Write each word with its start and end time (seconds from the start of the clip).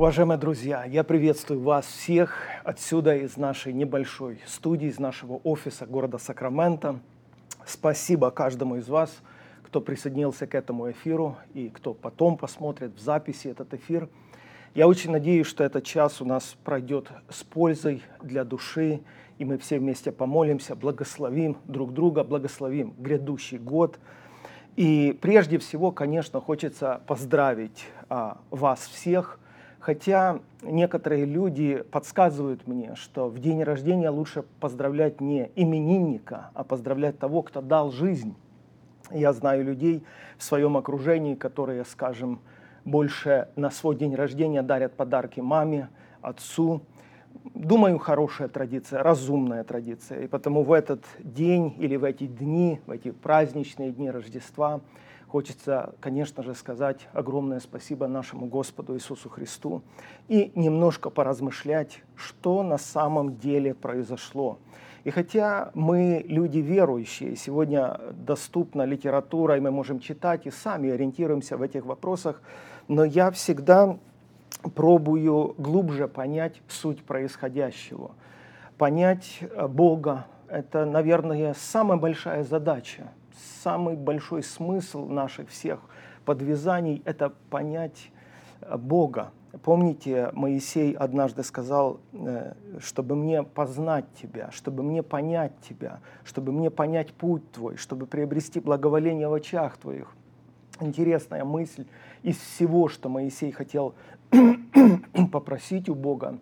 Уважаемые 0.00 0.38
друзья, 0.38 0.84
я 0.86 1.04
приветствую 1.04 1.60
вас 1.60 1.84
всех 1.84 2.38
отсюда 2.64 3.16
из 3.16 3.36
нашей 3.36 3.74
небольшой 3.74 4.40
студии, 4.46 4.88
из 4.88 4.98
нашего 4.98 5.34
офиса 5.44 5.84
города 5.84 6.16
Сакраменто. 6.16 7.00
Спасибо 7.66 8.30
каждому 8.30 8.76
из 8.76 8.88
вас, 8.88 9.14
кто 9.62 9.82
присоединился 9.82 10.46
к 10.46 10.54
этому 10.54 10.90
эфиру 10.90 11.36
и 11.52 11.68
кто 11.68 11.92
потом 11.92 12.38
посмотрит 12.38 12.94
в 12.94 12.98
записи 12.98 13.48
этот 13.48 13.74
эфир. 13.74 14.08
Я 14.74 14.88
очень 14.88 15.10
надеюсь, 15.10 15.46
что 15.46 15.64
этот 15.64 15.84
час 15.84 16.22
у 16.22 16.24
нас 16.24 16.56
пройдет 16.64 17.10
с 17.28 17.42
пользой 17.42 18.02
для 18.22 18.44
души, 18.44 19.02
и 19.36 19.44
мы 19.44 19.58
все 19.58 19.78
вместе 19.78 20.12
помолимся, 20.12 20.74
благословим 20.76 21.58
друг 21.66 21.92
друга, 21.92 22.24
благословим 22.24 22.94
грядущий 22.96 23.58
год. 23.58 23.98
И 24.76 25.14
прежде 25.20 25.58
всего, 25.58 25.92
конечно, 25.92 26.40
хочется 26.40 27.02
поздравить 27.06 27.84
а, 28.08 28.38
вас 28.48 28.80
всех– 28.86 29.38
Хотя 29.80 30.40
некоторые 30.60 31.24
люди 31.24 31.82
подсказывают 31.90 32.66
мне, 32.66 32.94
что 32.96 33.28
в 33.28 33.38
день 33.38 33.62
рождения 33.62 34.10
лучше 34.10 34.44
поздравлять 34.60 35.22
не 35.22 35.50
именинника, 35.56 36.50
а 36.52 36.64
поздравлять 36.64 37.18
того, 37.18 37.42
кто 37.42 37.62
дал 37.62 37.90
жизнь. 37.90 38.36
Я 39.10 39.32
знаю 39.32 39.64
людей 39.64 40.04
в 40.36 40.42
своем 40.42 40.76
окружении, 40.76 41.34
которые, 41.34 41.86
скажем, 41.86 42.40
больше 42.84 43.48
на 43.56 43.70
свой 43.70 43.96
день 43.96 44.14
рождения 44.14 44.62
дарят 44.62 44.92
подарки 44.92 45.40
маме, 45.40 45.88
отцу. 46.20 46.82
Думаю, 47.54 47.98
хорошая 47.98 48.48
традиция, 48.48 49.02
разумная 49.02 49.64
традиция. 49.64 50.24
И 50.24 50.26
потому 50.26 50.62
в 50.62 50.72
этот 50.72 51.02
день 51.20 51.74
или 51.78 51.96
в 51.96 52.04
эти 52.04 52.26
дни, 52.26 52.80
в 52.86 52.90
эти 52.90 53.12
праздничные 53.12 53.92
дни 53.92 54.10
Рождества– 54.10 54.82
Хочется, 55.30 55.94
конечно 56.00 56.42
же, 56.42 56.56
сказать 56.56 57.06
огромное 57.12 57.60
спасибо 57.60 58.08
нашему 58.08 58.46
Господу 58.46 58.96
Иисусу 58.96 59.28
Христу 59.28 59.80
и 60.26 60.50
немножко 60.56 61.08
поразмышлять, 61.08 62.02
что 62.16 62.64
на 62.64 62.78
самом 62.78 63.36
деле 63.36 63.72
произошло. 63.72 64.58
И 65.04 65.10
хотя 65.10 65.70
мы 65.72 66.24
люди 66.26 66.58
верующие, 66.58 67.36
сегодня 67.36 68.00
доступна 68.12 68.82
литература, 68.82 69.56
и 69.56 69.60
мы 69.60 69.70
можем 69.70 70.00
читать 70.00 70.46
и 70.46 70.50
сами 70.50 70.90
ориентируемся 70.90 71.56
в 71.56 71.62
этих 71.62 71.86
вопросах, 71.86 72.42
но 72.88 73.04
я 73.04 73.30
всегда 73.30 73.98
пробую 74.74 75.54
глубже 75.58 76.08
понять 76.08 76.60
суть 76.66 77.04
происходящего. 77.04 78.10
Понять 78.78 79.44
Бога– 79.68 80.26
это, 80.48 80.86
наверное, 80.86 81.54
самая 81.54 81.98
большая 81.98 82.42
задача– 82.42 83.12
самый 83.62 83.96
большой 83.96 84.42
смысл 84.42 85.06
наших 85.06 85.50
всех 85.50 85.80
подвязаний– 86.24 87.02
это 87.04 87.32
понять 87.50 88.10
э, 88.60 88.76
Бога. 88.76 89.32
Помните, 89.64 90.30
Моисей 90.32 90.92
однажды 90.92 91.42
сказал, 91.42 92.00
э, 92.12 92.54
чтобы 92.78 93.16
мне 93.16 93.42
познать 93.42 94.04
Тебя, 94.20 94.50
чтобы 94.52 94.82
мне 94.82 95.02
понять 95.02 95.52
Тебя, 95.68 96.00
чтобы 96.24 96.52
мне 96.52 96.70
понять 96.70 97.12
путь 97.12 97.50
Твой, 97.52 97.76
чтобы 97.76 98.06
приобрести 98.06 98.60
благоволение 98.60 99.28
в 99.28 99.34
очах 99.34 99.76
Твоих. 99.76 100.14
Интересная 100.80 101.44
мысль 101.44 101.84
из 102.22 102.36
всего, 102.36 102.88
что 102.88 103.08
Моисей 103.08 103.50
хотел 103.50 103.94
попросить 105.32 105.88
у 105.88 105.94
Бога. 105.94 106.38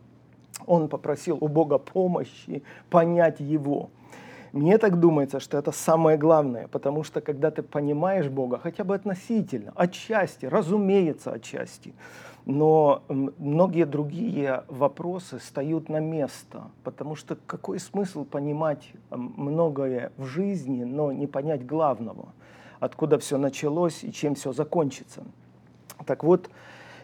Он 0.67 0.89
попросил 0.89 1.39
у 1.41 1.49
Бога 1.49 1.79
помощи 1.79 2.63
понять 2.91 3.41
Его. 3.41 3.91
Мне 4.53 4.79
так 4.79 4.99
думается, 4.99 5.41
что 5.41 5.59
это 5.59 5.73
самое 5.73 6.17
главное, 6.17 6.69
потому 6.69 7.05
что 7.05 7.21
когда 7.21 7.51
ты 7.51 7.63
понимаешь 7.63 8.29
Бога, 8.29 8.59
хотя 8.59 8.85
бы 8.85 8.95
относительно, 8.95 9.73
отчасти, 9.75 10.47
разумеется, 10.47 11.33
отчасти, 11.33 11.95
но 12.47 13.03
многие 13.09 13.85
другие 13.85 14.65
вопросы 14.69 15.39
встают 15.39 15.91
на 15.91 16.01
место, 16.01 16.71
потому 16.83 17.15
что 17.15 17.37
какой 17.47 17.79
смысл 17.79 18.25
понимать 18.25 18.91
многое 19.11 20.13
в 20.17 20.25
жизни, 20.25 20.85
но 20.85 21.13
не 21.13 21.27
понять 21.27 21.67
главного, 21.67 22.29
откуда 22.81 23.19
все 23.19 23.37
началось 23.37 24.03
и 24.03 24.13
чем 24.13 24.35
все 24.35 24.53
закончится. 24.53 25.25
Так 26.07 26.25
вот, 26.25 26.49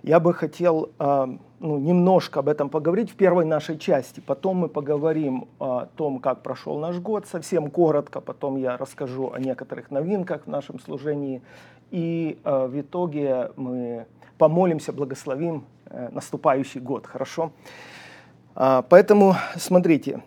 я 0.05 0.21
бы 0.21 0.35
хотел 0.35 0.91
а, 0.99 1.27
ну, 1.61 1.79
немножко 1.79 2.41
об 2.41 2.51
этом 2.51 2.69
поговорить 2.69 3.11
в 3.11 3.15
первой 3.15 3.47
нашей 3.47 3.79
части. 3.79 4.21
Потом 4.21 4.59
мы 4.59 4.69
поговорим 4.69 5.49
о 5.59 5.87
том, 5.97 6.19
как 6.19 6.43
прошел 6.43 6.79
наш 6.79 6.99
год, 6.99 7.27
совсем 7.27 7.71
коротко. 7.71 8.21
Потом 8.21 8.57
я 8.57 8.77
расскажу 8.77 9.33
о 9.33 9.39
некоторых 9.41 9.91
новинках 9.91 10.43
в 10.45 10.51
нашем 10.51 10.79
служении. 10.79 11.41
И 11.91 12.39
а, 12.45 12.67
в 12.67 12.79
итоге 12.79 13.51
мы 13.57 14.05
помолимся, 14.37 14.93
благословим 14.93 15.65
э, 15.87 16.11
наступающий 16.13 16.81
год. 16.81 17.07
Хорошо? 17.07 17.53
А, 18.55 18.83
поэтому 18.83 19.37
смотрите, 19.57 20.23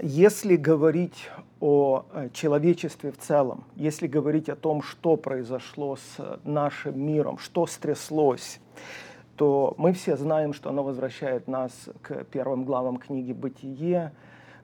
если 0.00 0.54
говорить 0.54 1.28
о 1.62 2.06
э, 2.12 2.28
человечестве 2.32 3.12
в 3.12 3.18
целом, 3.18 3.62
если 3.76 4.08
говорить 4.08 4.48
о 4.48 4.56
том, 4.56 4.82
что 4.82 5.16
произошло 5.16 5.94
с 5.94 6.40
нашим 6.42 7.00
миром, 7.00 7.38
что 7.38 7.68
стряслось, 7.68 8.58
то 9.36 9.72
мы 9.78 9.92
все 9.92 10.16
знаем, 10.16 10.54
что 10.54 10.70
оно 10.70 10.82
возвращает 10.82 11.46
нас 11.46 11.72
к 12.02 12.24
первым 12.24 12.64
главам 12.64 12.96
книги 12.96 13.32
«Бытие», 13.32 14.10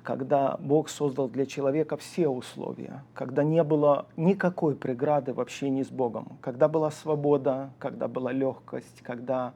когда 0.03 0.57
Бог 0.59 0.89
создал 0.89 1.29
для 1.29 1.47
человека 1.47 1.97
все 1.97 2.27
условия, 2.27 3.05
когда 3.15 3.45
не 3.45 3.63
было 3.63 4.07
никакой 4.17 4.75
преграды 4.75 5.33
в 5.33 5.41
общении 5.41 5.85
с 5.85 5.91
Богом, 5.91 6.37
когда 6.41 6.67
была 6.67 6.91
свобода, 6.91 7.71
когда 7.79 8.09
была 8.09 8.33
легкость, 8.33 9.03
когда 9.03 9.53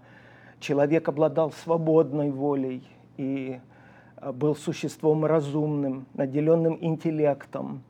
человек 0.60 1.08
обладал 1.08 1.50
свободной 1.50 2.31
волей 2.31 2.86
и 3.16 3.58
э, 3.58 3.72
был 4.33 4.55
существом 4.55 5.25
разумным, 5.25 6.06
наделенным 6.15 6.78
интеллектом. 6.81 7.83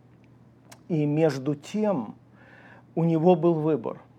И 0.88 1.04
между 1.04 1.54
тем 1.54 2.14
у 2.94 3.04
него 3.04 3.36
был 3.36 3.54
выбор– 3.54 4.00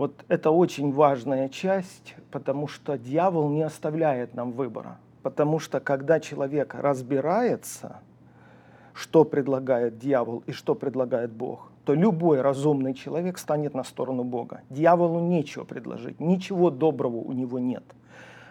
вот 0.00 0.24
это 0.28 0.50
очень 0.50 0.92
важная 0.92 1.50
часть, 1.50 2.14
потому 2.30 2.68
что 2.68 2.96
дьявол 2.96 3.50
не 3.50 3.60
оставляет 3.60 4.34
нам 4.34 4.52
выбора. 4.52 4.98
Потому 5.22 5.58
что 5.58 5.80
когда 5.80 6.20
человек 6.20 6.74
разбирается, 6.74 8.00
что 8.94 9.24
предлагает 9.24 9.98
дьявол 9.98 10.42
и 10.46 10.52
что 10.52 10.74
предлагает 10.74 11.32
Бог, 11.32 11.70
то 11.84 11.92
любой 11.92 12.40
разумный 12.40 12.94
человек 12.94 13.36
станет 13.36 13.74
на 13.74 13.84
сторону 13.84 14.24
Бога. 14.24 14.62
Дьяволу 14.70 15.20
нечего 15.20 15.64
предложить, 15.64 16.18
ничего 16.18 16.70
доброго 16.70 17.16
у 17.16 17.32
него 17.32 17.58
нет. 17.58 17.84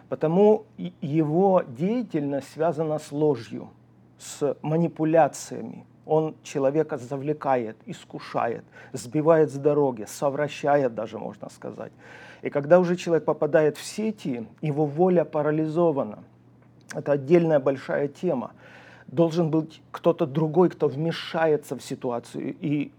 Потому 0.10 0.66
его 1.02 1.64
деятельность 1.68 2.52
связана 2.54 2.98
с 2.98 3.12
ложью, 3.12 3.70
с 4.18 4.58
манипуляциями, 4.62 5.86
он 6.06 6.36
человека 6.42 6.98
завлекает, 6.98 7.78
искушает, 7.86 8.64
сбивает 8.94 9.52
с 9.52 9.54
дороги, 9.54 10.06
совращает 10.08 10.96
даже, 10.96 11.20
можно 11.20 11.50
сказать. 11.50 11.92
И 12.42 12.50
когда 12.50 12.80
уже 12.80 12.96
человек 12.96 13.26
попадает 13.26 13.78
в 13.78 13.84
сети, 13.84 14.48
его 14.62 14.86
воля 14.86 15.26
парализована. 15.26 16.24
Это 16.96 17.12
отдельная 17.12 17.60
большая 17.60 18.08
тема. 18.08 18.52
Должен 19.06 19.52
быть 19.52 19.82
кто-то 19.92 20.26
другой, 20.26 20.70
кто 20.70 20.88
вмешается 20.88 21.76
в 21.76 21.84
ситуацию 21.84 22.56
и 22.60 22.92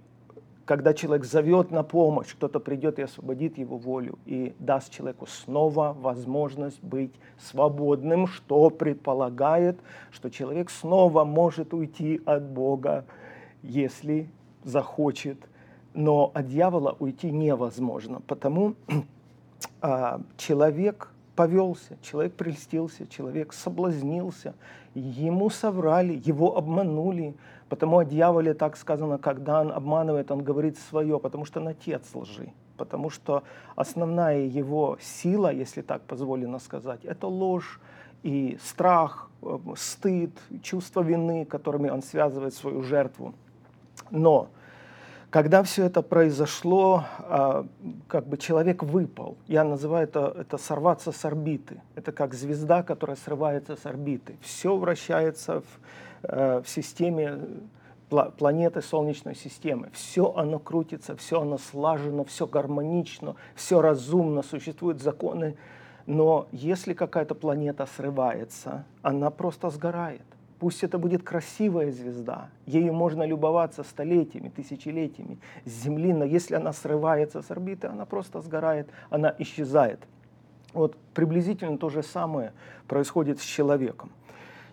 когда 0.70 0.94
человек 0.94 1.25
зовет 1.25 1.72
на 1.72 1.82
помощь, 1.82 2.28
кто-то 2.28 2.60
придет 2.60 3.00
и 3.00 3.03
освободит 3.03 3.58
его 3.58 3.76
волю 3.76 4.20
и 4.25 4.54
даст 4.60 4.92
человеку 4.92 5.26
снова 5.26 5.97
возможность 5.98 6.81
быть 6.81 7.10
свободным, 7.41 8.28
что 8.28 8.70
предполагает, 8.70 9.80
что 10.12 10.30
человек 10.30 10.70
снова 10.70 11.25
может 11.25 11.75
уйти 11.75 12.20
от 12.25 12.44
Бога, 12.44 13.04
если 13.64 14.30
захочет. 14.62 15.38
Но 15.92 16.30
от 16.34 16.47
дьявола 16.47 16.94
уйти 17.00 17.33
невозможно, 17.33 18.22
потому 18.28 18.77
а, 19.80 20.21
человек 20.36 21.12
повелся, 21.34 21.97
человек 22.00 22.34
прельстился, 22.34 23.09
человек 23.09 23.53
соблазнился, 23.53 24.54
ему 24.94 25.50
соврали, 25.50 26.22
его 26.24 26.56
обманули, 26.56 27.34
Потому 27.70 27.98
о 27.98 28.04
дьяволе 28.04 28.52
так 28.52 28.76
сказано, 28.76 29.18
когда 29.18 29.60
он 29.60 29.70
обманывает, 29.70 30.32
он 30.32 30.42
говорит 30.42 30.76
свое, 30.76 31.20
потому 31.20 31.44
что 31.44 31.60
он 31.60 31.68
отец 31.68 32.02
лжи. 32.14 32.52
Потому 32.76 33.10
что 33.10 33.44
основная 33.76 34.40
его 34.40 34.98
сила, 35.00 35.52
если 35.52 35.80
так 35.80 36.02
позволено 36.02 36.58
сказать, 36.58 37.04
это 37.04 37.28
ложь 37.28 37.80
и 38.24 38.58
страх, 38.60 39.30
э, 39.42 39.58
стыд, 39.76 40.32
чувство 40.62 41.00
вины, 41.02 41.44
которыми 41.44 41.90
он 41.90 42.02
связывает 42.02 42.54
свою 42.54 42.82
жертву. 42.82 43.34
Но 44.10 44.48
когда 45.30 45.62
все 45.62 45.84
это 45.84 46.02
произошло, 46.02 47.04
а, 47.20 47.64
как 48.08 48.26
бы 48.26 48.36
человек 48.36 48.82
выпал. 48.82 49.36
Я 49.46 49.62
называю 49.62 50.08
это, 50.08 50.34
это 50.36 50.58
сорваться 50.58 51.12
с 51.12 51.24
орбиты. 51.24 51.80
Это 51.94 52.10
как 52.10 52.34
звезда, 52.34 52.82
которая 52.82 53.16
срывается 53.16 53.76
с 53.76 53.86
орбиты. 53.86 54.36
Все 54.40 54.76
вращается 54.76 55.60
в 55.60 55.64
в 56.22 56.64
системе 56.66 57.38
планеты 58.08 58.82
Солнечной 58.82 59.34
системы. 59.34 59.90
Все 59.92 60.32
оно 60.34 60.58
крутится, 60.58 61.16
все 61.16 61.42
оно 61.42 61.58
слажено, 61.58 62.24
все 62.24 62.46
гармонично, 62.46 63.36
все 63.54 63.80
разумно, 63.80 64.42
существуют 64.42 65.00
законы 65.00 65.56
Но 66.06 66.48
если 66.50 66.92
какая-то 66.92 67.36
планета 67.36 67.86
срывается, 67.86 68.84
она 69.02 69.30
просто 69.30 69.70
сгорает. 69.70 70.24
Пусть 70.58 70.82
это 70.82 70.98
будет 70.98 71.22
красивая 71.22 71.92
звезда, 71.92 72.50
ею 72.66 72.92
можно 72.92 73.22
любоваться 73.22 73.82
столетиями, 73.82 74.50
тысячелетиями 74.50 75.38
с 75.64 75.70
Земли, 75.70 76.12
но 76.12 76.24
если 76.24 76.56
она 76.56 76.72
срывается 76.72 77.40
с 77.40 77.50
орбиты, 77.50 77.86
она 77.86 78.04
просто 78.04 78.40
сгорает, 78.40 78.88
она 79.08 79.34
исчезает. 79.38 80.00
Вот 80.74 80.96
приблизительно 81.14 81.78
то 81.78 81.88
же 81.88 82.02
самое 82.02 82.52
происходит 82.88 83.40
с 83.40 83.44
человеком. 83.44 84.10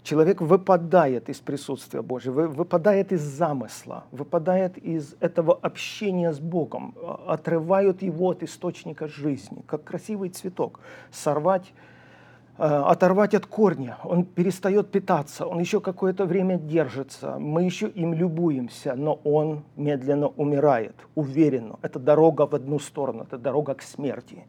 Человек 0.03 0.41
выпадает 0.41 1.29
из 1.29 1.39
присутствия 1.39 2.01
Божьего, 2.01 2.47
выпадает 2.47 3.11
из 3.11 3.21
замысла, 3.21 4.05
выпадает 4.11 4.77
из 4.77 5.15
этого 5.19 5.53
общения 5.53 6.31
с 6.31 6.39
Богом, 6.39 6.95
отрывают 7.27 8.01
его 8.01 8.29
от 8.29 8.43
источника 8.43 9.07
жизни, 9.07 9.63
как 9.67 9.83
красивый 9.83 10.29
цветок. 10.29 10.79
Сорвать 11.11 11.73
Э, 12.59 12.83
оторвать 12.87 13.35
от 13.35 13.45
корня, 13.45 13.97
он 14.03 14.25
перестает 14.25 14.89
питаться, 14.89 15.45
он 15.45 15.59
еще 15.59 15.79
какое-то 15.79 16.25
время 16.25 16.57
держится, 16.57 17.37
мы 17.37 17.61
еще 17.61 17.87
им 17.87 18.15
любуемся, 18.15 18.95
но 18.95 19.19
он 19.23 19.63
медленно 19.75 20.27
умирает, 20.27 20.95
уверенно. 21.13 21.77
Это 21.83 21.99
дорога 21.99 22.47
в 22.47 22.55
одну 22.55 22.79
сторону, 22.79 23.23
это 23.23 23.37
дорога 23.37 23.75
к 23.75 23.83
смерти. 23.83 24.45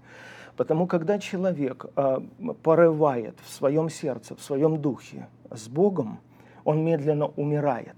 Потому 0.58 0.88
когда 0.88 1.20
человек 1.20 1.86
э, 1.94 2.18
порывает 2.64 3.38
в 3.46 3.48
своем 3.48 3.88
сердце, 3.88 4.34
в 4.34 4.42
своем 4.42 4.82
духе 4.82 5.28
с 5.52 5.68
Богом, 5.68 6.18
он 6.64 6.84
медленно 6.84 7.26
умирает. 7.26 7.94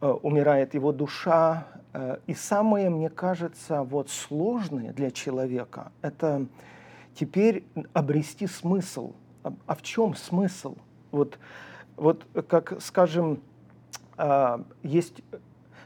Э, 0.00 0.08
умирает 0.08 0.74
его 0.74 0.90
душа. 0.90 1.68
Э, 1.92 2.16
и 2.26 2.34
самое, 2.34 2.90
мне 2.90 3.08
кажется, 3.08 3.84
вот 3.84 4.10
сложное 4.10 4.92
для 4.92 5.12
человека– 5.12 5.92
это 6.02 6.44
теперь 7.14 7.62
обрести 7.92 8.48
смысл. 8.48 9.12
А, 9.44 9.54
а 9.66 9.76
в 9.76 9.82
чем 9.82 10.16
смысл? 10.16 10.74
Вот, 11.12 11.38
вот 11.94 12.26
как, 12.48 12.82
скажем, 12.82 13.38
а, 14.16 14.60
есть 14.82 15.22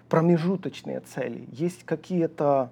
промежуточные 0.09 1.01
цели, 1.01 1.47
есть 1.53 1.85
какие-то 1.85 2.45
а, 2.47 2.71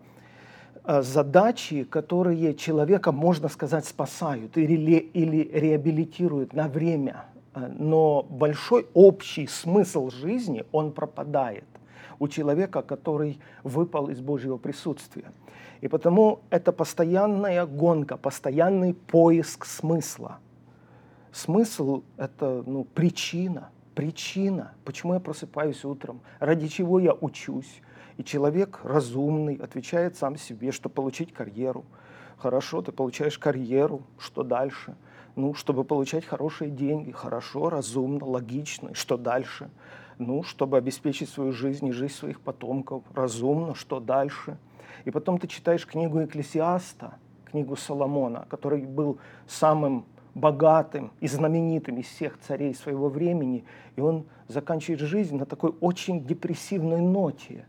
задачи, 0.87 1.85
которые 1.85 2.55
человека, 2.55 3.13
можно 3.13 3.49
сказать, 3.49 3.87
спасают 3.87 4.57
или, 4.57 4.97
или 4.97 5.51
реабилитируют 5.53 6.53
на 6.53 6.69
время. 6.69 7.25
Но 7.55 8.23
большой 8.23 8.87
общий 8.95 9.47
смысл 9.47 10.11
жизни, 10.11 10.65
он 10.73 10.93
пропадает 10.93 11.65
у 12.19 12.29
человека, 12.29 12.83
который 12.83 13.41
выпал 13.63 14.09
из 14.09 14.21
Божьего 14.21 14.57
присутствия. 14.59 15.33
И 15.81 15.89
потому 15.89 16.41
это 16.51 16.73
постоянная 16.73 17.67
гонка, 17.67 18.17
постоянный 18.17 18.95
поиск 18.95 19.65
смысла. 19.65 20.39
Смысл– 21.33 22.03
это 22.17 22.63
ну, 22.67 22.85
причина, 22.85 23.71
причина, 23.95 24.73
почему 24.85 25.15
я 25.15 25.21
просыпаюсь 25.21 25.85
утром, 25.85 26.21
ради 26.39 26.69
чего 26.69 26.99
я 26.99 27.13
учусь. 27.13 27.83
И 28.17 28.25
человек 28.25 28.81
разумный 28.83 29.57
отвечает 29.57 30.17
сам 30.17 30.37
себе, 30.37 30.73
что 30.73 30.89
получить 30.89 31.33
карьеру. 31.33 31.85
Хорошо, 32.39 32.83
ты 32.83 32.93
получаешь 32.93 33.39
карьеру, 33.39 34.03
что 34.19 34.43
дальше? 34.43 34.95
Ну, 35.37 35.55
чтобы 35.55 35.85
получать 35.85 36.25
хорошие 36.25 36.71
деньги, 36.71 37.11
хорошо, 37.11 37.69
разумно, 37.69 38.25
логично, 38.25 38.95
что 38.95 39.17
дальше? 39.17 39.71
Ну, 40.19 40.43
чтобы 40.43 40.79
обеспечить 40.79 41.29
свою 41.29 41.53
жизнь 41.53 41.87
и 41.87 41.93
жизнь 41.93 42.15
своих 42.15 42.41
потомков, 42.41 43.03
разумно, 43.15 43.75
что 43.75 44.01
дальше? 44.01 44.57
И 45.05 45.11
потом 45.11 45.39
ты 45.39 45.47
читаешь 45.47 45.87
книгу 45.87 46.23
Экклесиаста, 46.25 47.15
книгу 47.45 47.77
Соломона, 47.77 48.47
который 48.49 48.83
был 48.83 49.19
самым 49.47 50.07
богатым 50.35 51.13
и 51.21 51.29
знаменитым 51.29 51.99
из 51.99 52.07
всех 52.07 52.39
царей 52.39 52.75
своего 52.75 53.09
времени, 53.09 53.65
и 53.97 54.01
он 54.01 54.27
заканчивает 54.49 55.01
жизнь 55.01 55.37
на 55.37 55.47
такой 55.47 55.75
очень 55.81 56.25
депрессивной 56.25 57.01
ноте. 57.01 57.67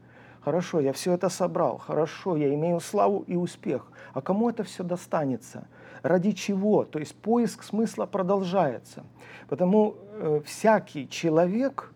Хорошо, 0.47 0.79
я 0.79 0.93
все 0.93 1.11
это 1.11 1.27
собрал, 1.27 1.77
хорошо, 1.77 2.37
я 2.37 2.53
имею 2.53 2.79
славу 2.79 3.25
и 3.27 3.35
успех. 3.35 3.91
А 4.13 4.21
кому 4.21 4.49
это 4.49 4.63
все 4.63 4.81
достанется? 4.81 5.67
Ради 6.03 6.31
чего? 6.31 6.85
То 6.85 6.99
есть 6.99 7.15
поиск 7.15 7.63
смысла 7.63 8.05
продолжается. 8.05 9.03
Потому 9.49 9.95
э, 9.97 10.39
всякий 10.45 11.09
человек 11.09 11.91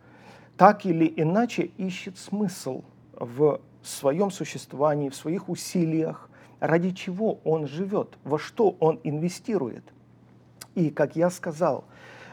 так 0.57 0.85
или 0.85 1.13
иначе 1.15 1.71
ищет 1.77 2.17
смысл 2.17 2.83
в 3.13 3.61
своем 3.83 4.29
существовании, 4.29 5.07
в 5.07 5.15
своих 5.15 5.47
усилиях, 5.47 6.29
ради 6.59 6.91
чего 6.91 7.39
он 7.45 7.67
живет, 7.67 8.17
во 8.25 8.37
что 8.37 8.75
он 8.81 8.99
инвестирует. 9.05 9.85
И, 10.75 10.89
как 10.89 11.15
я 11.15 11.29
сказал, 11.29 11.85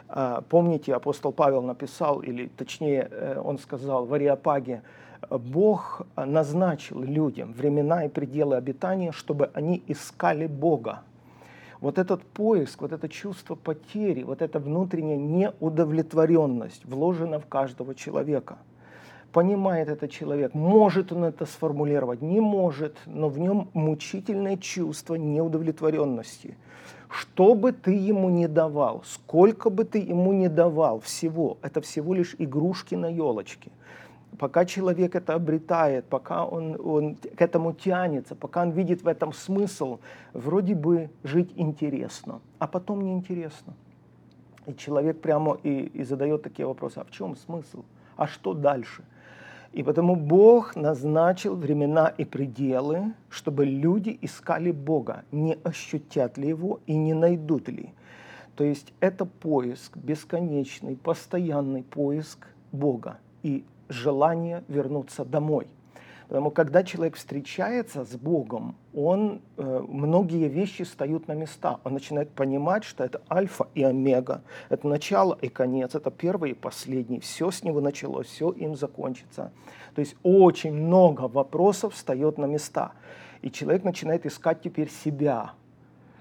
э, 0.09 0.43
помните, 0.49 0.97
апостол 0.97 1.31
Павел 1.31 1.62
написал, 1.62 2.23
или 2.23 2.49
точнее 2.49 3.06
э, 3.09 3.41
он 3.41 3.56
сказал 3.56 4.05
в 4.05 4.12
Ариапаге, 4.14 4.82
Бог 5.31 6.03
назначил 6.17 7.00
людям 7.00 7.53
времена 7.53 8.05
и 8.05 8.09
пределы 8.09 8.56
обитания, 8.56 9.12
чтобы 9.12 9.50
они 9.55 9.82
искали 9.87 10.47
Бога. 10.47 11.03
Вот 11.81 11.99
этот 11.99 12.23
поиск, 12.23 12.81
вот 12.81 12.93
это 12.93 13.09
чувство 13.09 13.55
потери, 13.55 14.23
вот 14.25 14.43
эта 14.43 14.59
внутренняя 14.59 15.17
неудовлетворенность 15.17 16.85
вложена 16.85 17.38
в 17.38 17.47
каждого 17.47 17.94
человека– 17.94 18.59
понимает 19.32 19.88
этот 19.88 20.11
человек, 20.11 20.55
может 20.55 21.12
он 21.12 21.25
это 21.25 21.47
сформулировать, 21.47 22.23
не 22.23 22.41
может, 22.41 22.97
но 23.06 23.29
в 23.29 23.38
нем 23.38 23.69
мучительное 23.73 24.56
чувство 24.56 25.17
неудовлетворенности. 25.17 26.56
Что 27.09 27.55
бы 27.55 27.73
ты 27.73 27.93
ему 27.93 28.29
не 28.29 28.49
давал, 28.49 29.03
сколько 29.06 29.71
бы 29.71 29.85
ты 29.85 29.99
ему 29.99 30.32
не 30.32 30.49
давал 30.49 31.00
всего, 31.00 31.56
это 31.62 31.81
всего 31.81 32.14
лишь 32.14 32.35
игрушки 32.38 32.94
на 32.94 33.06
елочке. 33.06 33.71
Пока 34.37 34.65
человек 34.65 35.17
это 35.17 35.35
обретает, 35.35 36.05
пока 36.05 36.45
он, 36.45 36.79
он 36.85 37.17
к 37.17 37.41
этому 37.41 37.73
тянется, 37.73 38.35
пока 38.35 38.63
он 38.63 38.71
видит 38.71 39.03
в 39.03 39.09
этом 39.09 39.33
смысл, 39.33 39.99
вроде 40.33 40.75
бы 40.75 41.11
жить 41.25 41.53
интересно, 41.57 42.41
а 42.59 42.67
потом 42.67 43.03
неинтересно. 43.03 43.75
И 44.67 44.75
человек 44.75 45.21
прямо 45.21 45.59
и, 45.63 45.87
и 45.87 46.05
задает 46.05 46.43
такие 46.43 46.67
вопросы, 46.67 46.99
а 46.99 47.05
в 47.05 47.11
чем 47.11 47.37
смысл? 47.37 47.85
А 48.17 48.27
что 48.27 48.55
дальше? 48.55 49.03
И 49.73 49.83
потому 49.83 50.17
Бог 50.17 50.77
назначил 50.77 51.57
времена 51.57 52.09
и 52.09 52.25
пределы, 52.25 53.13
чтобы 53.29 53.64
люди 53.67 54.19
искали 54.23 54.73
Бога, 54.73 55.25
не 55.33 55.57
ощутят 55.64 56.38
ли 56.38 56.49
Его 56.49 56.81
и 56.87 56.97
не 56.97 57.14
найдут 57.14 57.69
ли. 57.69 57.93
То 58.57 58.64
есть 58.64 58.93
это 59.00 59.25
поиск, 59.25 59.97
бесконечный, 59.97 60.97
постоянный 60.97 61.83
поиск 61.83 62.47
Бога 62.73 63.19
и 63.43 63.64
желание 63.88 64.64
вернуться 64.68 65.25
домой. 65.25 65.68
Потому 66.28 66.50
когда 66.50 66.83
человек 66.83 67.16
встречается 67.16 68.04
с 68.04 68.14
Богом, 68.14 68.76
он, 68.95 69.40
э, 69.57 69.85
многие 69.88 70.49
вещи 70.49 70.85
встают 70.85 71.26
на 71.26 71.33
места. 71.33 71.80
Он 71.85 71.95
начинает 71.95 72.30
понимать, 72.30 72.85
что 72.85 73.02
это 73.02 73.23
альфа 73.30 73.66
и 73.75 73.83
омега, 73.83 74.42
это 74.68 74.87
начало 74.88 75.38
и 75.40 75.49
конец, 75.49 75.95
это 75.95 76.11
первый 76.11 76.50
и 76.50 76.54
последний. 76.54 77.18
Все 77.21 77.50
с 77.50 77.64
него 77.64 77.80
началось, 77.80 78.26
все 78.26 78.50
им 78.50 78.76
закончится. 78.76 79.52
То 79.95 80.00
есть 80.00 80.16
очень 80.23 80.75
много 80.75 81.23
вопросов 81.23 81.95
встает 81.95 82.37
на 82.37 82.45
места. 82.45 82.92
И 83.40 83.50
человек 83.50 83.85
начинает 83.85 84.26
искать 84.26 84.61
теперь 84.61 84.90
себя, 84.90 85.52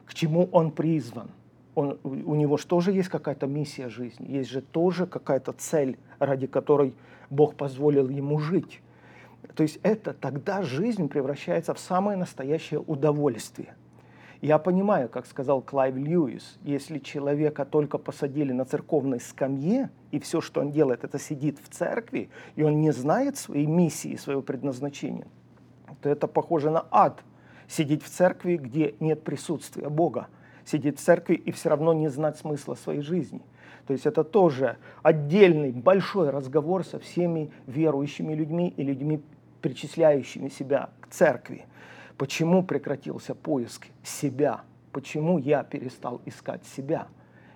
к 0.06 0.14
чему 0.14 0.48
он 0.54 0.72
призван. 0.72 1.32
Он, 1.76 2.00
у 2.04 2.34
него 2.34 2.56
же 2.58 2.66
тоже 2.66 2.94
есть 2.94 3.10
какая-то 3.10 3.46
миссия 3.46 3.90
жизни, 3.90 4.32
есть 4.32 4.50
же 4.50 4.62
тоже 4.62 5.06
какая-то 5.06 5.52
цель, 5.52 6.00
ради 6.18 6.48
которой 6.48 6.96
Бог 7.30 7.56
позволил 7.56 8.10
ему 8.10 8.40
жить. 8.40 8.82
То 9.56 9.64
есть 9.64 9.80
это 9.84 10.14
тогда 10.14 10.62
жизнь 10.62 11.10
превращается 11.10 11.74
в 11.74 11.80
самое 11.80 12.18
настоящее 12.18 12.80
удовольствие. 12.80 13.76
Я 14.40 14.60
понимаю, 14.60 15.10
как 15.10 15.26
сказал 15.26 15.62
Клайв 15.62 15.96
Льюис, 15.96 16.60
если 16.62 17.00
человека 17.00 17.66
только 17.66 17.98
посадили 17.98 18.52
на 18.52 18.66
церковной 18.66 19.20
скамье, 19.20 19.90
и 20.12 20.20
все, 20.20 20.42
что 20.42 20.62
он 20.62 20.72
делает, 20.72 21.04
это 21.04 21.18
сидит 21.18 21.58
в 21.60 21.70
церкви, 21.70 22.30
и 22.56 22.62
он 22.62 22.80
не 22.80 22.92
знает 22.92 23.38
своей 23.38 23.66
миссии, 23.66 24.16
своего 24.16 24.44
предназначения, 24.44 25.28
то 26.02 26.10
это 26.10 26.28
похоже 26.28 26.70
на 26.70 26.86
ад. 26.92 27.24
Сидеть 27.68 28.04
в 28.04 28.10
церкви, 28.10 28.58
где 28.58 28.96
нет 29.00 29.24
присутствия 29.24 29.90
Бога. 29.90 30.28
Сидеть 30.66 31.00
в 31.00 31.04
церкви 31.04 31.34
и 31.34 31.52
все 31.52 31.70
равно 31.70 31.94
не 31.94 32.10
знать 32.10 32.38
смысла 32.38 32.76
своей 32.76 33.02
жизни– 33.02 33.42
то 33.88 33.94
есть 33.94 34.06
это 34.06 34.26
тоже 34.26 34.78
отдельный 35.02 35.72
большой 35.72 36.30
разговор 36.30 36.84
со 36.84 37.00
всеми 37.00 37.52
верующими 37.68 38.34
людьми 38.34 38.74
и 38.76 38.84
людьми, 38.84 39.22
причисляющими 39.62 40.50
себя 40.50 40.90
к 41.00 41.08
церкви. 41.08 41.66
Почему 42.18 42.64
прекратился 42.64 43.34
поиск 43.34 43.88
себя? 44.04 44.62
Почему 44.92 45.38
я 45.38 45.64
перестал 45.64 46.22
искать 46.26 46.66
себя? 46.66 47.08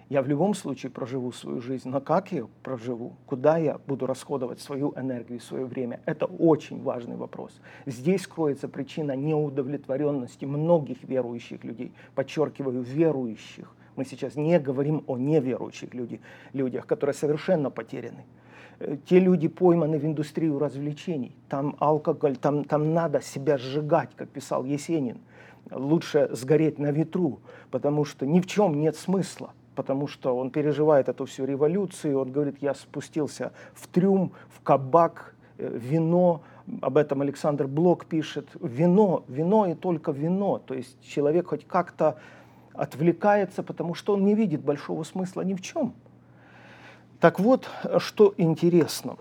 Я 0.08 0.22
в 0.22 0.28
любом 0.28 0.54
случае 0.54 0.90
проживу 0.90 1.32
свою 1.32 1.62
жизнь, 1.62 1.90
но 1.90 2.02
как 2.02 2.32
я 2.32 2.46
проживу, 2.64 3.14
куда 3.26 3.58
я 3.58 3.78
буду 3.88 4.06
расходовать 4.06 4.60
свою 4.60 4.94
энергию, 4.98 5.40
свое 5.40 5.66
время, 5.66 6.02
это 6.06 6.26
очень 6.26 6.82
важный 6.82 7.16
вопрос. 7.16 7.60
Здесь 7.86 8.28
кроется 8.28 8.68
причина 8.68 9.16
неудовлетворенности 9.16 10.46
многих 10.46 11.04
верующих 11.04 11.64
людей, 11.64 11.94
подчеркиваю, 12.14 12.82
верующих. 12.82 13.74
Мы 13.96 14.06
сейчас 14.06 14.36
не 14.36 14.60
говорим 14.60 15.04
о 15.08 15.18
неверующих 15.18 15.94
людях, 15.94 16.20
людях 16.54 16.86
которые 16.86 17.14
совершенно 17.14 17.70
потеряны. 17.70 18.26
Э, 18.80 18.98
те 19.06 19.20
люди 19.20 19.48
пойманы 19.48 20.00
в 20.00 20.06
индустрию 20.06 20.60
развлечений. 20.60 21.36
Там 21.50 21.76
алкоголь, 21.80 22.38
там, 22.38 22.64
там 22.64 22.94
надо 22.94 23.22
себя 23.22 23.58
сжигать, 23.58 24.10
как 24.16 24.30
писал 24.30 24.64
Есенин. 24.64 25.18
Лучше 25.70 26.30
сгореть 26.32 26.80
на 26.80 26.92
ветру, 26.92 27.40
потому 27.70 28.06
что 28.06 28.26
ни 28.26 28.40
в 28.40 28.48
чем 28.48 28.80
нет 28.80 28.96
смысла 28.96 29.54
потому 29.74 30.06
что 30.08 30.36
он 30.36 30.52
переживает 30.52 31.10
эту 31.10 31.26
всю 31.26 31.46
революцию, 31.46 32.20
он 32.20 32.32
говорит, 32.32 32.58
я 32.62 32.74
спустился 32.74 33.52
в 33.74 33.88
трюм, 33.88 34.34
в 34.50 34.62
кабак, 34.62 35.34
э, 35.58 35.78
вино, 35.78 36.42
об 36.82 36.98
этом 36.98 37.22
Александр 37.22 37.68
Блок 37.68 38.06
пишет, 38.06 38.48
вино, 38.62 39.24
вино 39.28 39.68
и 39.68 39.74
только 39.74 40.12
вино, 40.12 40.60
то 40.60 40.74
есть 40.74 41.02
человек 41.02 41.48
хоть 41.48 41.66
как-то 41.66 42.18
отвлекается, 42.74 43.64
потому 43.64 43.94
что 43.94 44.14
он 44.14 44.26
не 44.26 44.36
видит 44.36 44.62
большого 44.62 45.04
смысла 45.04 45.42
ни 45.42 45.54
в 45.54 45.62
чем. 45.62 45.94
Так 47.20 47.40
вот, 47.40 47.70
что 48.00 48.34
интересно, 48.38 49.18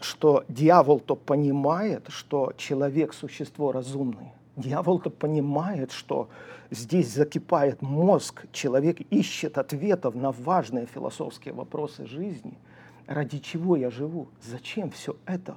что 0.00 0.44
дьявол-то 0.48 1.16
понимает, 1.16 2.06
что 2.08 2.52
человек– 2.56 3.14
существо 3.14 3.72
разумное. 3.72 4.34
Дьявол-то 4.56 5.10
понимает, 5.10 5.90
что 5.90 6.28
здесь 6.70 7.12
закипает 7.12 7.82
мозг, 7.82 8.44
человек 8.52 9.00
ищет 9.10 9.58
ответов 9.58 10.14
на 10.14 10.30
важные 10.30 10.86
философские 10.86 11.54
вопросы 11.54 12.06
жизни. 12.06 12.54
Ради 13.06 13.38
чего 13.38 13.76
я 13.76 13.90
живу? 13.90 14.28
Зачем 14.42 14.90
все 14.90 15.16
это? 15.26 15.56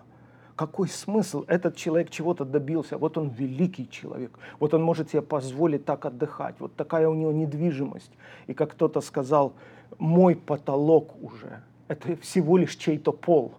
Какой 0.57 0.87
смысл? 0.87 1.45
Этот 1.47 1.75
человек 1.75 2.09
чего-то 2.09 2.43
добился. 2.43 2.97
Вот 2.97 3.15
он 3.19 3.29
великий 3.29 3.87
человек. 3.87 4.31
Вот 4.59 4.73
он 4.73 4.81
может 4.81 5.11
себе 5.11 5.21
позволить 5.21 5.85
так 5.85 6.05
отдыхать. 6.05 6.55
Вот 6.57 6.75
такая 6.75 7.07
у 7.07 7.13
него 7.13 7.31
недвижимость. 7.31 8.11
И 8.47 8.55
как 8.55 8.71
кто-то 8.71 9.01
сказал, 9.01 9.53
мой 9.99 10.35
потолок 10.35 11.13
уже. 11.21 11.61
Это 11.87 12.15
всего 12.15 12.57
лишь 12.57 12.75
чей-то 12.75 13.11
пол. 13.11 13.53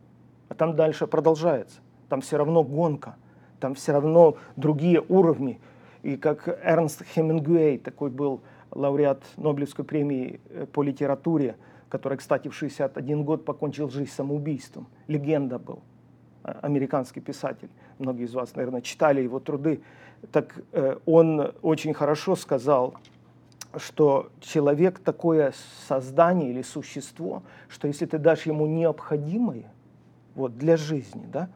А 0.48 0.54
там 0.54 0.74
дальше 0.74 1.06
продолжается. 1.06 1.78
Там 2.08 2.20
все 2.20 2.36
равно 2.36 2.64
гонка. 2.64 3.14
Там 3.60 3.76
все 3.76 3.92
равно 3.92 4.36
другие 4.56 5.00
уровни. 5.08 5.60
И 6.02 6.16
как 6.16 6.48
Эрнст 6.48 7.04
Хемингуэй, 7.14 7.78
такой 7.78 8.10
был 8.10 8.40
лауреат 8.72 9.22
Нобелевской 9.36 9.84
премии 9.84 10.40
э, 10.50 10.66
по 10.66 10.82
литературе, 10.82 11.54
который, 11.88 12.18
кстати, 12.18 12.48
в 12.48 12.54
61 12.54 13.22
год 13.22 13.44
покончил 13.44 13.88
жизнь 13.88 14.10
самоубийством. 14.10 14.88
Легенда 15.06 15.60
был, 15.60 15.80
американский 16.62 17.20
писатель. 17.20 17.68
Многие 17.98 18.24
из 18.24 18.34
вас, 18.34 18.54
наверное, 18.54 18.80
читали 18.80 19.20
его 19.20 19.40
труды. 19.40 19.80
Так 20.32 20.54
э, 20.72 20.98
он 21.06 21.52
очень 21.62 21.94
хорошо 21.94 22.36
сказал, 22.36 22.94
что 23.76 24.30
человек 24.40 24.98
такое 24.98 25.52
создание 25.86 26.50
или 26.50 26.62
существо, 26.62 27.42
что 27.68 27.86
если 27.86 28.06
ты 28.06 28.18
дашь 28.18 28.46
ему 28.46 28.66
необходимое 28.66 29.70
вот, 30.34 30.56
для 30.56 30.76
жизни, 30.76 31.26
да, 31.30 31.48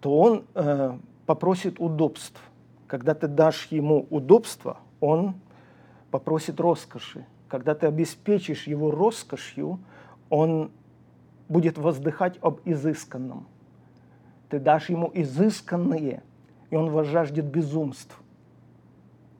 то 0.00 0.18
он 0.18 0.44
э, 0.54 0.98
попросит 1.26 1.78
удобств. 1.78 2.40
Когда 2.86 3.14
ты 3.14 3.28
дашь 3.28 3.68
ему 3.70 4.06
удобство, 4.10 4.78
он 5.00 5.34
попросит 6.10 6.60
роскоши. 6.60 7.24
Когда 7.48 7.74
ты 7.74 7.86
обеспечишь 7.86 8.66
его 8.66 8.90
роскошью, 8.90 9.78
он 10.28 10.70
будет 11.48 11.78
воздыхать 11.78 12.38
об 12.40 12.60
изысканном. 12.64 13.46
Ты 14.52 14.60
дашь 14.60 14.90
ему 14.90 15.10
изысканные, 15.14 16.22
и 16.68 16.76
он 16.76 16.90
возжаждет 16.90 17.46
безумств. 17.46 18.14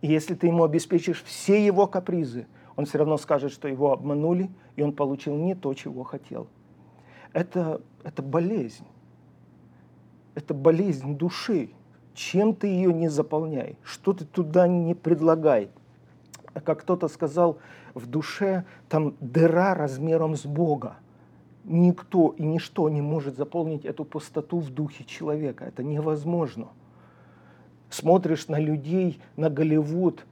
И 0.01 0.07
если 0.07 0.35
ты 0.35 0.47
ему 0.47 0.65
обеспечишь 0.65 1.23
все 1.23 1.63
его 1.63 1.87
капризы, 1.87 2.47
он 2.77 2.87
все 2.87 2.97
равно 2.97 3.19
скажет, 3.19 3.53
что 3.53 3.69
его 3.69 3.93
обманули, 3.93 4.51
и 4.75 4.81
он 4.81 4.95
получил 4.95 5.37
не 5.37 5.55
то, 5.55 5.75
чего 5.75 6.03
хотел. 6.03 6.47
Это, 7.35 7.83
это 8.03 8.23
болезнь. 8.23 8.87
Это 10.35 10.55
болезнь 10.55 11.19
души 11.19 11.73
чем 12.15 12.55
ты 12.55 12.69
ее 12.69 12.93
не 12.93 13.09
заполняй, 13.09 13.77
что 13.83 14.15
ты 14.15 14.25
туда 14.25 14.67
не 14.67 14.95
предлагай. 14.95 15.71
Как 16.65 16.81
кто-то 16.81 17.09
сказал, 17.09 17.59
в 17.93 18.07
душе 18.07 18.65
там 18.89 19.15
дыра 19.21 19.75
размером 19.75 20.37
с 20.37 20.45
Бога. 20.45 20.97
Никто 21.65 22.35
и 22.37 22.43
ничто 22.43 22.89
не 22.89 23.01
может 23.01 23.37
заполнить 23.37 23.85
эту 23.85 24.05
пустоту 24.05 24.59
в 24.59 24.71
духе 24.71 25.05
человека. 25.05 25.65
Это 25.65 25.83
невозможно. 25.83 26.69
Смотришь 27.89 28.49
на 28.49 28.59
людей, 28.59 29.21
на 29.37 29.49
Голливуд, 29.49 30.25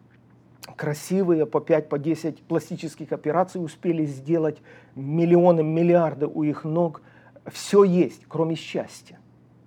красивые 0.76 1.46
по 1.46 1.60
5, 1.60 1.88
по 1.88 1.98
10 1.98 2.42
пластических 2.42 3.12
операций 3.12 3.62
успели 3.62 4.04
сделать, 4.04 4.58
миллионы, 4.94 5.62
миллиарды 5.62 6.26
у 6.26 6.42
их 6.42 6.64
ног. 6.64 7.02
Все 7.46 7.84
есть, 7.84 8.24
кроме 8.28 8.54
счастья 8.56 9.20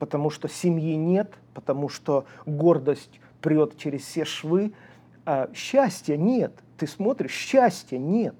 потому 0.04 0.30
что 0.30 0.50
семьи 0.50 0.96
нет, 0.96 1.34
потому 1.54 1.88
что 1.88 2.26
гордость 2.46 3.22
прет 3.40 3.78
через 3.78 4.02
все 4.02 4.26
швы, 4.26 4.74
а 5.26 5.50
счастья 5.54 6.18
нет. 6.18 6.52
Ты 6.78 6.88
смотришь, 6.88 7.32
счастья 7.32 7.98
нет. 7.98 8.36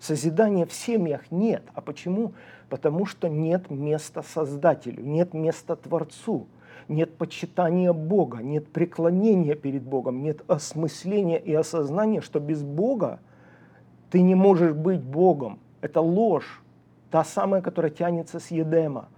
Созидания 0.00 0.66
в 0.66 0.72
семьях 0.72 1.30
нет. 1.30 1.62
А 1.74 1.80
почему? 1.80 2.32
Потому 2.68 3.06
что 3.06 3.28
нет 3.28 3.70
места 3.70 4.22
Создателю, 4.22 5.04
нет 5.04 5.34
места 5.34 5.76
Творцу, 5.76 6.46
нет 6.88 7.16
почитания 7.16 7.92
Бога, 7.92 8.38
нет 8.38 8.68
преклонения 8.68 9.54
перед 9.54 9.82
Богом, 9.82 10.22
нет 10.22 10.42
осмысления 10.48 11.38
и 11.38 11.52
осознания, 11.52 12.20
что 12.20 12.40
без 12.40 12.62
Бога 12.62 13.20
ты 14.10 14.20
не 14.20 14.34
можешь 14.34 14.72
быть 14.72 15.00
Богом. 15.00 15.60
Это 15.80 16.00
ложь, 16.00 16.62
та 17.10 17.22
самая, 17.24 17.62
которая 17.62 17.90
тянется 17.90 18.40
с 18.40 18.50
Едема 18.50 19.08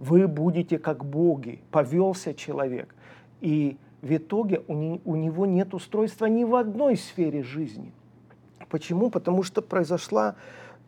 вы 0.00 0.26
будете 0.26 0.78
как 0.78 1.04
боги. 1.04 1.60
Повелся 1.70 2.34
человек. 2.34 2.94
И 3.42 3.76
в 4.00 4.16
итоге 4.16 4.62
у, 4.66 4.74
не, 4.74 5.00
у 5.04 5.14
него 5.14 5.44
нет 5.44 5.74
устройства 5.74 6.24
ни 6.24 6.42
в 6.42 6.54
одной 6.54 6.96
сфере 6.96 7.42
жизни. 7.42 7.92
Почему? 8.70 9.10
Потому 9.10 9.42
что 9.42 9.60
произошла 9.60 10.36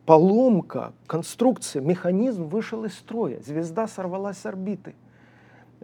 поломка, 0.05 0.93
конструкция, 1.07 1.81
механизм 1.81 2.45
вышел 2.45 2.83
из 2.85 2.93
строя, 2.93 3.39
звезда 3.41 3.87
сорвалась 3.87 4.37
с 4.37 4.45
орбиты. 4.45 4.95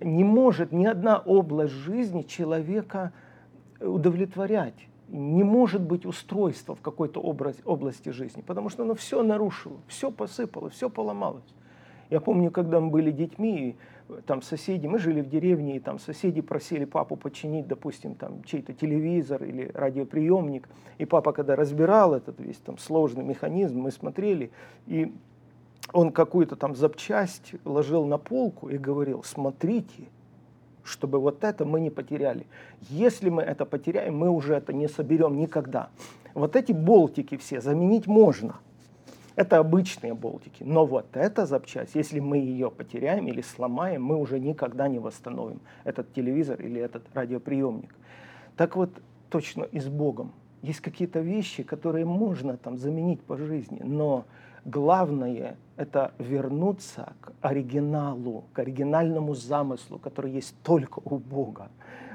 Не 0.01 0.23
может 0.23 0.71
ни 0.71 0.85
одна 0.85 1.17
область 1.17 1.73
жизни 1.73 2.21
человека 2.23 3.11
удовлетворять. 3.79 4.87
Не 5.09 5.43
может 5.43 5.81
быть 5.81 6.05
устройства 6.05 6.75
в 6.75 6.81
какой-то 6.81 7.19
области 7.19 8.09
жизни, 8.09 8.41
потому 8.41 8.69
что 8.69 8.83
оно 8.83 8.93
все 8.93 9.23
нарушило, 9.23 9.77
все 9.87 10.11
посыпало, 10.11 10.69
все 10.69 10.89
поломалось. 10.89 11.55
Я 12.11 12.19
помню, 12.19 12.51
когда 12.51 12.79
мы 12.79 12.89
были 12.91 13.11
детьми, 13.11 13.75
там 14.25 14.41
соседи, 14.41 14.87
мы 14.87 14.99
жили 14.99 15.21
в 15.21 15.29
деревне, 15.29 15.75
и 15.75 15.79
там 15.79 15.99
соседи 15.99 16.41
просили 16.41 16.85
папу 16.85 17.15
починить, 17.15 17.67
допустим, 17.67 18.15
там 18.15 18.43
чей-то 18.43 18.73
телевизор 18.73 19.43
или 19.43 19.71
радиоприемник. 19.73 20.67
И 20.97 21.05
папа, 21.05 21.31
когда 21.31 21.55
разбирал 21.55 22.13
этот 22.13 22.39
весь 22.39 22.57
там 22.57 22.77
сложный 22.77 23.23
механизм, 23.23 23.79
мы 23.79 23.91
смотрели, 23.91 24.51
и 24.87 25.13
он 25.93 26.11
какую-то 26.11 26.55
там 26.55 26.75
запчасть 26.75 27.53
ложил 27.65 28.05
на 28.05 28.17
полку 28.17 28.69
и 28.69 28.77
говорил, 28.77 29.23
смотрите, 29.23 30.03
чтобы 30.83 31.19
вот 31.19 31.43
это 31.43 31.65
мы 31.65 31.79
не 31.79 31.89
потеряли. 31.89 32.47
Если 32.89 33.29
мы 33.29 33.43
это 33.43 33.65
потеряем, 33.65 34.17
мы 34.17 34.29
уже 34.29 34.55
это 34.55 34.73
не 34.73 34.87
соберем 34.87 35.37
никогда. 35.37 35.89
Вот 36.33 36.55
эти 36.55 36.71
болтики 36.71 37.37
все 37.37 37.61
заменить 37.61 38.07
можно– 38.07 38.59
это 39.39 39.57
обычные 39.57 40.13
болтики. 40.13 40.63
Но 40.63 40.85
вот 40.85 41.15
эта 41.15 41.45
запчасть, 41.45 41.95
если 41.95 42.19
мы 42.19 42.39
ее 42.39 42.69
потеряем 42.69 43.25
или 43.25 43.39
сломаем, 43.41 44.03
мы 44.03 44.17
уже 44.17 44.37
никогда 44.37 44.89
не 44.89 44.99
восстановим 44.99 45.61
этот 45.85 46.11
телевизор 46.11 46.61
или 46.61 46.81
этот 46.81 47.03
радиоприемник. 47.13 47.95
Так 48.57 48.75
вот, 48.75 48.89
точно 49.29 49.63
и 49.63 49.79
с 49.79 49.87
Богом. 49.87 50.33
Есть 50.61 50.81
какие-то 50.81 51.21
вещи, 51.21 51.63
которые 51.63 52.03
можно 52.03 52.57
там 52.57 52.77
заменить 52.77 53.21
по 53.21 53.37
жизни, 53.37 53.79
но 53.81 54.25
главное– 54.65 55.55
это 55.77 56.11
вернуться 56.19 57.13
к 57.21 57.31
оригиналу, 57.39 58.43
к 58.51 58.59
оригинальному 58.59 59.35
замыслу, 59.35 59.99
который 59.99 60.31
есть 60.31 60.53
только 60.63 60.99
у 61.05 61.17
Бога 61.17 61.69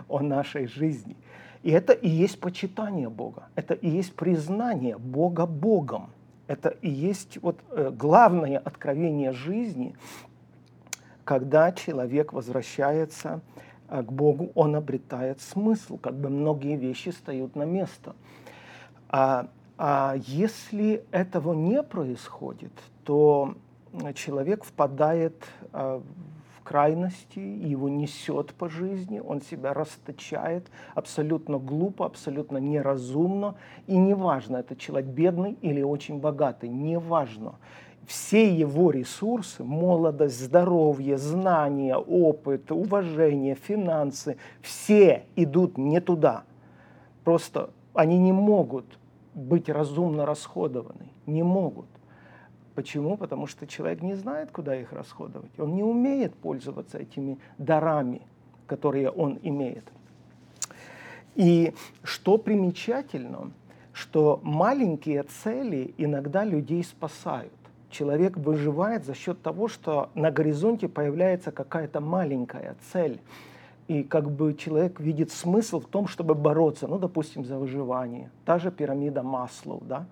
о 0.09 0.21
нашей 0.21 0.67
жизни. 0.67 1.17
И 1.63 1.71
это 1.71 1.95
и 1.95 2.07
есть 2.07 2.39
почитание 2.39 3.09
Бога, 3.09 3.45
это 3.55 3.73
и 3.73 3.89
есть 3.89 4.15
признание 4.15 4.99
Бога 4.99 5.47
Богом 5.47 6.11
это 6.47 6.69
и 6.69 6.89
есть 6.91 7.39
вот 7.43 7.59
э, 7.71 7.91
главное 7.91 8.59
откровение 8.59 9.33
жизни, 9.33 9.95
когда 11.25 11.73
человек 11.73 12.33
возвращается 12.33 13.41
э, 13.89 14.03
к 14.03 14.13
Богу, 14.13 14.51
он 14.55 14.77
обретает 14.77 15.41
смысл, 15.41 15.99
как 15.99 16.15
бы 16.15 16.29
многие 16.29 16.77
вещи 16.77 17.11
встают 17.11 17.57
на 17.57 17.65
место. 17.65 18.15
А 19.09 19.49
А 19.77 20.15
если 20.17 21.05
этого 21.11 21.53
не 21.53 21.83
происходит, 21.83 22.73
то 23.05 23.55
человек 24.15 24.65
впадает 24.65 25.35
в 25.73 26.03
крайности, 26.65 27.39
его 27.39 27.89
несет 27.89 28.55
по 28.55 28.69
жизни, 28.69 29.21
он 29.21 29.41
себя 29.41 29.73
расточает 29.75 30.67
абсолютно 30.95 31.59
глупо, 31.59 32.07
абсолютно 32.07 32.59
неразумно. 32.59 33.55
И 33.87 33.97
неважно, 33.97 34.57
это 34.57 34.75
человек 34.75 35.09
бедный 35.11 35.57
или 35.61 35.83
очень 35.83 36.19
богатый, 36.19 36.69
неважно. 36.69 37.55
Все 38.07 38.53
его 38.53 38.91
ресурсы, 38.91 39.63
молодость, 39.63 40.41
здоровье, 40.41 41.17
знания, 41.17 41.97
опыт, 41.97 42.73
уважение, 42.73 43.55
финансы, 43.55 44.37
все 44.61 45.25
идут 45.37 45.79
не 45.79 46.01
туда. 46.01 46.45
Просто 47.23 47.71
они 47.95 48.19
не 48.19 48.33
могут 48.33 48.87
быть 49.35 49.69
разумно 49.69 50.27
расходованы, 50.27 51.09
не 51.27 51.43
могут. 51.43 51.87
Почему? 52.75 53.17
Потому 53.17 53.47
что 53.47 53.67
человек 53.67 54.03
не 54.03 54.15
знает, 54.15 54.51
куда 54.51 54.75
их 54.77 54.93
расходовать. 54.93 55.59
Он 55.59 55.75
не 55.75 55.83
умеет 55.83 56.35
пользоваться 56.35 56.99
этими 56.99 57.39
дарами, 57.59 58.23
которые 58.67 59.11
он 59.11 59.39
имеет. 59.43 59.85
И 61.37 61.73
что 62.03 62.37
примечательно, 62.39 63.51
что 63.93 64.41
маленькие 64.43 65.23
цели 65.23 65.95
иногда 65.99 66.45
людей 66.45 66.83
спасают. 66.83 67.53
Человек 67.91 68.37
выживает 68.37 69.05
за 69.05 69.15
счет 69.15 69.41
того, 69.41 69.69
что 69.69 70.11
на 70.15 70.33
горизонте 70.33 70.89
появляется 70.89 71.53
какая-то 71.53 72.01
маленькая 72.01 72.77
цель. 72.93 73.21
И 73.87 74.03
как 74.03 74.31
бы 74.31 74.55
человек 74.55 74.99
видит 74.99 75.31
смысл 75.31 75.79
в 75.79 75.87
том, 75.87 76.09
чтобы 76.09 76.35
бороться, 76.35 76.89
ну, 76.89 76.99
допустим, 76.99 77.45
за 77.45 77.57
выживание. 77.57 78.31
Та 78.45 78.59
же 78.59 78.73
пирамида 78.73 79.23
Маслоу, 79.23 79.81
да, 79.85 80.07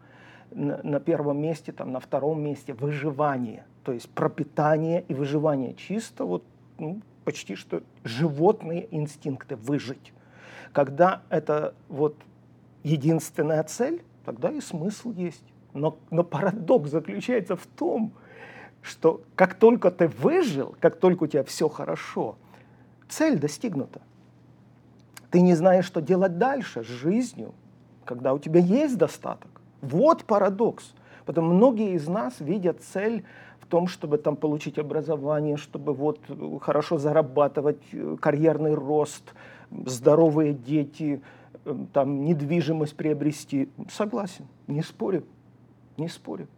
на 0.54 1.00
первом 1.00 1.40
месте, 1.40 1.72
там, 1.72 1.92
на 1.92 2.00
втором 2.00 2.42
месте 2.42 2.72
выживание, 2.72 3.64
то 3.84 3.92
есть 3.92 4.08
пропитание 4.10 5.04
и 5.08 5.14
выживание. 5.14 5.74
Чисто 5.74 6.24
вот 6.24 6.44
ну, 6.78 7.00
почти 7.24 7.54
что 7.54 7.82
животные 8.04 8.88
инстинкты 8.90 9.56
выжить. 9.56 10.12
Когда 10.72 11.22
это 11.28 11.74
вот 11.88 12.16
единственная 12.82 13.62
цель, 13.64 14.02
тогда 14.24 14.50
и 14.50 14.60
смысл 14.60 15.12
есть. 15.12 15.44
Но, 15.74 15.98
но 16.10 16.24
парадокс 16.24 16.90
заключается 16.90 17.56
в 17.56 17.66
том, 17.66 18.12
что 18.82 19.22
как 19.36 19.54
только 19.54 19.90
ты 19.90 20.08
выжил, 20.08 20.76
как 20.80 20.96
только 20.96 21.24
у 21.24 21.26
тебя 21.26 21.44
все 21.44 21.68
хорошо, 21.68 22.36
цель 23.08 23.38
достигнута. 23.38 24.02
Ты 25.30 25.40
не 25.40 25.54
знаешь, 25.54 25.86
что 25.86 26.02
делать 26.02 26.36
дальше 26.38 26.82
с 26.82 26.86
жизнью, 26.86 27.54
когда 28.04 28.34
у 28.34 28.38
тебя 28.38 28.60
есть 28.60 28.98
достаток. 28.98 29.51
Вот 29.82 30.24
парадокс. 30.24 30.94
Потому 31.26 31.54
многие 31.54 31.92
из 31.92 32.08
нас 32.08 32.40
видят 32.40 32.80
цель 32.80 33.24
в 33.60 33.66
том, 33.66 33.86
чтобы 33.86 34.18
там 34.18 34.36
получить 34.36 34.78
образование, 34.78 35.56
чтобы 35.56 35.92
вот 35.92 36.20
хорошо 36.60 36.98
зарабатывать, 36.98 37.82
э, 37.92 38.16
карьерный 38.20 38.74
рост, 38.74 39.34
здоровые 39.70 40.52
дети, 40.52 41.20
э, 41.64 41.74
там 41.92 42.24
недвижимость 42.24 42.96
приобрести. 42.96 43.68
Согласен, 43.90 44.46
не 44.66 44.82
спорю, 44.82 45.24
не 45.96 46.08
спорю. 46.08 46.48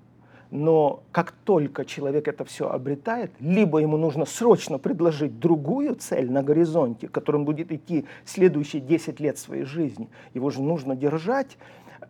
Но 0.50 1.02
как 1.10 1.32
только 1.44 1.84
человек 1.84 2.28
это 2.28 2.44
все 2.44 2.68
обретает, 2.68 3.32
либо 3.40 3.78
ему 3.78 3.96
нужно 3.96 4.24
срочно 4.24 4.78
предложить 4.78 5.40
другую 5.40 5.96
цель 5.96 6.30
на 6.30 6.42
горизонте, 6.42 7.08
к 7.08 7.12
которой 7.12 7.38
он 7.38 7.44
будет 7.44 7.72
идти 7.72 8.04
следующие 8.24 8.80
10 8.80 9.18
лет 9.18 9.36
своей 9.36 9.64
жизни, 9.64 10.08
его 10.32 10.50
же 10.50 10.62
нужно 10.62 10.94
держать 10.94 11.58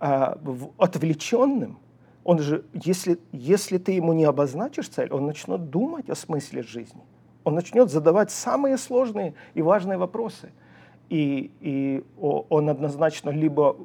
а, 0.00 0.38
отвлеченным, 0.78 1.78
он 2.24 2.38
же, 2.38 2.64
если, 2.72 3.18
если 3.32 3.76
ты 3.76 3.92
ему 3.92 4.14
не 4.14 4.24
обозначишь 4.24 4.88
цель, 4.88 5.12
он 5.12 5.26
начнет 5.26 5.68
думать 5.68 6.08
о 6.08 6.14
смысле 6.14 6.62
жизни. 6.62 7.02
Он 7.44 7.54
начнет 7.54 7.90
задавать 7.90 8.30
самые 8.30 8.78
сложные 8.78 9.34
и 9.52 9.60
важные 9.60 9.98
вопросы. 9.98 10.50
И, 11.10 11.50
и 11.60 12.02
он 12.18 12.70
однозначно 12.70 13.28
либо 13.28 13.76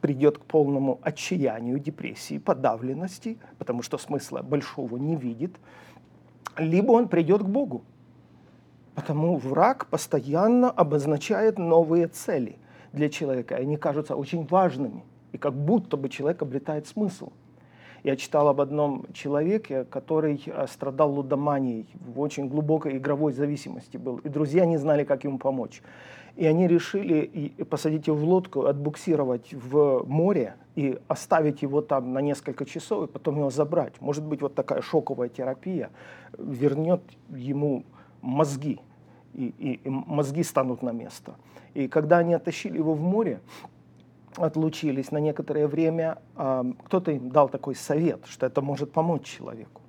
придет 0.00 0.38
к 0.38 0.44
полному 0.46 0.98
отчаянию, 1.02 1.78
депрессии, 1.78 2.38
подавленности, 2.38 3.38
потому 3.58 3.82
что 3.82 3.98
смысла 3.98 4.40
большого 4.40 4.96
не 4.96 5.14
видит, 5.14 5.54
либо 6.56 6.92
он 6.92 7.08
придет 7.08 7.42
к 7.42 7.46
Богу. 7.46 7.84
Потому 8.94 9.36
враг 9.36 9.86
постоянно 9.90 10.70
обозначает 10.70 11.58
новые 11.58 12.08
цели 12.08 12.56
для 12.92 13.10
человека, 13.10 13.56
и 13.56 13.62
они 13.62 13.76
кажутся 13.76 14.16
очень 14.16 14.46
важными– 14.46 15.04
и 15.34 15.38
как 15.38 15.52
будто 15.52 15.96
бы 15.96 16.08
человек 16.08 16.42
обретает 16.42 16.86
смысл. 16.86 17.32
Я 18.04 18.16
читал 18.16 18.48
об 18.48 18.60
одном 18.60 19.04
человеке, 19.12 19.84
который 19.84 20.40
э, 20.46 20.66
страдал 20.68 21.12
лудоманией, 21.12 21.86
в 21.94 22.20
очень 22.20 22.48
глубокой 22.48 22.98
игровой 22.98 23.32
зависимости 23.32 23.96
был, 23.96 24.18
и 24.18 24.28
друзья 24.28 24.64
не 24.64 24.76
знали, 24.76 25.02
как 25.04 25.24
ему 25.24 25.38
помочь. 25.38 25.82
И 26.36 26.46
они 26.46 26.68
решили 26.68 27.52
посадить 27.68 28.06
его 28.06 28.16
в 28.16 28.24
лодку, 28.24 28.66
отбуксировать 28.66 29.52
в 29.52 30.04
море 30.06 30.54
и 30.76 30.98
оставить 31.08 31.62
его 31.62 31.80
там 31.80 32.12
на 32.12 32.20
несколько 32.20 32.64
часов, 32.64 33.08
и 33.08 33.12
потом 33.12 33.38
его 33.38 33.50
забрать. 33.50 34.00
Может 34.00 34.24
быть, 34.24 34.40
вот 34.42 34.54
такая 34.54 34.82
шоковая 34.82 35.28
терапия 35.28 35.90
вернет 36.38 37.00
ему 37.30 37.84
мозги, 38.22 38.78
и, 39.32 39.52
и, 39.58 39.80
и 39.84 39.88
мозги 39.88 40.44
станут 40.44 40.82
на 40.82 40.92
место. 40.92 41.34
И 41.74 41.88
когда 41.88 42.18
они 42.18 42.34
оттащили 42.34 42.78
его 42.78 42.94
в 42.94 43.00
море, 43.00 43.40
отлучились 44.36 45.10
на 45.10 45.18
некоторое 45.18 45.66
время, 45.66 46.18
а, 46.36 46.64
кто-то 46.84 47.10
им 47.12 47.30
дал 47.30 47.48
такой 47.48 47.74
совет, 47.74 48.20
что 48.26 48.46
это 48.46 48.60
может 48.60 48.92
помочь 48.92 49.24
человеку. 49.24 49.82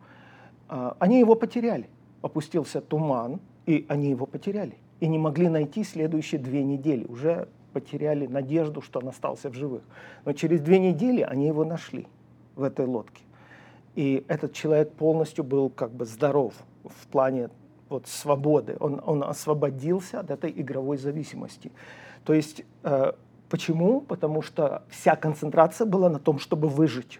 А, 0.67 0.95
они 0.99 1.19
его 1.19 1.35
потеряли. 1.35 1.89
Опустился 2.21 2.81
туман, 2.81 3.39
и 3.65 3.85
они 3.89 4.09
его 4.09 4.25
потеряли. 4.25 4.77
И 4.99 5.07
не 5.07 5.17
могли 5.17 5.49
найти 5.49 5.83
следующие 5.83 6.39
две 6.39 6.63
недели. 6.63 7.05
Уже 7.05 7.47
потеряли 7.73 8.25
надежду, 8.25 8.81
что 8.81 8.99
он 8.99 9.09
остался 9.09 9.49
в 9.49 9.53
живых. 9.53 9.83
Но 10.23 10.33
через 10.33 10.61
две 10.61 10.79
недели 10.79 11.21
они 11.21 11.47
его 11.47 11.65
нашли 11.65 12.07
в 12.55 12.63
этой 12.63 12.85
лодке. 12.85 13.21
И 13.95 14.25
этот 14.27 14.53
человек 14.53 14.91
полностью 14.93 15.43
был 15.43 15.69
как 15.69 15.91
бы 15.91 16.05
здоров 16.05 16.53
в 16.83 17.07
плане 17.07 17.49
вот, 17.89 18.07
свободы. 18.07 18.77
Он, 18.79 19.01
он 19.05 19.23
освободился 19.23 20.19
от 20.19 20.31
этой 20.31 20.51
игровой 20.51 20.97
зависимости. 20.97 21.71
То 22.23 22.33
есть 22.33 22.63
э, 22.83 23.13
Почему? 23.49 24.01
Потому 24.01 24.41
что 24.41 24.83
вся 24.89 25.15
концентрация 25.15 25.85
была 25.85 26.09
на 26.09 26.19
том, 26.19 26.39
чтобы 26.39 26.67
выжить. 26.67 27.19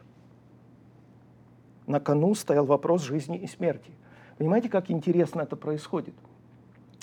На 1.88 2.00
кону 2.00 2.34
стоял 2.34 2.66
вопрос 2.66 3.04
жизни 3.04 3.38
и 3.38 3.48
смерти. 3.48 3.92
Понимаете, 4.38 4.70
как 4.70 4.90
интересно 4.90 5.42
это 5.42 5.56
происходит? 5.56 6.16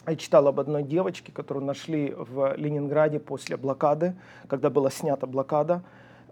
Я 0.06 0.16
читал 0.16 0.48
об 0.48 0.58
одной 0.58 0.82
девочке, 0.82 1.30
которую 1.30 1.64
нашли 1.64 2.12
в 2.12 2.56
Ленинграде 2.56 3.20
после 3.20 3.56
блокады, 3.56 4.16
когда 4.48 4.68
была 4.68 4.90
снята 4.90 5.28
блокада. 5.28 5.84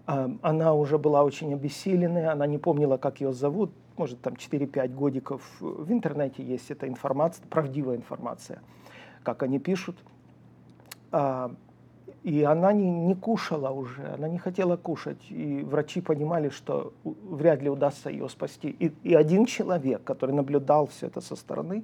А, 0.05 0.29
она 0.41 0.73
уже 0.73 0.97
была 0.97 1.23
очень 1.23 1.53
обессиленная, 1.53 2.31
она 2.31 2.45
не 2.47 2.57
помнила, 2.57 2.97
как 2.97 3.21
ее 3.21 3.31
зовут, 3.31 3.71
может, 3.95 4.21
там 4.21 4.33
4-5 4.33 4.89
годиков. 4.89 5.41
В 5.61 5.89
интернете 5.91 6.43
есть 6.43 6.69
эта 6.69 6.87
информация, 6.87 7.45
правдивая 7.47 7.95
информация, 7.95 8.61
как 9.23 9.43
они 9.43 9.59
пишут. 9.59 9.95
И 12.23 12.43
она 12.43 12.71
не, 12.71 12.89
не 12.89 13.15
кушала 13.15 13.71
уже, 13.71 14.13
она 14.13 14.27
не 14.27 14.37
хотела 14.37 14.77
кушать. 14.77 15.17
И 15.29 15.63
врачи 15.63 16.01
понимали, 16.01 16.49
что 16.49 16.93
вряд 17.03 17.61
ли 17.63 17.69
удастся 17.69 18.09
ее 18.09 18.29
спасти. 18.29 18.69
И, 18.69 18.93
и 19.03 19.15
один 19.15 19.45
человек, 19.45 20.03
который 20.03 20.35
наблюдал 20.35 20.85
все 20.87 21.07
это 21.07 21.19
со 21.19 21.35
стороны, 21.35 21.83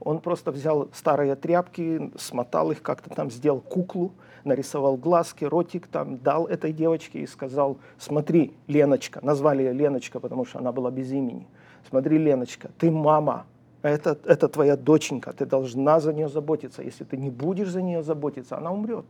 он 0.00 0.18
просто 0.18 0.50
взял 0.50 0.88
старые 0.92 1.36
тряпки, 1.36 2.10
смотал 2.18 2.72
их, 2.72 2.82
как-то 2.82 3.10
там 3.10 3.30
сделал 3.30 3.60
куклу, 3.60 4.12
нарисовал 4.44 4.96
глазки, 4.96 5.44
ротик 5.44 5.86
там, 5.86 6.18
дал 6.18 6.46
этой 6.46 6.72
девочке 6.72 7.20
и 7.20 7.26
сказал, 7.26 7.78
смотри, 7.96 8.54
Леночка, 8.66 9.20
назвали 9.24 9.62
ее 9.62 9.72
Леночка, 9.72 10.18
потому 10.18 10.44
что 10.44 10.58
она 10.58 10.72
была 10.72 10.90
без 10.90 11.12
имени. 11.12 11.46
Смотри, 11.88 12.18
Леночка, 12.18 12.70
ты 12.76 12.90
мама, 12.90 13.46
это, 13.82 14.18
это 14.24 14.48
твоя 14.48 14.76
доченька, 14.76 15.32
ты 15.32 15.46
должна 15.46 16.00
за 16.00 16.12
нее 16.12 16.28
заботиться. 16.28 16.82
Если 16.82 17.04
ты 17.04 17.16
не 17.16 17.30
будешь 17.30 17.68
за 17.68 17.82
нее 17.82 18.02
заботиться, 18.02 18.58
она 18.58 18.72
умрет 18.72 19.06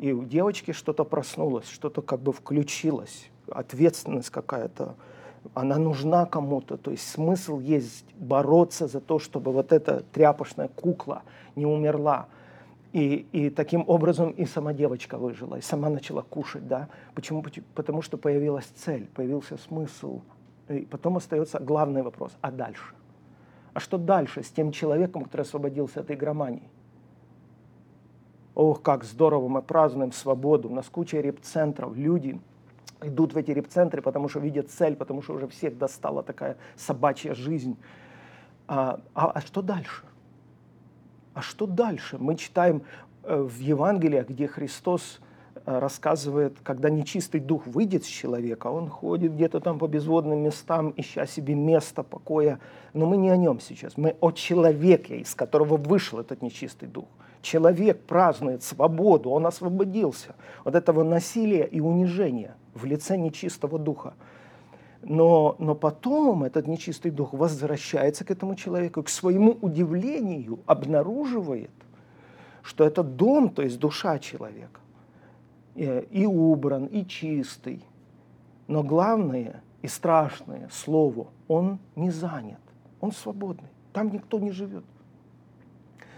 и 0.00 0.12
у 0.12 0.24
девочки 0.24 0.72
что-то 0.72 1.04
проснулось, 1.04 1.68
что-то 1.68 2.00
как 2.00 2.20
бы 2.20 2.32
включилось, 2.32 3.30
ответственность 3.50 4.30
какая-то, 4.30 4.94
она 5.52 5.76
нужна 5.76 6.24
кому-то, 6.24 6.78
то 6.78 6.90
есть 6.90 7.06
смысл 7.06 7.60
есть 7.60 8.06
бороться 8.14 8.86
за 8.86 9.00
то, 9.00 9.18
чтобы 9.18 9.52
вот 9.52 9.72
эта 9.72 10.02
тряпочная 10.12 10.68
кукла 10.68 11.22
не 11.54 11.66
умерла. 11.66 12.28
И, 12.92 13.26
и 13.32 13.50
таким 13.50 13.84
образом 13.86 14.30
и 14.30 14.46
сама 14.46 14.72
девочка 14.72 15.18
выжила, 15.18 15.56
и 15.56 15.60
сама 15.60 15.90
начала 15.90 16.22
кушать, 16.22 16.66
да. 16.66 16.88
Почему? 17.14 17.44
Потому 17.74 18.02
что 18.02 18.16
появилась 18.16 18.64
цель, 18.64 19.06
появился 19.14 19.58
смысл. 19.58 20.22
И 20.68 20.80
потом 20.80 21.18
остается 21.18 21.60
главный 21.60 22.02
вопрос, 22.02 22.32
а 22.40 22.50
дальше? 22.50 22.94
А 23.74 23.80
что 23.80 23.98
дальше 23.98 24.42
с 24.42 24.50
тем 24.50 24.72
человеком, 24.72 25.24
который 25.24 25.42
освободился 25.42 26.00
от 26.00 26.10
игромании? 26.10 26.68
Ох, 28.54 28.82
как 28.82 29.04
здорово, 29.04 29.48
мы 29.48 29.62
празднуем 29.62 30.12
свободу. 30.12 30.68
У 30.68 30.74
нас 30.74 30.88
куча 30.88 31.20
реп-центров, 31.20 31.96
люди 31.96 32.40
идут 33.02 33.32
в 33.32 33.36
эти 33.36 33.50
репцентры, 33.50 34.02
потому 34.02 34.28
что 34.28 34.40
видят 34.40 34.70
цель, 34.70 34.96
потому 34.96 35.22
что 35.22 35.34
уже 35.34 35.46
всех 35.48 35.78
достала 35.78 36.22
такая 36.22 36.56
собачья 36.76 37.34
жизнь. 37.34 37.76
А, 38.66 39.00
а, 39.14 39.30
а 39.30 39.40
что 39.40 39.62
дальше? 39.62 40.04
А 41.32 41.42
что 41.42 41.66
дальше? 41.66 42.18
Мы 42.18 42.36
читаем 42.36 42.82
э, 43.22 43.40
в 43.40 43.58
Евангелиях, 43.58 44.28
где 44.28 44.46
Христос 44.46 45.20
э, 45.54 45.78
рассказывает, 45.78 46.58
когда 46.62 46.90
нечистый 46.90 47.40
дух 47.40 47.66
выйдет 47.66 48.04
с 48.04 48.08
человека, 48.08 48.66
он 48.66 48.88
ходит 48.88 49.32
где-то 49.34 49.60
там 49.60 49.78
по 49.78 49.86
безводным 49.86 50.40
местам, 50.40 50.92
ища 50.96 51.26
себе 51.26 51.54
место 51.54 52.02
покоя. 52.02 52.58
Но 52.92 53.06
мы 53.06 53.16
не 53.16 53.30
о 53.30 53.36
нем 53.36 53.60
сейчас, 53.60 53.96
мы 53.96 54.16
о 54.20 54.32
человеке, 54.32 55.18
из 55.20 55.34
которого 55.34 55.76
вышел 55.76 56.18
этот 56.18 56.42
нечистый 56.42 56.88
дух. 56.88 57.06
Человек 57.42 58.02
празднует 58.04 58.62
свободу, 58.62 59.30
он 59.30 59.46
освободился 59.46 60.34
от 60.64 60.74
этого 60.74 61.02
насилия 61.04 61.64
и 61.64 61.80
унижения 61.80 62.56
в 62.74 62.84
лице 62.84 63.16
нечистого 63.16 63.78
духа. 63.78 64.14
Но, 65.02 65.56
но 65.58 65.74
потом 65.74 66.44
этот 66.44 66.66
нечистый 66.66 67.10
дух 67.10 67.32
возвращается 67.32 68.24
к 68.24 68.30
этому 68.30 68.54
человеку, 68.54 69.02
к 69.02 69.08
своему 69.08 69.56
удивлению 69.62 70.60
обнаруживает, 70.66 71.70
что 72.62 72.84
этот 72.84 73.16
дом, 73.16 73.48
то 73.48 73.62
есть 73.62 73.78
душа 73.78 74.18
человека, 74.18 74.80
э, 75.74 76.04
и 76.10 76.26
убран, 76.26 76.84
и 76.84 77.06
чистый. 77.06 77.82
Но 78.66 78.82
главное 78.82 79.62
и 79.80 79.88
страшное 79.88 80.68
слово, 80.70 81.28
он 81.48 81.78
не 81.96 82.10
занят, 82.10 82.60
он 83.00 83.12
свободный, 83.12 83.70
там 83.94 84.12
никто 84.12 84.38
не 84.38 84.50
живет. 84.50 84.84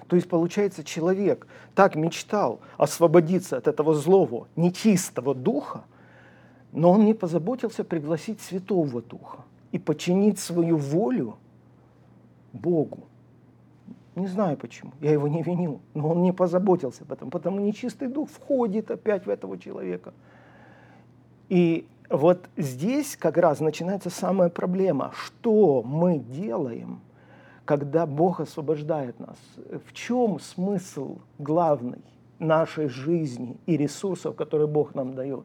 То 0.08 0.16
есть, 0.16 0.28
получается, 0.28 0.84
человек 0.84 1.46
так 1.74 1.94
мечтал 1.94 2.60
освободиться 2.76 3.56
от 3.56 3.68
этого 3.68 3.94
злого, 3.94 4.48
нечистого 4.56 5.34
духа, 5.34 5.84
но 6.72 6.90
он 6.90 7.04
не 7.04 7.14
позаботился 7.14 7.84
пригласить 7.84 8.40
Святого 8.40 9.02
Духа 9.02 9.44
и 9.72 9.78
подчинить 9.78 10.38
свою 10.38 10.76
волю 10.76 11.36
Богу. 12.52 13.04
Не 14.14 14.26
знаю 14.26 14.56
почему, 14.56 14.92
я 15.00 15.12
его 15.12 15.28
не 15.28 15.42
виню, 15.42 15.80
но 15.94 16.10
он 16.10 16.22
не 16.22 16.32
позаботился 16.32 17.04
об 17.04 17.12
этом, 17.12 17.30
потому 17.30 17.60
нечистый 17.60 18.08
дух 18.08 18.28
входит 18.28 18.90
опять 18.90 19.24
в 19.24 19.30
этого 19.30 19.58
человека. 19.58 20.12
И 21.48 21.86
вот 22.10 22.50
здесь 22.58 23.16
как 23.16 23.38
раз 23.38 23.60
начинается 23.60 24.10
самая 24.10 24.50
проблема. 24.50 25.12
Что 25.14 25.82
мы 25.82 26.18
делаем– 26.18 27.00
когда 27.64 28.06
Бог 28.06 28.40
освобождает 28.40 29.18
нас. 29.20 29.38
В 29.86 29.92
чем 29.92 30.40
смысл 30.40 31.18
главный 31.38 32.02
нашей 32.38 32.88
жизни 32.88 33.56
и 33.66 33.76
ресурсов, 33.76 34.34
которые 34.36 34.66
Бог 34.66 34.94
нам 34.94 35.14
дает? 35.14 35.44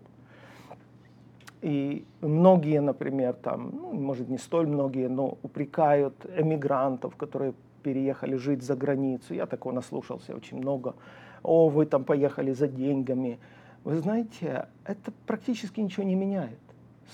И 1.62 2.06
многие, 2.21 2.82
например, 2.82 3.34
там, 3.34 3.71
ну, 3.73 3.93
может 3.93 4.30
не 4.30 4.38
столь 4.38 4.67
многие, 4.67 5.10
но 5.10 5.38
упрекают 5.43 6.25
эмигрантов, 6.38 7.15
которые 7.15 7.53
переехали 7.84 8.36
жить 8.36 8.63
за 8.63 8.75
границу. 8.75 9.34
Я 9.34 9.45
такого 9.45 9.73
наслушался 9.73 10.36
очень 10.36 10.58
много. 10.58 10.95
О, 11.43 11.69
вы 11.69 11.86
там 11.86 12.03
поехали 12.03 12.51
за 12.51 12.67
деньгами. 12.67 13.39
Вы 13.84 13.97
знаете, 13.97 14.67
это 14.86 15.12
практически 15.25 15.80
ничего 15.80 16.03
не 16.03 16.15
меняет 16.15 16.60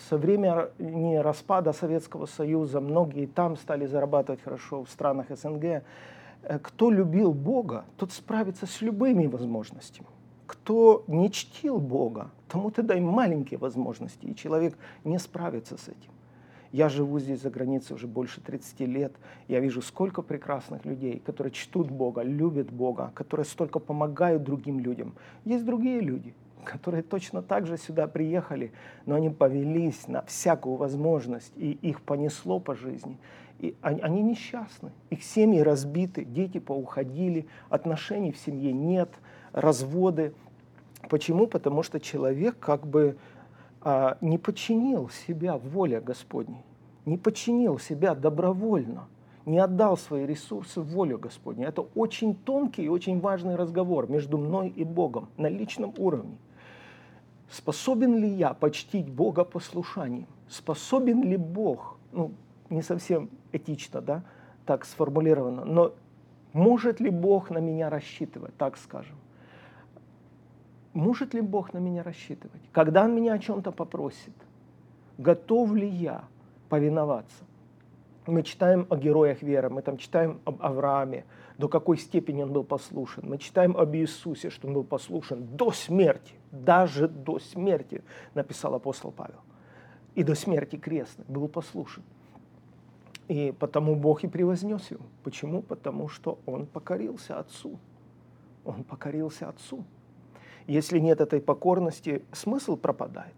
со 0.09 0.17
времени 0.17 1.15
распада 1.15 1.71
Советского 1.73 2.25
Союза 2.25 2.79
многие 2.79 3.25
там 3.25 3.57
стали 3.57 3.85
зарабатывать 3.85 4.41
хорошо 4.41 4.83
в 4.83 4.89
странах 4.89 5.27
СНГ. 5.29 5.63
Э, 5.63 5.81
кто 6.59 6.91
любил 6.91 7.33
Бога, 7.33 7.85
тот 7.97 8.11
справится 8.11 8.65
с 8.65 8.81
любыми 8.81 9.27
возможностями. 9.27 10.07
Кто 10.47 11.03
не 11.07 11.31
чтил 11.31 11.79
Бога, 11.79 12.31
тому 12.47 12.69
ты 12.69 12.81
дай 12.81 12.99
маленькие 12.99 13.57
возможности, 13.57 14.25
и 14.25 14.35
человек 14.35 14.77
не 15.03 15.19
справится 15.19 15.77
с 15.77 15.87
этим. 15.87 16.11
Я 16.71 16.89
живу 16.89 17.19
здесь 17.19 17.41
за 17.41 17.51
границей 17.51 17.95
уже 17.95 18.07
больше 18.07 18.41
30 18.41 18.79
лет. 18.81 19.13
Я 19.47 19.59
вижу, 19.59 19.83
сколько 19.83 20.23
прекрасных 20.23 20.85
людей, 20.85 21.21
которые 21.23 21.53
чтут 21.53 21.91
Бога, 21.91 22.23
любят 22.23 22.71
Бога, 22.71 23.11
которые 23.13 23.45
столько 23.45 23.77
помогают 23.77 24.43
другим 24.43 24.79
людям. 24.79 25.13
Есть 25.45 25.65
другие 25.65 25.99
люди, 25.99 26.33
которые 26.63 27.03
точно 27.03 27.41
так 27.41 27.67
же 27.67 27.77
сюда 27.77 28.07
приехали, 28.07 28.71
но 29.05 29.15
они 29.15 29.29
повелись 29.29 30.07
на 30.07 30.23
всякую 30.23 30.75
возможность, 30.75 31.53
и 31.55 31.71
их 31.71 32.01
понесло 32.01 32.59
по 32.59 32.75
жизни. 32.75 33.17
И 33.59 33.75
они, 33.81 34.01
они 34.01 34.21
несчастны, 34.21 34.91
их 35.09 35.23
семьи 35.23 35.59
разбиты, 35.59 36.25
дети 36.25 36.59
поуходили, 36.59 37.47
отношений 37.69 38.31
в 38.31 38.37
семье 38.37 38.73
нет, 38.73 39.09
разводы. 39.51 40.33
Почему? 41.09 41.47
Потому 41.47 41.83
что 41.83 41.99
человек 41.99 42.57
как 42.59 42.85
бы 42.85 43.17
а, 43.81 44.17
не 44.21 44.37
подчинил 44.37 45.09
себя 45.09 45.57
воле 45.57 46.01
Господней, 46.01 46.63
не 47.05 47.17
подчинил 47.17 47.79
себя 47.79 48.15
добровольно 48.15 49.07
не 49.45 49.59
отдал 49.59 49.97
свои 49.97 50.25
ресурсы 50.25 50.81
в 50.81 50.87
волю 50.87 51.19
Господню. 51.19 51.67
Это 51.67 51.81
очень 51.95 52.35
тонкий 52.35 52.83
и 52.83 52.89
очень 52.89 53.19
важный 53.19 53.55
разговор 53.55 54.09
между 54.09 54.37
мной 54.37 54.69
и 54.69 54.83
Богом 54.83 55.29
на 55.37 55.47
личном 55.47 55.93
уровне. 55.97 56.37
Способен 57.53 58.17
ли 58.17 58.27
я 58.27 58.55
почтить 58.55 59.07
Бога 59.07 59.43
послушанием? 59.43 60.25
Способен 60.49 61.21
ли 61.21 61.37
Бог, 61.37 61.99
ну, 62.11 62.31
не 62.71 62.81
совсем 62.81 63.29
этично, 63.51 64.01
да, 64.01 64.23
так 64.65 64.85
сформулировано, 64.85 65.63
но 65.63 65.93
может 66.53 66.99
ли 66.99 67.11
Бог 67.11 67.51
на 67.51 67.59
меня 67.59 67.91
рассчитывать, 67.91 68.57
так 68.57 68.75
скажем? 68.75 69.15
Может 70.93 71.35
ли 71.35 71.41
Бог 71.41 71.73
на 71.73 71.77
меня 71.77 72.01
рассчитывать? 72.01 72.61
Когда 72.71 73.03
Он 73.03 73.15
меня 73.15 73.33
о 73.33 73.39
чем-то 73.39 73.71
попросит, 73.71 74.33
готов 75.19 75.75
ли 75.75 75.87
я 75.87 76.23
повиноваться? 76.69 77.43
Мы 78.25 78.41
читаем 78.41 78.87
о 78.89 78.97
героях 78.97 79.43
веры, 79.43 79.69
мы 79.69 79.83
там 79.83 79.97
читаем 79.97 80.39
об 80.45 80.59
Аврааме, 80.59 81.23
до 81.63 81.69
какой 81.69 81.97
степени 81.97 82.43
он 82.43 82.51
был 82.51 82.65
послушен. 82.65 83.23
Мы 83.25 83.37
читаем 83.37 83.77
об 83.77 83.95
Иисусе, 83.95 84.49
что 84.49 84.67
он 84.67 84.73
был 84.73 84.83
послушен 84.83 85.47
до 85.55 85.71
смерти, 85.71 86.33
даже 86.51 87.07
до 87.07 87.39
смерти, 87.39 88.03
написал 88.33 88.75
апостол 88.75 89.13
Павел. 89.13 89.39
И 90.13 90.23
до 90.23 90.35
смерти 90.35 90.75
крестный 90.75 91.23
был 91.29 91.47
послушен. 91.47 92.03
И 93.29 93.53
потому 93.57 93.95
Бог 93.95 94.25
и 94.25 94.27
превознес 94.27 94.91
его. 94.91 95.05
Почему? 95.23 95.61
Потому 95.61 96.09
что 96.09 96.37
он 96.45 96.65
покорился 96.65 97.39
Отцу. 97.39 97.79
Он 98.65 98.83
покорился 98.83 99.47
Отцу. 99.47 99.85
Если 100.67 100.99
нет 100.99 101.21
этой 101.21 101.39
покорности, 101.39 102.25
смысл 102.33 102.75
пропадает. 102.75 103.37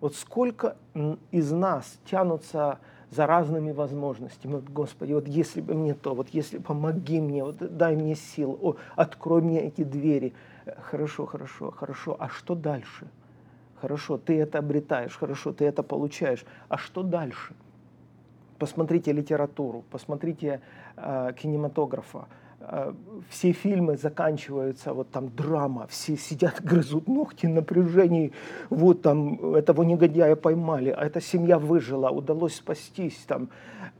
Вот 0.00 0.16
сколько 0.16 0.76
из 1.30 1.52
нас 1.52 2.00
тянутся 2.04 2.80
за 3.10 3.26
разными 3.26 3.72
возможностями. 3.72 4.54
Вот, 4.54 4.64
Господи, 4.68 5.12
вот 5.12 5.26
если 5.26 5.60
бы 5.60 5.74
мне 5.74 5.94
то, 5.94 6.14
вот 6.14 6.28
если 6.30 6.58
помоги 6.58 7.20
мне, 7.20 7.44
вот 7.44 7.56
дай 7.76 7.96
мне 7.96 8.14
сил, 8.14 8.58
о, 8.60 8.76
открой 8.96 9.42
мне 9.42 9.62
эти 9.62 9.84
двери. 9.84 10.34
Хорошо, 10.82 11.26
хорошо, 11.26 11.70
хорошо. 11.70 12.16
А 12.18 12.28
что 12.28 12.54
дальше? 12.54 13.08
Хорошо, 13.80 14.18
ты 14.18 14.38
это 14.38 14.58
обретаешь, 14.58 15.16
хорошо, 15.16 15.52
ты 15.52 15.64
это 15.64 15.82
получаешь. 15.82 16.44
А 16.68 16.76
что 16.76 17.02
дальше? 17.02 17.54
Посмотрите 18.58 19.12
литературу, 19.12 19.84
посмотрите 19.90 20.60
э, 20.96 21.32
кинематографа. 21.40 22.26
Э, 22.70 22.92
все 23.30 23.52
фильмы 23.52 23.96
заканчиваются, 23.96 24.92
вот 24.92 25.10
там 25.10 25.28
драма, 25.34 25.86
все 25.86 26.16
сидят, 26.16 26.60
грызут 26.62 27.08
ногти, 27.08 27.46
напряжении, 27.46 28.32
вот 28.68 29.02
там 29.02 29.54
этого 29.54 29.82
негодяя 29.84 30.36
поймали, 30.36 30.90
а 30.90 31.04
эта 31.04 31.20
семья 31.20 31.58
выжила, 31.58 32.10
удалось 32.10 32.56
спастись 32.56 33.24
там. 33.26 33.48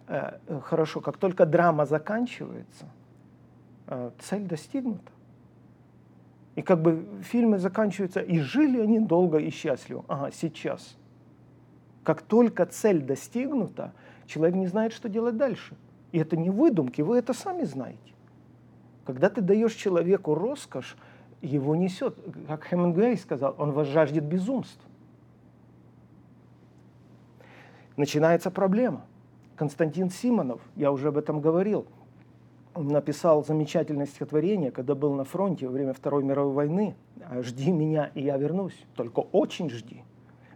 Э, 0.06 0.38
хорошо, 0.62 1.00
как 1.00 1.16
только 1.16 1.46
драма 1.46 1.86
заканчивается, 1.86 2.84
э, 3.86 4.10
цель 4.18 4.42
достигнута. 4.46 5.12
И 6.56 6.62
как 6.62 6.82
бы 6.82 7.06
фильмы 7.22 7.58
заканчиваются, 7.58 8.20
и 8.20 8.38
жили 8.40 8.80
они 8.80 9.00
долго 9.00 9.38
и 9.38 9.50
счастливо. 9.50 10.04
Ага, 10.08 10.30
сейчас. 10.30 10.96
Как 12.02 12.20
только 12.20 12.66
цель 12.66 13.00
достигнута, 13.00 13.92
человек 14.26 14.56
не 14.56 14.66
знает, 14.66 14.92
что 14.92 15.08
делать 15.08 15.36
дальше. 15.36 15.74
И 16.12 16.18
это 16.18 16.36
не 16.36 16.50
выдумки, 16.50 17.00
вы 17.00 17.16
это 17.18 17.32
сами 17.32 17.64
знаете. 17.64 18.17
Когда 19.08 19.30
ты 19.30 19.40
даешь 19.40 19.72
человеку 19.72 20.34
роскошь, 20.34 20.94
его 21.40 21.74
несет. 21.74 22.18
Как 22.46 22.66
Хемингуэй 22.66 23.16
сказал, 23.16 23.54
он 23.56 23.72
вас 23.72 23.88
жаждет 23.88 24.24
безумств. 24.24 24.82
Начинается 27.96 28.50
проблема. 28.50 29.06
Константин 29.56 30.10
Симонов, 30.10 30.60
я 30.76 30.92
уже 30.92 31.08
об 31.08 31.16
этом 31.16 31.40
говорил, 31.40 31.86
написал 32.76 33.42
замечательное 33.42 34.04
стихотворение, 34.04 34.70
когда 34.70 34.94
был 34.94 35.14
на 35.14 35.24
фронте 35.24 35.66
во 35.68 35.72
время 35.72 35.94
Второй 35.94 36.22
мировой 36.22 36.52
войны. 36.52 36.94
«Жди 37.40 37.72
меня, 37.72 38.10
и 38.14 38.20
я 38.20 38.36
вернусь. 38.36 38.76
Только 38.94 39.20
очень 39.20 39.70
жди. 39.70 40.04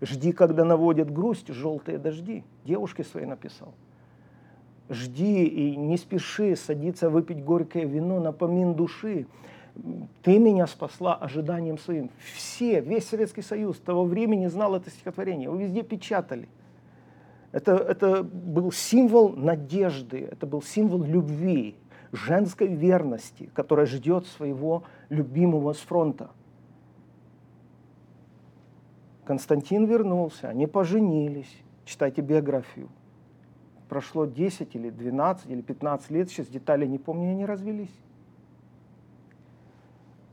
Жди, 0.02 0.32
когда 0.32 0.66
наводят 0.66 1.10
грусть 1.10 1.48
желтые 1.48 1.96
дожди». 1.96 2.44
Девушке 2.66 3.02
своей 3.02 3.26
написал 3.26 3.72
жди 4.92 5.44
и 5.44 5.76
не 5.76 5.96
спеши 5.96 6.56
садиться 6.56 7.10
выпить 7.10 7.44
горькое 7.44 7.86
вино, 7.86 8.20
напомин 8.20 8.74
души. 8.74 9.26
Ты 10.22 10.38
меня 10.38 10.66
спасла 10.66 11.14
ожиданием 11.14 11.78
своим. 11.78 12.10
Все, 12.34 12.80
весь 12.80 13.08
Советский 13.08 13.42
Союз 13.42 13.78
того 13.78 14.04
времени 14.04 14.46
знал 14.46 14.76
это 14.76 14.90
стихотворение. 14.90 15.44
Его 15.44 15.56
везде 15.56 15.82
печатали. 15.82 16.48
Это, 17.52 17.76
это 17.76 18.22
был 18.22 18.72
символ 18.72 19.30
надежды, 19.30 20.28
это 20.30 20.46
был 20.46 20.62
символ 20.62 21.02
любви, 21.02 21.76
женской 22.12 22.66
верности, 22.66 23.50
которая 23.54 23.86
ждет 23.86 24.26
своего 24.26 24.84
любимого 25.10 25.72
с 25.72 25.78
фронта. 25.78 26.30
Константин 29.24 29.84
вернулся, 29.84 30.48
они 30.48 30.66
поженились. 30.66 31.54
Читайте 31.84 32.22
биографию. 32.22 32.88
Прошло 33.92 34.24
10 34.24 34.74
или 34.74 34.88
12 34.88 35.50
или 35.50 35.60
15 35.60 36.10
лет, 36.12 36.30
сейчас 36.30 36.46
детали 36.46 36.86
не 36.86 36.96
помню, 36.96 37.32
они 37.32 37.44
развелись. 37.44 37.94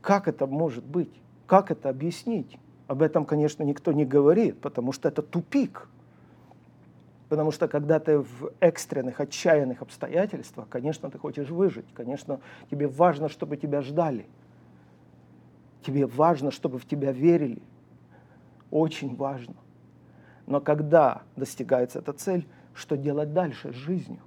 Как 0.00 0.28
это 0.28 0.46
может 0.46 0.82
быть? 0.82 1.12
Как 1.46 1.70
это 1.70 1.90
объяснить? 1.90 2.58
Об 2.86 3.02
этом, 3.02 3.26
конечно, 3.26 3.62
никто 3.62 3.92
не 3.92 4.06
говорит, 4.06 4.58
потому 4.62 4.92
что 4.92 5.10
это 5.10 5.20
тупик. 5.20 5.88
Потому 7.28 7.50
что 7.50 7.68
когда 7.68 8.00
ты 8.00 8.20
в 8.20 8.50
экстренных, 8.60 9.20
отчаянных 9.20 9.82
обстоятельствах, 9.82 10.66
конечно, 10.70 11.10
ты 11.10 11.18
хочешь 11.18 11.50
выжить. 11.50 11.92
Конечно, 11.92 12.40
тебе 12.70 12.86
важно, 12.86 13.28
чтобы 13.28 13.58
тебя 13.58 13.82
ждали. 13.82 14.24
Тебе 15.82 16.06
важно, 16.06 16.50
чтобы 16.50 16.78
в 16.78 16.86
тебя 16.86 17.12
верили. 17.12 17.60
Очень 18.70 19.16
важно. 19.16 19.56
Но 20.46 20.62
когда 20.62 21.20
достигается 21.36 21.98
эта 21.98 22.14
цель, 22.14 22.46
что 22.80 22.96
делать 22.96 23.32
дальше 23.32 23.72
с 23.72 23.76
жизнью? 23.76 24.20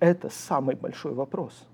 Это 0.00 0.28
самый 0.28 0.74
большой 0.74 1.14
вопрос. 1.14 1.66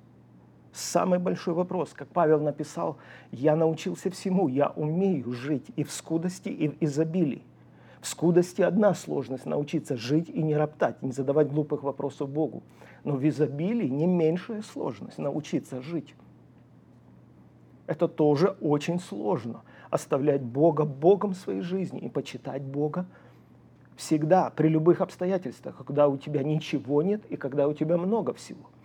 Самый 0.73 1.19
большой 1.19 1.55
вопрос, 1.55 1.93
как 1.93 2.09
Павел 2.09 2.41
написал, 2.41 2.97
я 3.31 3.57
научился 3.57 4.11
всему, 4.11 4.49
я 4.49 4.69
умею 4.69 5.33
жить 5.33 5.67
и 5.77 5.85
в 5.85 5.91
скудости, 5.91 6.49
и 6.49 6.69
в 6.69 6.77
изобилии. 6.81 7.43
В 8.01 8.07
скудости 8.07 8.63
одна 8.63 8.95
сложность– 8.95 9.45
научиться 9.47 9.97
жить 9.97 10.29
и 10.29 10.43
не 10.43 10.57
роптать, 10.57 11.03
не 11.03 11.13
задавать 11.13 11.51
глупых 11.51 11.83
вопросов 11.83 12.31
Богу. 12.31 12.63
Но 13.05 13.17
в 13.17 13.29
изобилии 13.29 13.89
не 13.89 14.07
меньшая 14.07 14.63
сложность– 14.63 15.17
научиться 15.19 15.83
жить. 15.83 16.15
Это 17.87 18.09
тоже 18.09 18.57
очень 18.61 18.99
сложно– 18.99 19.63
оставлять 19.91 20.41
Бога 20.41 20.85
Богом 20.85 21.35
своей 21.35 21.61
жизни 21.61 22.01
и 22.01 22.09
почитать 22.09 22.63
Бога 22.63 23.07
всегда, 23.97 24.51
при 24.51 24.69
любых 24.69 25.01
обстоятельствах, 25.01 25.77
когда 25.77 26.09
у 26.09 26.17
тебя 26.17 26.43
ничего 26.43 27.03
нет 27.03 27.25
и 27.27 27.37
когда 27.37 27.69
у 27.69 27.75
тебя 27.75 27.97
много 27.97 28.33
всего– 28.35 28.71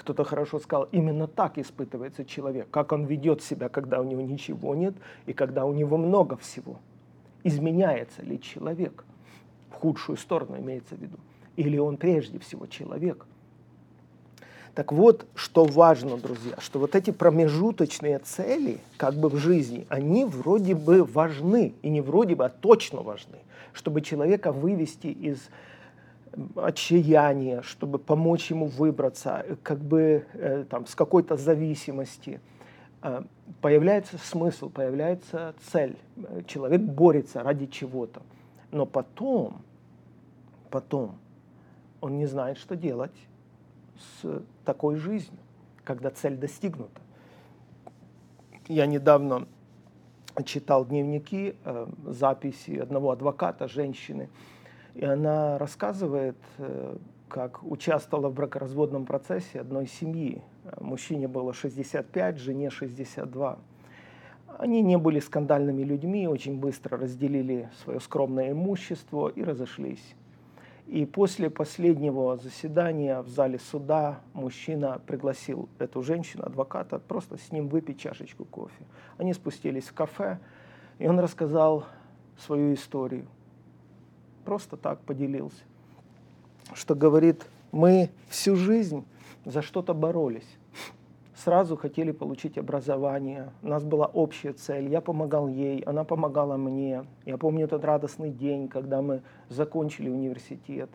кто-то 0.00 0.24
хорошо 0.24 0.58
сказал, 0.58 0.88
именно 0.92 1.26
так 1.26 1.58
испытывается 1.58 2.24
человек, 2.24 2.70
как 2.70 2.92
он 2.92 3.04
ведет 3.04 3.42
себя, 3.42 3.68
когда 3.68 4.00
у 4.00 4.04
него 4.04 4.22
ничего 4.22 4.74
нет 4.74 4.94
и 5.26 5.34
когда 5.34 5.66
у 5.66 5.74
него 5.74 5.98
много 5.98 6.38
всего. 6.38 6.78
Изменяется 7.44 8.22
ли 8.22 8.40
человек? 8.40 9.04
В 9.70 9.74
худшую 9.74 10.16
сторону 10.16 10.58
имеется 10.58 10.94
в 10.94 10.98
виду. 11.00 11.18
Или 11.56 11.76
он 11.76 11.98
прежде 11.98 12.38
всего 12.38 12.66
человек? 12.66 13.26
Так 14.74 14.92
вот, 14.92 15.26
что 15.34 15.64
важно, 15.64 16.16
друзья, 16.16 16.54
что 16.58 16.78
вот 16.78 16.94
эти 16.94 17.10
промежуточные 17.10 18.18
цели, 18.20 18.78
как 18.96 19.14
бы 19.14 19.28
в 19.28 19.36
жизни, 19.36 19.86
они 19.88 20.24
вроде 20.24 20.74
бы 20.74 21.04
важны, 21.04 21.74
и 21.82 21.88
не 21.88 22.00
вроде 22.00 22.36
бы, 22.36 22.44
а 22.44 22.48
точно 22.48 23.02
важны, 23.02 23.38
чтобы 23.72 24.00
человека 24.00 24.52
вывести 24.52 25.08
из 25.08 25.48
отчаяние, 26.56 27.62
чтобы 27.62 27.98
помочь 27.98 28.50
ему 28.50 28.66
выбраться, 28.66 29.44
э, 29.46 29.56
как 29.62 29.78
бы 29.78 30.24
э, 30.34 30.64
там, 30.68 30.86
с 30.86 30.94
какой-то 30.94 31.36
зависимости. 31.36 32.40
Э, 33.02 33.22
появляется 33.60 34.18
смысл, 34.18 34.70
появляется 34.70 35.54
цель. 35.72 35.96
Человек 36.46 36.80
борется 36.80 37.42
ради 37.42 37.66
чего-то. 37.66 38.22
Но 38.70 38.86
потом, 38.86 39.62
потом 40.70 41.16
он 42.00 42.18
не 42.18 42.26
знает, 42.26 42.58
что 42.58 42.76
делать 42.76 43.10
с 44.22 44.42
такой 44.64 44.96
жизнью, 44.96 45.40
когда 45.84 46.10
цель 46.10 46.36
достигнута. 46.36 47.00
Я 48.68 48.86
недавно 48.86 49.46
читал 50.44 50.84
дневники, 50.84 51.56
записи 52.06 52.78
одного 52.78 53.10
адвоката, 53.10 53.68
женщины, 53.68 54.28
и 54.94 55.04
она 55.04 55.58
рассказывает, 55.58 56.36
э, 56.58 56.96
как 57.28 57.62
участвовала 57.62 58.28
в 58.28 58.34
бракоразводном 58.34 59.06
процессе 59.06 59.60
одной 59.60 59.86
семьи. 59.86 60.42
Мужчине 60.80 61.28
было 61.28 61.52
65, 61.52 62.38
жене 62.38 62.70
62. 62.70 63.58
Они 64.58 64.82
не 64.82 64.98
были 64.98 65.20
скандальными 65.20 65.82
людьми, 65.82 66.26
очень 66.26 66.58
быстро 66.58 66.98
разделили 66.98 67.70
свое 67.82 68.00
скромное 68.00 68.50
имущество 68.50 69.28
и 69.28 69.42
разошлись. 69.42 70.16
И 70.90 71.06
после 71.06 71.50
последнего 71.50 72.36
заседания 72.36 73.22
в 73.22 73.28
зале 73.28 73.60
суда 73.60 74.20
мужчина 74.32 75.00
пригласил 75.06 75.68
эту 75.78 76.02
женщину, 76.02 76.42
адвоката, 76.44 76.98
просто 76.98 77.38
с 77.38 77.52
ним 77.52 77.68
выпить 77.68 78.00
чашечку 78.00 78.44
кофе. 78.44 78.84
Они 79.16 79.32
спустились 79.32 79.84
в 79.84 79.94
кафе, 79.94 80.40
и 80.98 81.06
он 81.06 81.20
рассказал 81.20 81.84
свою 82.36 82.74
историю– 82.74 83.26
просто 84.50 84.76
так 84.76 85.00
поделился, 85.02 85.62
что 86.74 86.96
говорит, 86.96 87.46
мы 87.72 88.10
всю 88.28 88.56
жизнь 88.56 89.04
за 89.44 89.62
что-то 89.62 89.94
боролись. 89.94 90.58
Сразу 91.44 91.74
хотели 91.74 92.12
получить 92.12 92.58
образование. 92.58 93.50
У 93.62 93.68
нас 93.68 93.82
была 93.82 94.04
общая 94.04 94.52
цель. 94.52 94.88
Я 94.88 95.00
помогал 95.00 95.48
ей, 95.48 95.80
она 95.80 96.04
помогала 96.04 96.58
мне. 96.58 97.06
Я 97.24 97.38
помню 97.38 97.64
этот 97.64 97.82
радостный 97.82 98.30
день, 98.30 98.68
когда 98.68 99.00
мы 99.00 99.22
закончили 99.48 100.10
университет. 100.10 100.90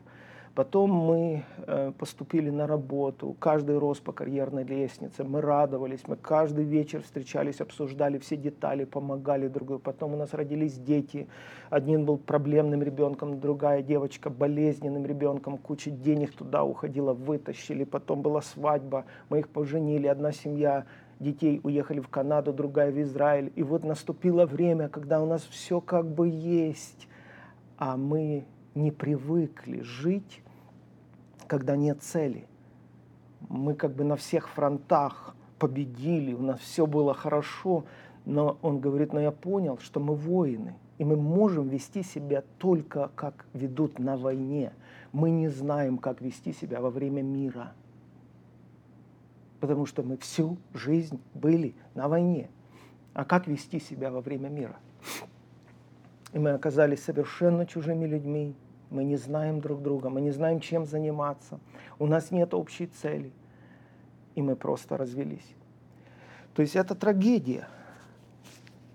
Потом 0.55 0.89
мы 0.89 1.43
э, 1.67 1.91
поступили 1.99 2.49
на 2.49 2.65
работу, 2.65 3.35
каждый 3.39 3.77
рос 3.77 3.99
по 3.99 4.13
карьерной 4.13 4.63
лестнице, 4.63 5.25
мы 5.25 5.41
радовались, 5.41 6.07
мы 6.07 6.15
каждый 6.15 6.63
вечер 6.63 7.01
встречались, 7.01 7.59
обсуждали 7.59 8.19
все 8.19 8.37
детали, 8.37 8.85
помогали 8.85 9.49
друг 9.49 9.67
другу. 9.67 9.81
Потом 9.83 10.13
у 10.13 10.17
нас 10.17 10.33
родились 10.33 10.77
дети, 10.77 11.27
один 11.69 12.05
был 12.05 12.17
проблемным 12.17 12.81
ребенком, 12.81 13.41
другая 13.41 13.81
девочка 13.81 14.29
болезненным 14.29 15.05
ребенком, 15.05 15.57
куча 15.57 15.91
денег 15.91 16.31
туда 16.31 16.63
уходила, 16.63 17.11
вытащили. 17.11 17.83
Потом 17.83 18.21
была 18.21 18.41
свадьба, 18.41 19.03
мы 19.27 19.39
их 19.39 19.49
поженили, 19.49 20.07
одна 20.07 20.31
семья 20.31 20.85
детей 21.19 21.59
уехали 21.63 21.99
в 21.99 22.07
Канаду, 22.07 22.53
другая 22.53 22.93
в 22.93 23.01
Израиль. 23.01 23.51
И 23.57 23.63
вот 23.63 23.83
наступило 23.83 24.45
время, 24.45 24.87
когда 24.87 25.21
у 25.21 25.25
нас 25.25 25.41
все 25.41 25.81
как 25.81 26.05
бы 26.07 26.29
есть, 26.29 27.09
а 27.77 27.97
мы 27.97 28.45
не 28.73 28.91
привыкли 28.91 29.81
жить 29.81 30.41
когда 31.47 31.75
нет 31.75 32.01
цели. 32.01 32.47
Мы 33.49 33.75
как 33.75 33.93
бы 33.93 34.03
на 34.03 34.15
всех 34.15 34.49
фронтах 34.49 35.35
победили, 35.59 36.33
у 36.33 36.41
нас 36.41 36.59
все 36.59 36.85
было 36.85 37.13
хорошо, 37.13 37.85
но 38.25 38.57
он 38.61 38.79
говорит, 38.79 39.13
но 39.13 39.19
я 39.19 39.31
понял, 39.31 39.77
что 39.77 39.99
мы 39.99 40.15
воины, 40.15 40.75
и 40.97 41.05
мы 41.05 41.15
можем 41.15 41.67
вести 41.69 42.03
себя 42.03 42.43
только 42.57 43.11
как 43.15 43.45
ведут 43.53 43.99
на 43.99 44.17
войне. 44.17 44.73
Мы 45.11 45.29
не 45.29 45.47
знаем, 45.47 45.97
как 45.97 46.21
вести 46.21 46.53
себя 46.53 46.81
во 46.81 46.89
время 46.89 47.21
мира, 47.21 47.73
потому 49.59 49.85
что 49.85 50.03
мы 50.03 50.17
всю 50.17 50.57
жизнь 50.73 51.19
были 51.33 51.75
на 51.93 52.07
войне. 52.07 52.49
А 53.13 53.23
как 53.23 53.47
вести 53.47 53.79
себя 53.79 54.11
во 54.11 54.21
время 54.21 54.49
мира? 54.49 54.75
И 56.33 56.39
мы 56.39 56.51
оказались 56.51 57.03
совершенно 57.03 57.65
чужими 57.65 58.05
людьми, 58.05 58.55
мы 58.95 59.03
не 59.03 59.17
знаем 59.17 59.59
друг 59.59 59.81
друга, 59.81 60.09
мы 60.09 60.21
не 60.21 60.31
знаем, 60.31 60.61
чем 60.61 60.85
заниматься, 60.85 61.59
у 61.99 62.07
нас 62.07 62.31
нет 62.31 62.53
общей 62.53 62.87
цели, 62.87 63.31
и 64.35 64.41
мы 64.41 64.55
просто 64.55 64.97
развелись. 64.97 65.55
То 66.53 66.61
есть 66.61 66.75
это 66.75 66.95
трагедия. 66.95 67.67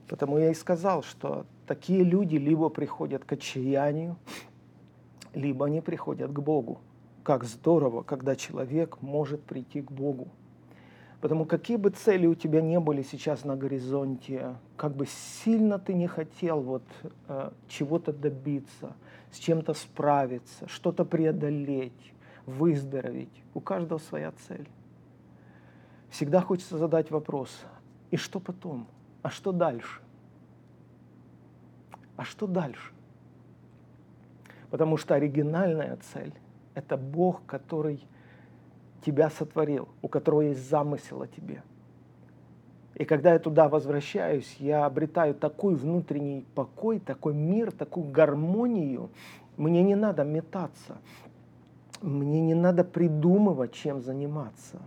Потому 0.09 0.39
я 0.39 0.51
и 0.51 0.55
сказал, 0.55 1.03
что 1.03 1.45
такие 1.67 2.03
люди 2.03 2.37
либо 2.37 2.71
приходят 2.71 3.25
к 3.25 3.33
отчаянию, 3.33 4.17
либо 5.35 5.67
они 5.67 5.83
приходят 5.83 6.33
к 6.33 6.41
Богу. 6.41 6.81
Как 7.23 7.45
здорово, 7.45 8.03
когда 8.03 8.35
человек 8.35 9.03
может 9.03 9.43
прийти 9.43 9.83
к 9.83 9.93
Богу. 9.93 10.29
Потому 11.21 11.45
какие 11.45 11.77
бы 11.77 11.91
цели 11.91 12.27
у 12.27 12.35
тебя 12.35 12.63
не 12.63 12.81
были 12.81 13.03
сейчас 13.03 13.45
на 13.45 13.55
горизонте, 13.55 14.57
как 14.81 14.97
бы 14.97 15.05
сильно 15.05 15.79
ты 15.79 15.93
не 15.93 16.07
хотел 16.07 16.63
вот 16.63 16.83
э, 17.29 17.51
чего-то 17.69 18.15
добиться, 18.15 18.97
с 19.31 19.37
чем-то 19.37 19.75
справиться, 19.75 20.67
что-то 20.69 21.05
преодолеть, 21.05 22.15
выздороветь, 22.47 23.43
у 23.53 23.61
каждого 23.61 23.99
своя 23.99 24.33
цель. 24.49 24.67
Всегда 26.09 26.41
хочется 26.41 26.79
задать 26.79 27.11
вопрос, 27.11 27.51
и 28.11 28.17
что 28.17 28.41
потом? 28.41 28.87
А 29.21 29.29
что 29.29 29.53
дальше? 29.53 30.01
А 32.17 32.25
что 32.25 32.47
дальше? 32.47 32.95
Потому 34.71 34.97
что 34.97 35.15
оригинальная 35.15 35.99
цель– 36.11 36.33
это 36.75 36.97
Бог, 36.97 37.45
который 37.45 38.01
тебя 39.05 39.29
сотворил, 39.29 39.91
у 40.01 40.09
которого 40.09 40.41
есть 40.41 40.67
замысел 40.71 41.21
о 41.21 41.29
тебе. 41.29 41.63
И 43.01 43.07
когда 43.07 43.33
я 43.33 43.39
туда 43.39 43.71
возвращаюсь, 43.71 44.57
я 44.59 44.85
обретаю 44.85 45.35
такой 45.35 45.75
внутренний 45.75 46.45
покой, 46.55 46.99
такой 46.99 47.33
мир, 47.33 47.73
такую 47.73 48.11
гармонию. 48.11 49.09
Мне 49.57 49.83
не 49.83 49.95
надо 49.95 50.23
метаться. 50.23 50.99
Мне 52.03 52.43
не 52.43 52.53
надо 52.53 52.85
придумывать, 52.85 53.73
чем 53.73 54.03
заниматься. 54.03 54.83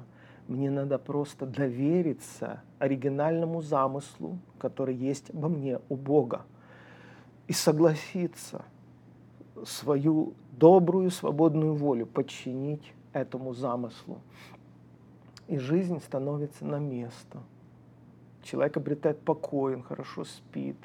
Мне 0.48 0.70
надо 0.70 1.00
просто 1.00 1.48
довериться 1.48 2.62
оригинальному 2.78 3.64
замыслу, 3.64 4.38
который 4.60 4.94
есть 4.94 5.32
обо 5.32 5.48
мне 5.48 5.80
у 5.90 5.96
Бога, 5.96 6.44
и 7.48 7.54
согласиться 7.54 8.62
свою 9.66 10.36
добрую, 10.52 11.10
свободную 11.10 11.74
волю 11.74 12.06
подчинить 12.06 12.94
этому 13.12 13.56
замыслу. 13.56 14.20
И 15.48 15.58
жизнь 15.58 16.00
становится 16.00 16.64
на 16.64 16.78
место. 16.78 17.40
Человек 18.44 18.78
обретает 18.78 19.20
покой, 19.20 19.76
он 19.76 19.84
хорошо 19.84 20.26
спит. 20.26 20.78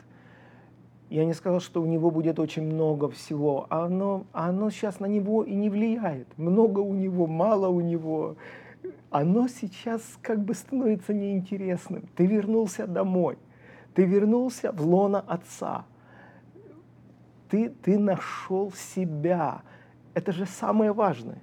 Я 1.11 1.25
не 1.25 1.33
сказал, 1.33 1.61
что 1.61 1.83
у 1.83 1.87
него 1.87 2.11
будет 2.11 2.39
очень 2.39 2.63
много 2.63 3.09
всего, 3.09 3.67
а 3.71 3.87
оно, 3.87 4.27
а 4.33 4.49
оно 4.51 4.71
сейчас 4.71 5.01
на 5.01 5.07
него 5.07 5.43
и 5.43 5.55
не 5.55 5.71
влияет. 5.71 6.27
Много 6.37 6.81
у 6.81 6.95
него, 6.95 7.27
мало 7.27 7.69
у 7.69 7.81
него. 7.81 8.37
Оно 9.11 9.49
сейчас 9.49 10.03
как 10.21 10.45
бы 10.45 10.55
становится 10.55 11.15
неинтересным. 11.15 12.09
Ты 12.15 12.27
вернулся 12.27 12.87
домой. 12.87 13.39
Ты 13.95 14.05
вернулся 14.05 14.71
в 14.71 14.87
лоно 14.87 15.21
Отца. 15.21 15.87
Ты, 17.49 17.71
ты 17.71 17.99
нашел 17.99 18.71
себя. 18.73 19.63
Это 20.13 20.33
же 20.33 20.45
самое 20.45 20.93
важное. 20.93 21.43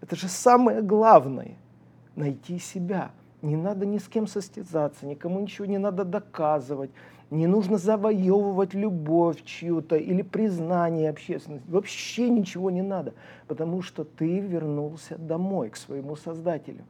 Это 0.00 0.16
же 0.16 0.28
самое 0.28 0.80
главное– 0.80 1.58
найти 2.16 2.58
себя. 2.58 3.10
Не 3.42 3.56
надо 3.56 3.86
ни 3.86 3.98
с 3.98 4.08
кем 4.08 4.26
состязаться, 4.26 5.06
никому 5.06 5.40
ничего 5.40 5.66
не 5.66 5.78
надо 5.78 6.04
доказывать, 6.04 6.90
не 7.30 7.46
нужно 7.46 7.78
завоевывать 7.78 8.74
любовь 8.74 9.44
чью-то 9.44 9.96
или 9.96 10.22
признание 10.22 11.10
общественности. 11.10 11.68
Вообще 11.70 12.28
ничего 12.30 12.70
не 12.70 12.82
надо, 12.82 13.14
потому 13.46 13.82
что 13.82 14.04
ты 14.04 14.40
вернулся 14.40 15.16
домой, 15.18 15.70
к 15.70 15.76
своему 15.76 16.16
Создателю. 16.16 16.84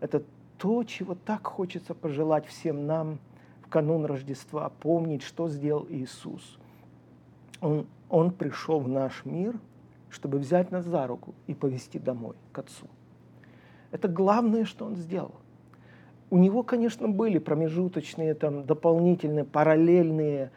Это 0.00 0.22
то, 0.56 0.84
чего 0.84 1.14
так 1.14 1.46
хочется 1.46 1.94
пожелать 1.94 2.46
всем 2.46 2.86
нам 2.86 3.18
в 3.62 3.68
канун 3.68 4.04
Рождества, 4.04 4.70
помнить, 4.80 5.22
что 5.22 5.48
сделал 5.48 5.86
Иисус. 5.88 6.58
Он, 7.60 7.86
он 8.08 8.30
пришел 8.30 8.78
в 8.78 8.88
наш 8.88 9.24
мир– 9.24 9.58
чтобы 10.10 10.38
взять 10.38 10.70
нас 10.70 10.84
за 10.84 11.06
руку 11.06 11.34
и 11.46 11.54
повести 11.54 11.98
домой, 11.98 12.34
к 12.52 12.58
Отцу. 12.58 12.86
Это 13.90 14.08
главное, 14.08 14.64
что 14.64 14.86
он 14.86 14.96
сделал. 14.96 15.34
У 16.30 16.36
него, 16.36 16.62
конечно, 16.62 17.08
были 17.08 17.38
промежуточные, 17.38 18.34
там, 18.34 18.64
дополнительные, 18.64 19.44
параллельные 19.44 20.50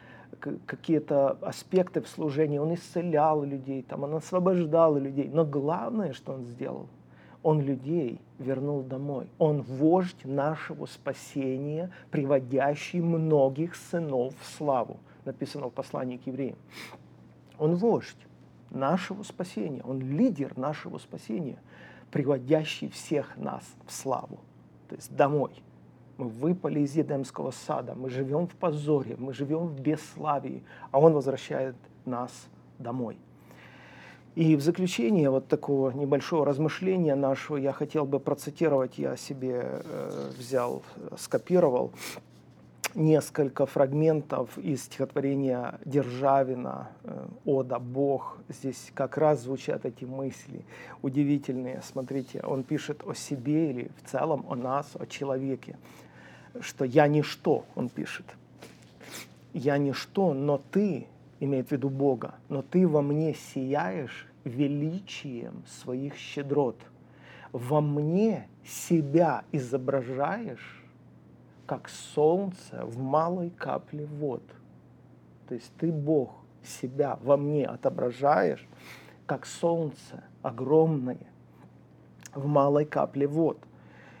какие-то 0.66 1.38
аспекты 1.40 2.00
в 2.00 2.08
служении. 2.08 2.58
Он 2.58 2.74
исцелял 2.74 3.42
людей, 3.42 3.82
там, 3.82 4.02
он 4.02 4.14
освобождал 4.14 4.96
людей. 4.96 5.30
Но 5.32 5.44
главное, 5.44 6.12
что 6.12 6.32
он 6.32 6.44
сделал, 6.44 6.88
он 7.42 7.60
людей 7.60 8.20
вернул 8.38 8.82
домой. 8.82 9.26
Он 9.38 9.62
вождь 9.62 10.24
нашего 10.24 10.86
спасения, 10.86 11.90
приводящий 12.10 13.00
многих 13.00 13.74
сынов 13.74 14.34
в 14.40 14.46
славу. 14.56 14.98
Написано 15.24 15.68
в 15.68 15.72
послании 15.72 16.18
к 16.18 16.26
евреям. 16.26 16.56
Он 17.58 17.76
вождь 17.76 18.16
нашего 18.70 19.22
спасения. 19.22 19.82
Он 19.84 20.00
лидер 20.00 20.56
нашего 20.56 20.98
спасения, 20.98 21.58
приводящий 22.10 22.88
всех 22.88 23.36
нас 23.36 23.64
в 23.86 23.92
славу, 23.92 24.40
то 24.92 24.96
есть 24.96 25.16
домой. 25.16 25.52
Мы 26.18 26.28
выпали 26.28 26.80
из 26.80 26.94
Едемского 26.94 27.50
сада, 27.50 27.94
мы 27.94 28.10
живем 28.10 28.46
в 28.46 28.54
позоре, 28.54 29.16
мы 29.18 29.32
живем 29.32 29.68
в 29.68 29.80
бесславии, 29.80 30.62
а 30.90 31.00
Он 31.00 31.14
возвращает 31.14 31.74
нас 32.04 32.30
домой. 32.78 33.16
И 34.34 34.54
в 34.54 34.60
заключение 34.60 35.30
вот 35.30 35.48
такого 35.48 35.92
небольшого 35.92 36.44
размышления 36.44 37.14
нашего 37.14 37.56
я 37.56 37.72
хотел 37.72 38.04
бы 38.04 38.20
процитировать, 38.20 38.98
я 38.98 39.16
себе 39.16 39.62
э, 39.64 40.30
взял, 40.38 40.82
скопировал 41.16 41.92
несколько 42.94 43.66
фрагментов 43.66 44.58
из 44.58 44.84
стихотворения 44.84 45.78
Державина 45.84 46.90
«Ода 47.44 47.78
Бог». 47.78 48.38
Здесь 48.48 48.90
как 48.94 49.16
раз 49.16 49.42
звучат 49.42 49.84
эти 49.84 50.04
мысли 50.04 50.64
удивительные. 51.02 51.80
Смотрите, 51.82 52.40
он 52.42 52.62
пишет 52.62 53.02
о 53.06 53.14
себе 53.14 53.70
или 53.70 53.90
в 54.02 54.10
целом 54.10 54.44
о 54.48 54.54
нас, 54.54 54.90
о 54.94 55.06
человеке, 55.06 55.76
что 56.60 56.84
«я 56.84 57.06
ничто», 57.06 57.64
он 57.74 57.88
пишет. 57.88 58.26
«Я 59.52 59.78
ничто, 59.78 60.34
но 60.34 60.60
ты, 60.70 61.06
имеет 61.40 61.68
в 61.68 61.72
виду 61.72 61.90
Бога, 61.90 62.34
но 62.48 62.62
ты 62.62 62.86
во 62.86 63.02
мне 63.02 63.34
сияешь 63.34 64.26
величием 64.44 65.64
своих 65.66 66.16
щедрот. 66.16 66.76
Во 67.52 67.80
мне 67.80 68.48
себя 68.64 69.44
изображаешь 69.52 70.81
как 71.66 71.88
солнце 71.88 72.84
в 72.84 72.98
малой 72.98 73.50
капле 73.50 74.06
вод. 74.06 74.42
То 75.48 75.54
есть 75.54 75.72
ты, 75.78 75.92
Бог, 75.92 76.30
себя 76.64 77.18
во 77.22 77.36
мне 77.36 77.66
отображаешь, 77.66 78.66
как 79.26 79.46
солнце 79.46 80.24
огромное 80.42 81.26
в 82.34 82.46
малой 82.46 82.84
капле 82.84 83.26
вод. 83.26 83.58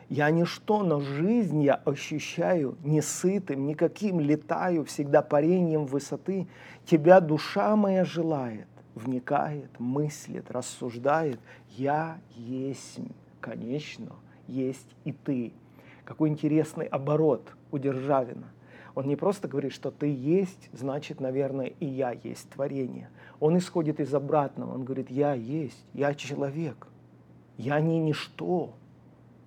Я 0.08 0.30
ничто, 0.30 0.82
но 0.82 1.00
жизнь 1.00 1.62
я 1.62 1.74
ощущаю 1.74 2.76
не 2.84 3.00
сытым, 3.00 3.66
никаким 3.66 4.20
летаю, 4.20 4.84
всегда 4.84 5.22
парением 5.22 5.86
высоты. 5.86 6.46
Тебя 6.84 7.20
душа 7.20 7.76
моя 7.76 8.04
желает, 8.04 8.66
вникает, 8.94 9.70
мыслит, 9.78 10.50
рассуждает. 10.50 11.40
Я 11.70 12.18
есть, 12.36 13.00
конечно, 13.40 14.12
есть 14.46 14.94
и 15.04 15.12
ты. 15.12 15.54
Какой 16.12 16.28
интересный 16.28 16.84
оборот 16.84 17.54
у 17.70 17.78
Державина. 17.78 18.52
Он 18.94 19.06
не 19.06 19.16
просто 19.16 19.48
говорит, 19.48 19.72
что 19.72 19.90
ты 19.90 20.14
есть, 20.14 20.68
значит, 20.74 21.20
наверное, 21.20 21.72
и 21.80 21.86
я 21.86 22.10
есть 22.10 22.50
творение. 22.50 23.08
Он 23.40 23.56
исходит 23.56 23.98
из 23.98 24.14
обратного. 24.14 24.74
Он 24.74 24.84
говорит, 24.84 25.10
я 25.10 25.32
есть, 25.32 25.82
я 25.94 26.12
человек, 26.12 26.86
я 27.56 27.80
не 27.80 27.98
ничто. 27.98 28.74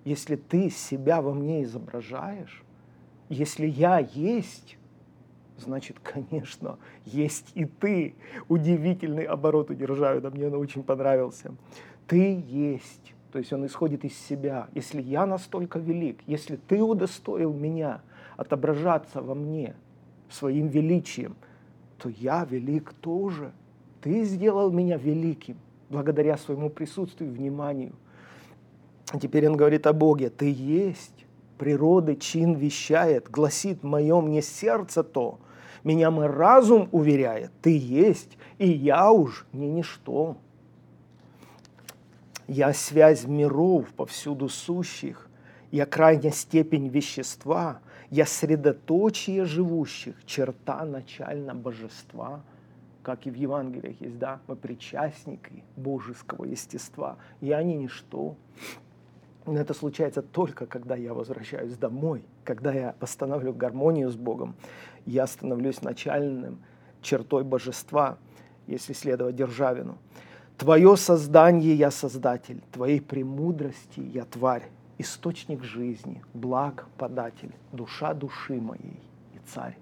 Если 0.04 0.34
ты 0.34 0.68
себя 0.70 1.22
во 1.22 1.32
мне 1.32 1.62
изображаешь, 1.62 2.64
если 3.28 3.68
я 3.68 4.00
есть, 4.00 4.76
значит, 5.58 6.00
конечно, 6.02 6.80
есть 7.04 7.52
и 7.54 7.64
ты. 7.64 8.16
Удивительный 8.48 9.22
оборот 9.22 9.70
у 9.70 9.74
Державина, 9.74 10.30
мне 10.30 10.48
он 10.48 10.54
очень 10.54 10.82
понравился. 10.82 11.54
Ты 12.08 12.42
есть. 12.44 13.14
То 13.32 13.38
есть 13.38 13.52
он 13.52 13.66
исходит 13.66 14.04
из 14.04 14.18
себя. 14.18 14.68
Если 14.74 15.02
я 15.02 15.26
настолько 15.26 15.78
велик, 15.78 16.20
если 16.26 16.56
ты 16.56 16.82
удостоил 16.82 17.52
меня 17.52 18.00
отображаться 18.36 19.20
во 19.22 19.34
мне 19.34 19.74
своим 20.30 20.68
величием, 20.68 21.36
то 21.98 22.08
я 22.08 22.44
велик 22.44 22.92
тоже. 23.00 23.52
Ты 24.00 24.24
сделал 24.24 24.70
меня 24.70 24.96
великим 24.96 25.56
благодаря 25.88 26.36
своему 26.36 26.70
присутствию 26.70 27.30
и 27.30 27.34
вниманию. 27.34 27.92
А 29.10 29.18
теперь 29.18 29.48
он 29.48 29.56
говорит 29.56 29.86
о 29.86 29.92
Боге. 29.92 30.30
Ты 30.30 30.52
есть. 30.52 31.26
Природы 31.58 32.16
чин 32.16 32.54
вещает, 32.54 33.30
гласит 33.30 33.82
мое 33.82 34.20
мне 34.20 34.42
сердце 34.42 35.02
то. 35.02 35.38
Меня 35.84 36.10
мой 36.10 36.26
разум 36.26 36.88
уверяет, 36.92 37.50
ты 37.62 37.78
есть, 37.78 38.36
и 38.58 38.68
я 38.68 39.10
уж 39.10 39.46
не 39.52 39.70
ничто. 39.70 40.36
Я 42.48 42.72
связь 42.72 43.24
миров 43.24 43.92
повсюду 43.94 44.48
сущих, 44.48 45.28
я 45.72 45.84
крайняя 45.84 46.32
степень 46.32 46.88
вещества, 46.88 47.80
я 48.10 48.24
средоточие 48.24 49.44
живущих, 49.44 50.14
черта 50.26 50.84
начально 50.84 51.54
божества, 51.54 52.42
как 53.02 53.26
и 53.26 53.30
в 53.30 53.34
Евангелиях 53.34 54.00
есть, 54.00 54.18
да, 54.18 54.40
мы 54.46 54.56
причастники 54.56 55.64
божеского 55.76 56.44
естества, 56.44 57.16
я 57.40 57.62
не 57.62 57.74
ничто. 57.74 58.36
Но 59.44 59.60
это 59.60 59.74
случается 59.74 60.22
только, 60.22 60.66
когда 60.66 60.96
я 60.96 61.14
возвращаюсь 61.14 61.76
домой, 61.76 62.24
когда 62.44 62.72
я 62.72 62.94
восстанавливаю 63.00 63.54
гармонию 63.54 64.10
с 64.10 64.16
Богом, 64.16 64.56
я 65.04 65.26
становлюсь 65.26 65.82
начальным 65.82 66.58
чертой 67.00 67.44
божества, 67.44 68.18
если 68.66 68.92
следовать 68.92 69.36
Державину. 69.36 69.98
Твое 70.58 70.96
создание 70.96 71.74
я 71.74 71.90
создатель, 71.90 72.62
Твоей 72.72 73.00
премудрости 73.00 74.00
я 74.00 74.24
тварь, 74.24 74.70
источник 74.96 75.62
жизни, 75.62 76.22
благ 76.32 76.86
податель, 76.96 77.52
душа 77.72 78.14
души 78.14 78.60
моей 78.60 79.00
и 79.34 79.38
царь. 79.46 79.76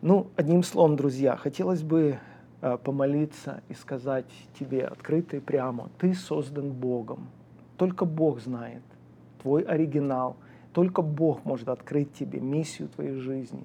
Ну, 0.00 0.28
одним 0.36 0.62
словом, 0.62 0.96
друзья, 0.96 1.36
хотелось 1.36 1.82
бы 1.82 2.18
э, 2.62 2.78
помолиться 2.82 3.62
и 3.68 3.74
сказать 3.74 4.26
тебе 4.58 4.86
открыто 4.86 5.36
и 5.36 5.40
прямо, 5.40 5.90
ты 5.98 6.14
создан 6.14 6.72
Богом. 6.72 7.28
Только 7.76 8.06
Бог 8.06 8.40
знает 8.40 8.82
твой 9.42 9.62
оригинал, 9.62 10.36
Только 10.72 11.02
Бог 11.02 11.44
может 11.44 11.68
открыть 11.68 12.14
тебе 12.14 12.40
миссию 12.40 12.88
твоей 12.88 13.16
жизни. 13.16 13.64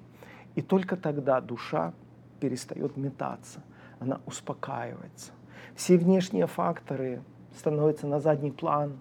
И 0.56 0.60
только 0.60 0.94
тогда 0.94 1.40
душа 1.40 1.94
перестает 2.38 2.98
метаться, 2.98 3.62
она 3.98 4.20
успокаивается. 4.26 5.32
Все 5.78 5.96
внешние 5.96 6.48
факторы 6.48 7.22
становятся 7.56 8.08
на 8.08 8.18
задний 8.18 8.50
план. 8.50 8.98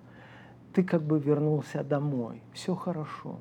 Ты 0.73 0.83
как 0.83 1.01
бы 1.01 1.17
вернулся 1.17 1.83
домой, 1.83 2.43
все 2.53 2.75
хорошо. 2.75 3.39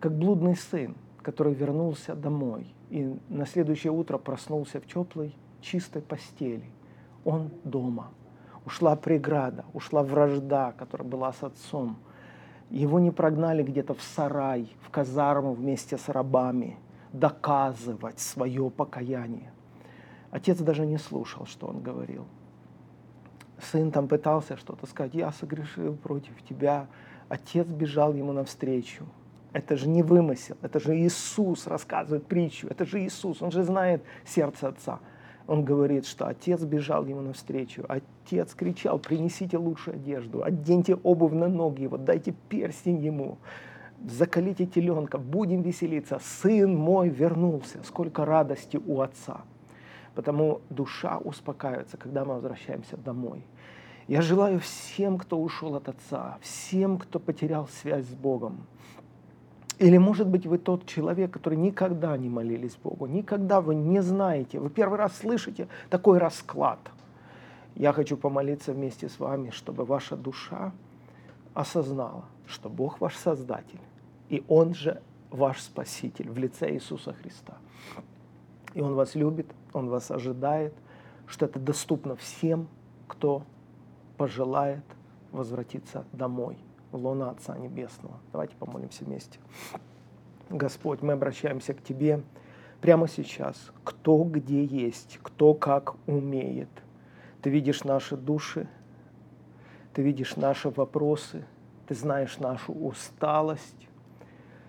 Как 0.00 0.18
блудный 0.18 0.56
сын, 0.56 0.96
который 1.22 1.54
вернулся 1.54 2.16
домой 2.16 2.74
и 2.90 3.16
на 3.28 3.46
следующее 3.46 3.92
утро 3.92 4.18
проснулся 4.18 4.80
в 4.80 4.86
теплой, 4.86 5.32
чистой 5.60 6.02
постели. 6.02 6.64
Он 7.24 7.50
дома. 7.62 8.10
Ушла 8.66 8.96
преграда, 8.96 9.64
ушла 9.72 10.02
вражда, 10.02 10.72
которая 10.72 11.08
была 11.08 11.32
с 11.32 11.44
отцом. 11.44 11.98
Его 12.68 12.98
не 12.98 13.12
прогнали 13.12 13.62
где-то 13.62 13.94
в 13.94 14.02
сарай, 14.02 14.74
в 14.80 14.90
казарму 14.90 15.52
вместе 15.52 15.96
с 15.96 16.08
рабами, 16.08 16.78
доказывать 17.12 18.18
свое 18.18 18.72
покаяние. 18.72 19.52
Отец 20.34 20.58
даже 20.58 20.84
не 20.84 20.98
слушал, 20.98 21.46
что 21.46 21.68
он 21.68 21.80
говорил. 21.80 22.26
Сын 23.70 23.92
там 23.92 24.08
пытался 24.08 24.56
что-то 24.56 24.84
сказать, 24.84 25.14
я 25.14 25.30
согрешил 25.30 25.94
против 25.94 26.42
тебя. 26.42 26.88
Отец 27.28 27.68
бежал 27.68 28.14
ему 28.14 28.32
навстречу. 28.32 29.04
Это 29.52 29.76
же 29.76 29.88
не 29.88 30.02
вымысел, 30.02 30.56
это 30.60 30.80
же 30.80 30.98
Иисус 30.98 31.68
рассказывает 31.68 32.26
притчу, 32.26 32.66
это 32.66 32.84
же 32.84 32.98
Иисус, 33.04 33.42
он 33.42 33.52
же 33.52 33.62
знает 33.62 34.02
сердце 34.26 34.66
Отца. 34.70 34.98
Он 35.46 35.64
говорит, 35.64 36.04
что 36.04 36.26
отец 36.26 36.62
бежал 36.62 37.06
ему 37.06 37.20
навстречу. 37.20 37.84
Отец 37.88 38.54
кричал, 38.54 38.98
принесите 38.98 39.56
лучшую 39.56 39.98
одежду, 39.98 40.42
оденьте 40.42 40.96
обувь 40.96 41.32
на 41.32 41.46
ноги 41.46 41.82
его, 41.82 41.96
дайте 41.96 42.34
перстень 42.48 42.98
ему, 42.98 43.38
закалите 44.04 44.66
теленка, 44.66 45.18
будем 45.18 45.62
веселиться. 45.62 46.18
Сын 46.20 46.74
мой 46.74 47.08
вернулся. 47.08 47.84
Сколько 47.84 48.24
радости 48.24 48.80
у 48.84 49.00
отца. 49.00 49.44
Потому 50.14 50.60
душа 50.70 51.18
успокаивается, 51.18 51.96
когда 51.96 52.24
мы 52.24 52.34
возвращаемся 52.34 52.96
домой. 52.96 53.44
Я 54.06 54.22
желаю 54.22 54.60
всем, 54.60 55.18
кто 55.18 55.40
ушел 55.40 55.74
от 55.76 55.88
Отца, 55.88 56.38
всем, 56.40 56.98
кто 56.98 57.18
потерял 57.18 57.68
связь 57.68 58.06
с 58.06 58.14
Богом. 58.14 58.66
Или, 59.78 59.98
может 59.98 60.28
быть, 60.28 60.46
вы 60.46 60.58
тот 60.58 60.86
человек, 60.86 61.32
который 61.32 61.58
никогда 61.58 62.16
не 62.16 62.28
молились 62.28 62.76
Богу, 62.76 63.06
никогда 63.06 63.60
вы 63.60 63.74
не 63.74 64.02
знаете, 64.02 64.60
вы 64.60 64.70
первый 64.70 64.98
раз 64.98 65.16
слышите 65.16 65.68
такой 65.90 66.18
расклад. 66.18 66.78
Я 67.74 67.92
хочу 67.92 68.16
помолиться 68.16 68.72
вместе 68.72 69.08
с 69.08 69.18
вами, 69.18 69.50
чтобы 69.50 69.84
ваша 69.84 70.16
душа 70.16 70.72
осознала, 71.54 72.24
что 72.46 72.68
Бог 72.68 73.00
ваш 73.00 73.16
Создатель, 73.16 73.80
и 74.28 74.44
Он 74.46 74.74
же 74.74 75.02
ваш 75.30 75.60
Спаситель 75.60 76.30
в 76.30 76.38
лице 76.38 76.72
Иисуса 76.72 77.12
Христа. 77.12 77.54
И 78.74 78.80
Он 78.80 78.94
вас 78.94 79.16
любит, 79.16 79.46
Он 79.74 79.90
вас 79.90 80.10
ожидает, 80.10 80.72
что 81.26 81.44
это 81.44 81.58
доступно 81.58 82.16
всем, 82.16 82.68
кто 83.06 83.42
пожелает 84.16 84.84
возвратиться 85.32 86.04
домой, 86.12 86.56
в 86.92 86.96
луна 86.96 87.30
Отца 87.30 87.58
Небесного. 87.58 88.16
Давайте 88.32 88.54
помолимся 88.56 89.04
вместе. 89.04 89.38
Господь, 90.48 91.02
мы 91.02 91.14
обращаемся 91.14 91.74
к 91.74 91.82
Тебе 91.82 92.22
прямо 92.80 93.08
сейчас. 93.08 93.72
Кто 93.82 94.22
где 94.22 94.64
есть, 94.64 95.18
кто 95.22 95.54
как 95.54 95.96
умеет. 96.06 96.68
Ты 97.42 97.50
видишь 97.50 97.82
наши 97.82 98.16
души, 98.16 98.68
Ты 99.92 100.02
видишь 100.02 100.36
наши 100.36 100.70
вопросы, 100.70 101.44
Ты 101.88 101.96
знаешь 101.96 102.38
нашу 102.38 102.72
усталость, 102.72 103.88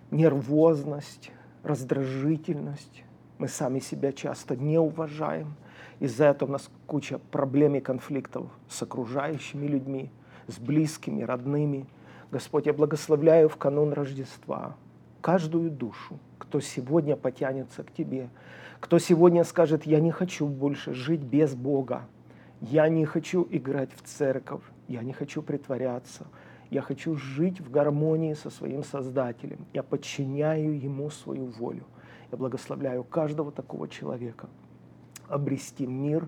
нервозность, 0.10 1.32
раздражительность. 1.62 3.03
Мы 3.38 3.48
сами 3.48 3.80
себя 3.80 4.12
часто 4.12 4.56
не 4.56 4.78
уважаем. 4.78 5.56
Из-за 6.00 6.26
этого 6.26 6.50
у 6.50 6.52
нас 6.54 6.70
куча 6.88 7.20
проблем 7.20 7.76
и 7.76 7.80
конфликтов 7.80 8.48
с 8.70 8.82
окружающими 8.82 9.68
людьми, 9.68 10.10
с 10.48 10.58
близкими, 10.58 11.24
родными. 11.24 11.86
Господь, 12.32 12.66
я 12.66 12.74
благословляю 12.74 13.50
в 13.50 13.58
канун 13.58 13.94
Рождества 13.94 14.76
каждую 15.26 15.72
душу, 15.72 16.20
кто 16.38 16.60
сегодня 16.60 17.16
потянется 17.16 17.84
к 17.84 17.92
Тебе, 17.92 18.30
кто 18.80 19.00
сегодня 19.00 19.44
скажет, 19.44 19.88
я 19.88 20.00
не 20.00 20.12
хочу 20.12 20.46
больше 20.46 20.94
жить 20.94 21.22
без 21.22 21.56
Бога, 21.56 22.04
я 22.62 22.88
не 22.90 23.06
хочу 23.06 23.48
играть 23.50 23.90
в 23.96 24.04
церковь, 24.04 24.62
я 24.88 25.02
не 25.02 25.14
хочу 25.14 25.42
притворяться, 25.42 26.28
я 26.70 26.82
хочу 26.82 27.16
жить 27.16 27.60
в 27.60 27.72
гармонии 27.72 28.36
со 28.36 28.52
своим 28.52 28.84
Создателем, 28.84 29.66
я 29.74 29.82
подчиняю 29.82 30.80
Ему 30.80 31.10
свою 31.10 31.48
волю. 31.48 31.86
Я 32.32 32.38
благословляю 32.38 33.03
каждого 33.03 33.51
такого 33.51 33.88
человека 33.88 34.47
обрести 35.28 35.86
мир, 35.86 36.28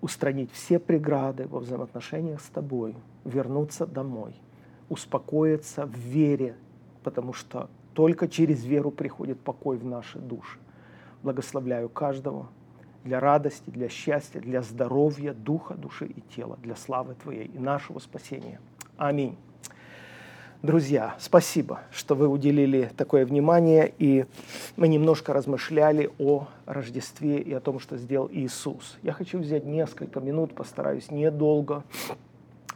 устранить 0.00 0.50
все 0.52 0.78
преграды 0.78 1.46
во 1.46 1.60
взаимоотношениях 1.60 2.40
с 2.40 2.48
тобой, 2.48 2.94
вернуться 3.24 3.86
домой, 3.86 4.34
успокоиться 4.88 5.86
в 5.86 5.96
вере, 5.96 6.56
потому 7.02 7.32
что 7.32 7.68
только 7.94 8.28
через 8.28 8.64
веру 8.64 8.90
приходит 8.90 9.40
покой 9.40 9.78
в 9.78 9.84
наши 9.84 10.18
души. 10.18 10.58
Благословляю 11.22 11.88
каждого 11.88 12.48
для 13.04 13.20
радости, 13.20 13.70
для 13.70 13.88
счастья, 13.88 14.40
для 14.40 14.62
здоровья 14.62 15.32
духа, 15.32 15.74
души 15.74 16.06
и 16.06 16.20
тела, 16.20 16.58
для 16.62 16.76
славы 16.76 17.14
Твоей 17.14 17.46
и 17.46 17.58
нашего 17.58 17.98
спасения. 17.98 18.60
Аминь. 18.96 19.36
Друзья, 20.62 21.14
спасибо, 21.18 21.80
что 21.90 22.14
вы 22.14 22.28
уделили 22.28 22.90
такое 22.96 23.26
внимание, 23.26 23.92
и 23.98 24.24
мы 24.76 24.88
немножко 24.88 25.34
размышляли 25.34 26.10
о 26.18 26.48
Рождестве 26.64 27.38
и 27.38 27.52
о 27.52 27.60
том, 27.60 27.78
что 27.78 27.98
сделал 27.98 28.30
Иисус. 28.32 28.96
Я 29.02 29.12
хочу 29.12 29.38
взять 29.38 29.66
несколько 29.66 30.18
минут, 30.18 30.54
постараюсь 30.54 31.10
недолго, 31.10 31.84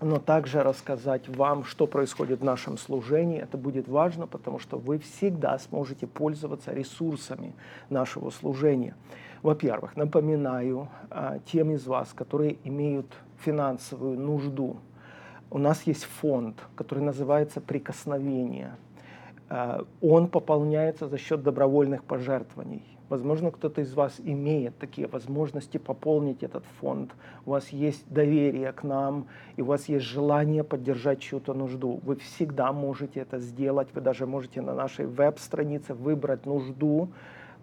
но 0.03 0.19
также 0.19 0.63
рассказать 0.63 1.27
вам, 1.29 1.65
что 1.65 1.87
происходит 1.87 2.41
в 2.41 2.45
нашем 2.45 2.77
служении. 2.77 3.41
Это 3.41 3.57
будет 3.57 3.89
важно, 3.89 4.27
потому 4.27 4.59
что 4.59 4.77
вы 4.77 4.99
всегда 4.99 5.59
сможете 5.59 6.07
пользоваться 6.07 6.75
ресурсами 6.75 7.55
нашего 7.89 8.29
служения. 8.29 8.95
Во-первых, 9.43 9.97
напоминаю 9.97 10.91
а, 11.09 11.39
тем 11.51 11.71
из 11.71 11.87
вас, 11.87 12.13
которые 12.15 12.59
имеют 12.63 13.07
финансовую 13.39 14.21
нужду– 14.21 14.77
у 15.51 15.59
нас 15.59 15.83
есть 15.83 16.05
фонд, 16.05 16.57
который 16.77 17.03
называется 17.03 17.61
«Прикосновение». 17.61 18.77
Э, 19.49 19.83
он 20.01 20.29
пополняется 20.29 21.09
за 21.09 21.19
счет 21.19 21.43
добровольных 21.43 22.05
пожертвований. 22.05 22.83
Возможно, 23.09 23.51
кто-то 23.51 23.81
из 23.81 23.93
вас 23.95 24.21
имеет 24.25 24.79
такие 24.79 25.09
возможности 25.09 25.79
пополнить 25.79 26.45
этот 26.45 26.65
фонд. 26.81 27.11
У 27.45 27.51
вас 27.51 27.71
есть 27.71 28.05
доверие 28.09 28.73
к 28.73 28.85
нам, 28.85 29.27
и 29.57 29.63
у 29.63 29.65
вас 29.65 29.89
есть 29.89 30.05
желание 30.05 30.63
поддержать 30.63 31.19
чью-то 31.19 31.53
нужду. 31.53 31.99
Вы 32.05 32.15
всегда 32.15 32.73
можете 32.73 33.19
это 33.19 33.41
сделать. 33.41 33.89
Вы 33.95 34.01
даже 34.01 34.27
можете 34.27 34.63
на 34.63 34.75
нашей 34.75 35.07
веб-странице 35.07 35.95
выбрать 35.95 36.47
нужду, 36.47 37.09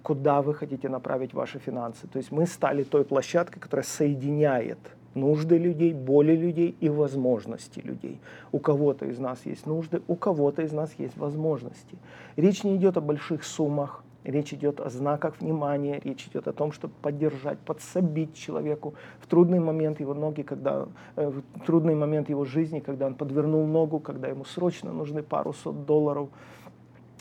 куда 0.03 0.41
вы 0.41 0.53
хотите 0.53 0.89
направить 0.89 1.33
ваши 1.33 1.59
финансы. 1.59 2.07
То 2.07 2.17
есть 2.17 2.29
мы 2.29 2.45
стали 2.45 2.83
той 2.83 3.05
площадкой, 3.05 3.61
которая 3.61 3.85
соединяет 3.85 4.79
нужды 5.15 5.57
людей, 5.57 5.93
боли 5.93 6.35
людей 6.35 6.75
и 6.79 6.89
возможности 6.89 7.79
людей. 7.79 8.19
У 8.51 8.59
кого-то 8.59 9.05
из 9.05 9.19
нас 9.19 9.45
есть 9.45 9.65
нужды, 9.65 10.01
у 10.07 10.15
кого-то 10.15 10.61
из 10.61 10.71
нас 10.71 10.93
есть 10.97 11.17
возможности. 11.17 11.97
Речь 12.35 12.63
не 12.63 12.75
идет 12.75 12.97
о 12.97 13.01
больших 13.01 13.43
суммах, 13.43 14.03
речь 14.27 14.53
идет 14.53 14.79
о 14.79 14.89
знаках 14.89 15.39
внимания, 15.39 15.99
речь 16.03 16.27
идет 16.27 16.47
о 16.47 16.53
том, 16.53 16.71
чтобы 16.71 16.93
поддержать, 17.01 17.59
подсобить 17.59 18.35
человеку 18.35 18.93
в 19.19 19.27
трудный 19.27 19.59
момент 19.59 19.99
его 19.99 20.13
ноги, 20.13 20.41
когда, 20.41 20.87
э, 21.15 21.29
в 21.29 21.65
трудный 21.65 21.95
момент 21.95 22.29
его 22.29 22.45
жизни, 22.45 22.79
когда 22.79 23.07
он 23.07 23.15
подвернул 23.15 23.65
ногу, 23.65 23.99
когда 23.99 24.27
ему 24.27 24.45
срочно 24.45 24.91
нужны 24.91 25.23
пару 25.23 25.53
сот 25.53 25.85
долларов. 25.85 26.29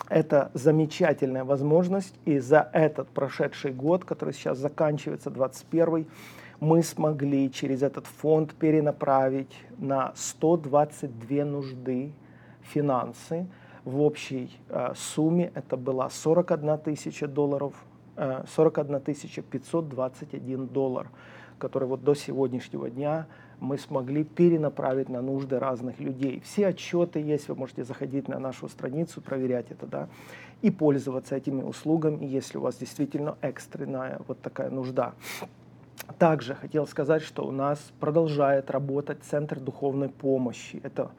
Это 0.08 0.50
замечательная 0.54 1.44
возможность, 1.44 2.14
и 2.26 2.38
за 2.38 2.68
этот 2.72 3.08
прошедший 3.08 3.72
год, 3.72 4.04
который 4.04 4.34
сейчас 4.34 4.58
заканчивается, 4.58 5.30
21 5.30 6.06
мы 6.60 6.82
смогли 6.82 7.50
через 7.50 7.82
этот 7.82 8.06
фонд 8.06 8.54
перенаправить 8.54 9.54
на 9.78 10.12
122 10.14 11.44
нужды 11.44 12.12
финансы. 12.62 13.46
В 13.84 14.00
общей 14.00 14.50
э, 14.68 14.92
сумме 14.96 15.52
это 15.54 15.76
была 15.76 16.10
41 16.10 16.78
тысяча 16.78 17.28
долларов, 17.28 17.74
э, 18.16 18.44
41 18.48 19.00
тысяча 19.00 19.42
521 19.42 20.66
доллар, 20.66 21.08
который 21.58 21.86
вот 21.86 22.02
до 22.02 22.14
сегодняшнего 22.14 22.90
дня 22.90 23.26
мы 23.60 23.78
смогли 23.78 24.24
перенаправить 24.24 25.08
на 25.08 25.22
нужды 25.22 25.58
разных 25.58 26.00
людей. 26.00 26.40
Все 26.44 26.68
отчеты 26.68 27.20
есть, 27.20 27.48
вы 27.48 27.54
можете 27.54 27.84
заходить 27.84 28.28
на 28.28 28.38
нашу 28.38 28.68
страницу, 28.68 29.20
проверять 29.20 29.70
это, 29.70 29.86
да, 29.86 30.08
и 30.62 30.70
пользоваться 30.70 31.36
этими 31.36 31.62
услугами, 31.62 32.24
если 32.24 32.58
у 32.58 32.62
вас 32.62 32.76
действительно 32.76 33.36
экстренная 33.40 34.20
вот 34.26 34.40
такая 34.40 34.70
нужда. 34.70 35.14
Также 36.18 36.54
хотел 36.54 36.86
сказать, 36.86 37.22
что 37.22 37.46
у 37.46 37.52
нас 37.52 37.78
продолжает 38.00 38.70
работать 38.70 39.18
Центр 39.22 39.60
духовной 39.60 40.08
помощи. 40.08 40.80
Это 40.82 41.10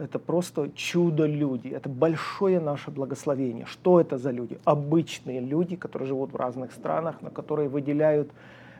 Это 0.00 0.18
просто 0.18 0.70
чудо-люди. 0.74 1.68
Это 1.68 1.88
большое 1.88 2.60
наше 2.60 2.90
благословение. 2.90 3.66
Что 3.66 4.00
это 4.00 4.18
за 4.18 4.30
люди? 4.32 4.58
Обычные 4.64 5.40
люди, 5.40 5.76
которые 5.76 6.06
живут 6.08 6.32
в 6.32 6.36
разных 6.36 6.72
странах, 6.72 7.22
на 7.22 7.30
которые 7.30 7.68
выделяют 7.68 8.30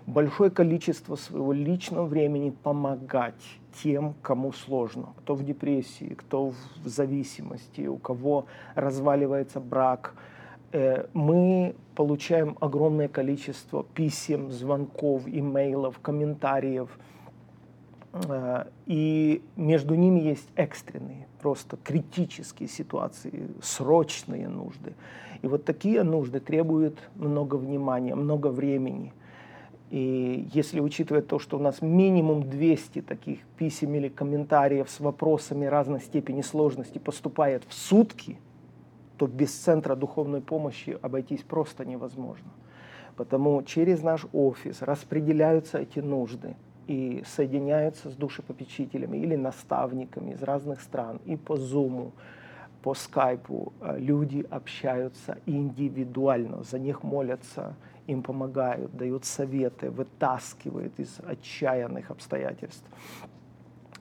большое 0.07 0.51
количество 0.51 1.17
своего 1.17 1.53
личного 1.53 2.07
времени 2.07 2.51
помогать 2.63 3.59
тем, 3.83 4.15
кому 4.23 4.53
сложно. 4.53 5.09
Кто 5.19 5.35
в 5.35 5.43
депрессии, 5.45 6.15
кто 6.15 6.53
в 6.85 6.89
зависимости, 6.89 7.89
у 7.89 7.99
кого 7.99 8.45
разваливается 8.75 9.61
брак. 9.61 10.15
Э, 10.73 11.07
мы 11.13 11.75
получаем 11.95 12.57
огромное 12.61 13.09
количество 13.09 13.85
писем, 13.85 14.51
звонков, 14.51 15.27
имейлов, 15.27 15.99
комментариев– 16.01 16.99
Э, 18.13 18.65
и 18.87 19.43
между 19.57 19.95
ними 19.95 20.21
есть 20.21 20.49
экстренные, 20.57 21.27
просто 21.41 21.77
критические 21.77 22.69
ситуации, 22.69 23.49
срочные 23.63 24.49
нужды. 24.49 24.95
И 25.43 25.47
вот 25.47 25.65
такие 25.65 26.03
нужды 26.03 26.41
требуют 26.41 26.99
много 27.15 27.57
внимания, 27.57 28.15
много 28.15 28.49
времени. 28.49 29.13
И 29.91 30.49
если 30.55 30.81
учитывать 30.81 31.27
то, 31.27 31.39
что 31.39 31.57
у 31.57 31.61
нас 31.61 31.83
минимум 31.83 32.49
200 32.49 33.03
таких 33.03 33.41
писем 33.59 33.95
или 33.95 34.09
комментариев 34.09 34.89
с 34.89 35.01
вопросами 35.01 35.67
разной 35.67 36.01
степени 36.01 36.43
сложности 36.43 36.99
поступает 36.99 37.65
в 37.69 37.75
сутки, 37.75 38.39
то 39.21 39.27
без 39.27 39.53
центра 39.53 39.95
духовной 39.95 40.41
помощи 40.41 40.99
обойтись 41.03 41.43
просто 41.43 41.85
невозможно. 41.85 42.51
Потому 43.17 43.63
через 43.63 44.03
наш 44.03 44.27
офис 44.33 44.83
распределяются 44.83 45.79
эти 45.79 46.01
нужды– 46.01 46.57
и 46.91 47.23
соединяются 47.25 48.11
с 48.11 48.15
душепопечителями 48.15 49.19
или 49.19 49.37
наставниками 49.37 50.33
из 50.33 50.43
разных 50.43 50.81
стран 50.81 51.21
и 51.25 51.37
по 51.37 51.53
Zoom, 51.53 52.11
по 52.83 52.95
скайпу 52.95 53.73
э, 53.81 53.97
люди 54.01 54.45
общаются 54.51 55.39
индивидуально, 55.47 56.65
за 56.65 56.81
них 56.81 57.05
молятся, 57.05 57.77
им 58.09 58.23
помогают, 58.23 58.97
дают 58.97 59.25
советы, 59.25 59.91
вытаскивают 59.91 60.99
из 60.99 61.21
отчаянных 61.25 62.11
обстоятельств. 62.11 62.85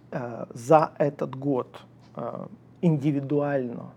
Э, 0.09 0.47
за 0.53 0.91
этот 0.97 1.35
год 1.35 1.85
э, 2.15 2.47
индивидуально 2.81 3.91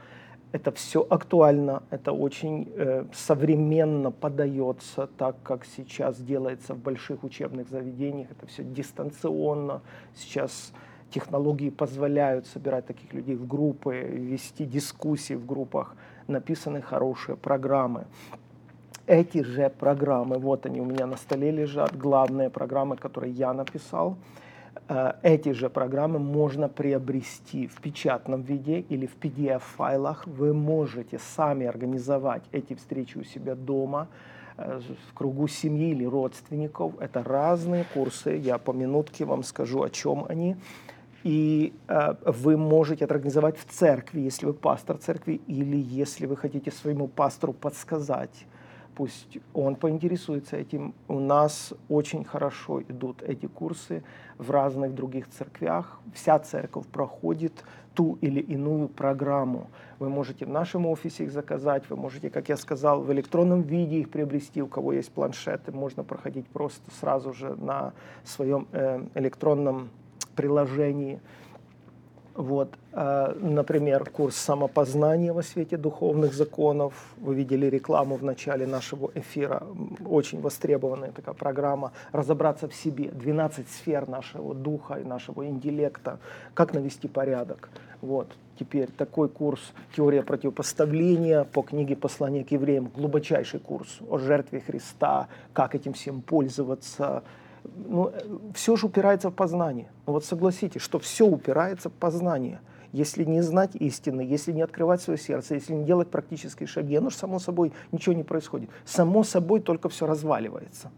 Это 0.51 0.71
все 0.71 1.05
актуально, 1.09 1.83
это 1.89 2.13
очень 2.13 2.71
э, 2.75 3.05
современно 3.13 4.11
подается, 4.11 5.07
так 5.17 5.35
как 5.43 5.65
сейчас 5.65 6.17
делается 6.19 6.73
в 6.73 6.79
больших 6.79 7.23
учебных 7.23 7.69
заведениях. 7.69 8.31
Это 8.31 8.45
все 8.47 8.63
дистанционно. 8.63 9.81
Сейчас 10.15 10.71
технологии 11.09 11.69
позволяют 11.69 12.47
собирать 12.47 12.85
таких 12.85 13.13
людей 13.13 13.35
в 13.35 13.47
группы, 13.47 13.95
вести 13.95 14.65
дискуссии 14.65 15.33
в 15.33 15.45
группах, 15.45 15.95
написаны 16.27 16.81
хорошие 16.81 17.35
программы. 17.35 18.05
Эти 19.07 19.41
же 19.41 19.69
программы, 19.69 20.37
вот 20.37 20.65
они 20.65 20.81
у 20.81 20.85
меня 20.85 21.05
на 21.05 21.15
столе 21.15 21.49
лежат, 21.51 21.97
главные 21.97 22.49
программы, 22.49 22.97
которые 22.97 23.31
я 23.31 23.53
написал, 23.53 24.17
э, 24.89 25.13
эти 25.21 25.53
же 25.53 25.69
программы 25.69 26.19
можно 26.19 26.67
приобрести 26.67 27.67
в 27.67 27.79
печатном 27.81 28.41
виде 28.41 28.81
или 28.81 29.05
в 29.05 29.15
PDF-файлах. 29.17 30.27
Вы 30.27 30.53
можете 30.53 31.19
сами 31.19 31.65
организовать 31.65 32.43
эти 32.51 32.73
встречи 32.73 33.17
у 33.17 33.23
себя 33.23 33.55
дома, 33.55 34.09
э, 34.57 34.81
в 35.09 35.13
кругу 35.13 35.47
семьи 35.47 35.91
или 35.91 36.03
родственников. 36.03 36.99
Это 36.99 37.23
разные 37.23 37.85
курсы, 37.93 38.31
я 38.31 38.57
по 38.57 38.73
минутке 38.73 39.23
вам 39.23 39.43
скажу, 39.43 39.83
о 39.83 39.89
чем 39.89 40.25
они 40.27 40.57
и 41.23 41.73
э, 41.87 42.13
вы 42.25 42.57
можете 42.57 43.05
это 43.05 43.13
организовать 43.13 43.57
в 43.57 43.65
церкви, 43.65 44.21
если 44.21 44.45
вы 44.45 44.53
пастор 44.53 44.97
церкви, 44.97 45.41
или 45.47 45.77
если 45.77 46.25
вы 46.25 46.37
хотите 46.37 46.71
своему 46.71 47.07
пастору 47.07 47.53
подсказать, 47.53 48.45
пусть 48.95 49.37
он 49.53 49.75
поинтересуется 49.75 50.57
этим. 50.57 50.93
У 51.07 51.19
нас 51.19 51.73
очень 51.89 52.23
хорошо 52.23 52.81
идут 52.81 53.21
эти 53.21 53.45
курсы 53.45 54.03
в 54.37 54.49
разных 54.51 54.95
других 54.95 55.29
церквях. 55.29 55.99
Вся 56.13 56.39
церковь 56.39 56.87
проходит 56.87 57.63
ту 57.93 58.17
или 58.21 58.39
иную 58.39 58.87
программу. 58.87 59.67
Вы 59.99 60.09
можете 60.09 60.45
в 60.45 60.49
нашем 60.49 60.85
офисе 60.85 61.23
их 61.23 61.31
заказать, 61.31 61.89
вы 61.89 61.95
можете, 61.95 62.29
как 62.29 62.49
я 62.49 62.57
сказал, 62.57 63.01
в 63.01 63.11
электронном 63.11 63.61
виде 63.61 63.97
их 63.99 64.09
приобрести. 64.09 64.61
У 64.61 64.67
кого 64.67 64.93
есть 64.93 65.11
планшеты, 65.11 65.71
можно 65.71 66.03
проходить 66.03 66.47
просто 66.47 66.89
сразу 66.99 67.33
же 67.33 67.55
на 67.55 67.93
своем 68.23 68.67
э, 68.71 69.03
электронном 69.15 69.89
приложении. 70.35 71.19
Вот, 72.37 72.75
а, 72.93 73.35
например, 73.39 74.07
курс 74.11 74.35
самопознания 74.35 75.33
во 75.33 75.41
свете 75.41 75.75
духовных 75.75 76.35
законов. 76.35 76.93
Вы 77.17 77.33
видели 77.33 77.65
рекламу 77.65 78.15
в 78.15 78.23
начале 78.23 78.67
нашего 78.67 79.09
эфира. 79.15 79.63
Очень 80.05 80.41
востребованная 80.41 81.11
такая 81.11 81.33
программа. 81.33 81.93
Разобраться 82.11 82.67
в 82.67 82.75
себе. 82.75 83.09
12 83.09 83.67
сфер 83.67 84.07
нашего 84.07 84.53
духа 84.53 84.99
и 84.99 85.03
нашего 85.03 85.47
интеллекта. 85.47 86.19
Как 86.53 86.75
навести 86.75 87.07
порядок. 87.07 87.69
Вот. 88.01 88.27
Теперь 88.59 88.89
такой 88.91 89.29
курс 89.29 89.73
«Теория 89.95 90.23
противопоставления» 90.23 91.43
по 91.43 91.61
книге 91.63 91.95
«Послание 91.95 92.43
к 92.43 92.51
евреям». 92.51 92.91
Глубочайший 92.95 93.59
курс 93.59 93.99
о 94.09 94.17
жертве 94.17 94.59
Христа, 94.59 95.27
как 95.53 95.75
этим 95.75 95.93
всем 95.93 96.21
пользоваться, 96.21 97.23
ну, 97.75 98.11
все 98.53 98.75
же 98.75 98.87
упирается 98.87 99.29
в 99.29 99.33
познание. 99.33 99.89
Ну 100.05 100.13
вот 100.13 100.25
согласитесь, 100.25 100.81
что 100.81 100.99
все 100.99 101.25
упирается 101.25 101.89
в 101.89 101.93
познание. 101.93 102.59
Если 102.93 103.23
не 103.23 103.41
знать 103.41 103.75
истины, 103.75 104.21
если 104.21 104.51
не 104.51 104.61
открывать 104.61 105.01
свое 105.01 105.19
сердце, 105.19 105.55
если 105.55 105.73
не 105.73 105.83
делать 105.83 106.09
практические 106.09 106.67
шаги, 106.67 106.95
оно 106.95 107.09
же 107.09 107.17
само 107.17 107.39
собой 107.39 107.73
ничего 107.91 108.15
не 108.15 108.23
происходит. 108.23 108.69
Само 108.85 109.23
собой 109.23 109.59
только 109.59 109.89
все 109.89 110.07
разваливается. 110.07 110.91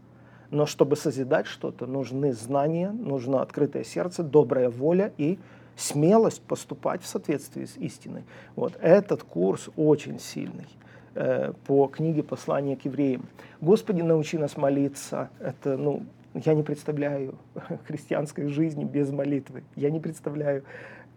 Но 0.50 0.66
чтобы 0.66 0.96
созидать 0.96 1.46
что-то, 1.46 1.86
нужны 1.86 2.32
знания, 2.32 2.90
нужно 2.90 3.42
открытое 3.42 3.84
сердце, 3.84 4.22
добрая 4.22 4.68
воля 4.68 5.12
и 5.16 5.38
смелость 5.76 6.42
поступать 6.42 7.02
в 7.02 7.06
соответствии 7.06 7.64
с 7.64 7.76
истиной. 7.76 8.24
Вот 8.56 8.76
этот 8.80 9.22
курс 9.22 9.70
очень 9.76 10.18
сильный 10.18 10.66
э, 11.14 11.52
по 11.66 11.86
книге 11.86 12.22
«Послание 12.22 12.76
к 12.76 12.84
евреям». 12.84 13.26
«Господи, 13.60 14.02
научи 14.02 14.38
нас 14.38 14.56
молиться». 14.56 15.30
Это, 15.38 15.76
ну, 15.76 16.02
я 16.34 16.54
не 16.54 16.62
представляю 16.62 17.38
христианской 17.86 18.46
жизни 18.48 18.84
без 18.84 19.10
молитвы. 19.10 19.64
Я 19.76 19.90
не 19.90 20.00
представляю, 20.00 20.64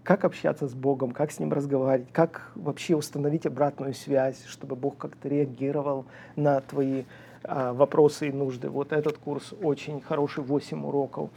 как 0.03 0.25
общаться 0.25 0.67
с 0.67 0.73
Богом, 0.73 1.11
как 1.11 1.31
с 1.31 1.39
Ним 1.39 1.53
разговаривать, 1.53 2.11
как 2.11 2.51
вообще 2.55 2.95
установить 2.95 3.45
обратную 3.45 3.93
связь, 3.93 4.43
чтобы 4.45 4.75
Бог 4.75 4.97
как-то 4.97 5.29
реагировал 5.29 6.05
на 6.35 6.59
твои 6.61 7.03
а, 7.43 7.73
вопросы 7.73 8.29
и 8.29 8.31
нужды. 8.31 8.69
Вот 8.69 8.91
этот 8.91 9.17
курс 9.17 9.53
очень 9.61 10.01
хороший, 10.01 10.43
8 10.43 10.85
уроков. 10.85 11.29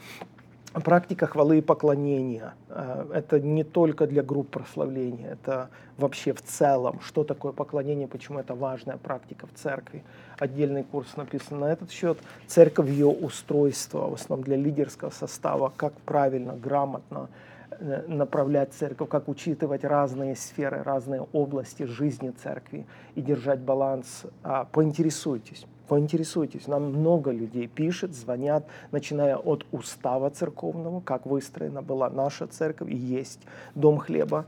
Практика 0.85 1.27
хвалы 1.27 1.59
и 1.59 1.61
поклонения. 1.63 2.53
А, 2.69 3.09
это 3.15 3.41
не 3.41 3.65
только 3.65 4.07
для 4.07 4.23
групп 4.23 4.51
прославления, 4.51 5.31
это 5.31 5.71
вообще 5.97 6.35
в 6.35 6.43
целом, 6.43 7.01
что 7.01 7.25
такое 7.25 7.53
поклонение, 7.53 8.07
почему 8.07 8.39
это 8.41 8.55
важная 8.55 8.99
практика 8.99 9.47
в 9.47 9.55
церкви. 9.55 10.05
Отдельный 10.39 10.85
курс 10.85 11.17
написан 11.17 11.61
на 11.61 11.73
этот 11.73 11.91
счет. 11.91 12.19
Церковь, 12.47 12.91
ее 12.91 13.07
устройство, 13.07 14.11
в 14.11 14.15
основном 14.15 14.45
для 14.45 14.57
лидерского 14.57 15.09
состава, 15.09 15.73
как 15.75 15.95
правильно, 16.01 16.53
грамотно 16.53 17.31
э, 17.71 18.05
направлять 18.07 18.75
церковь, 18.75 19.09
как 19.09 19.29
учитывать 19.29 19.83
разные 19.83 20.37
сферы, 20.37 20.83
разные 20.83 21.27
области 21.33 21.85
жизни 21.85 22.35
церкви 22.43 22.85
и 23.15 23.23
держать 23.23 23.61
баланс. 23.61 24.25
А, 24.43 24.65
поинтересуйтесь 24.65 25.67
поинтересуйтесь. 25.87 26.67
Нам 26.67 26.93
много 26.93 27.31
людей 27.31 27.67
пишет, 27.67 28.15
звонят, 28.15 28.65
начиная 28.93 29.37
от 29.37 29.65
устава 29.73 30.31
церковного, 30.31 31.01
как 31.01 31.27
выстроена 31.27 31.83
была 31.83 32.11
наша 32.11 32.47
церковь 32.47 32.91
и 32.91 32.97
есть 32.97 33.41
дом 33.75 33.99
хлеба. 33.99 34.47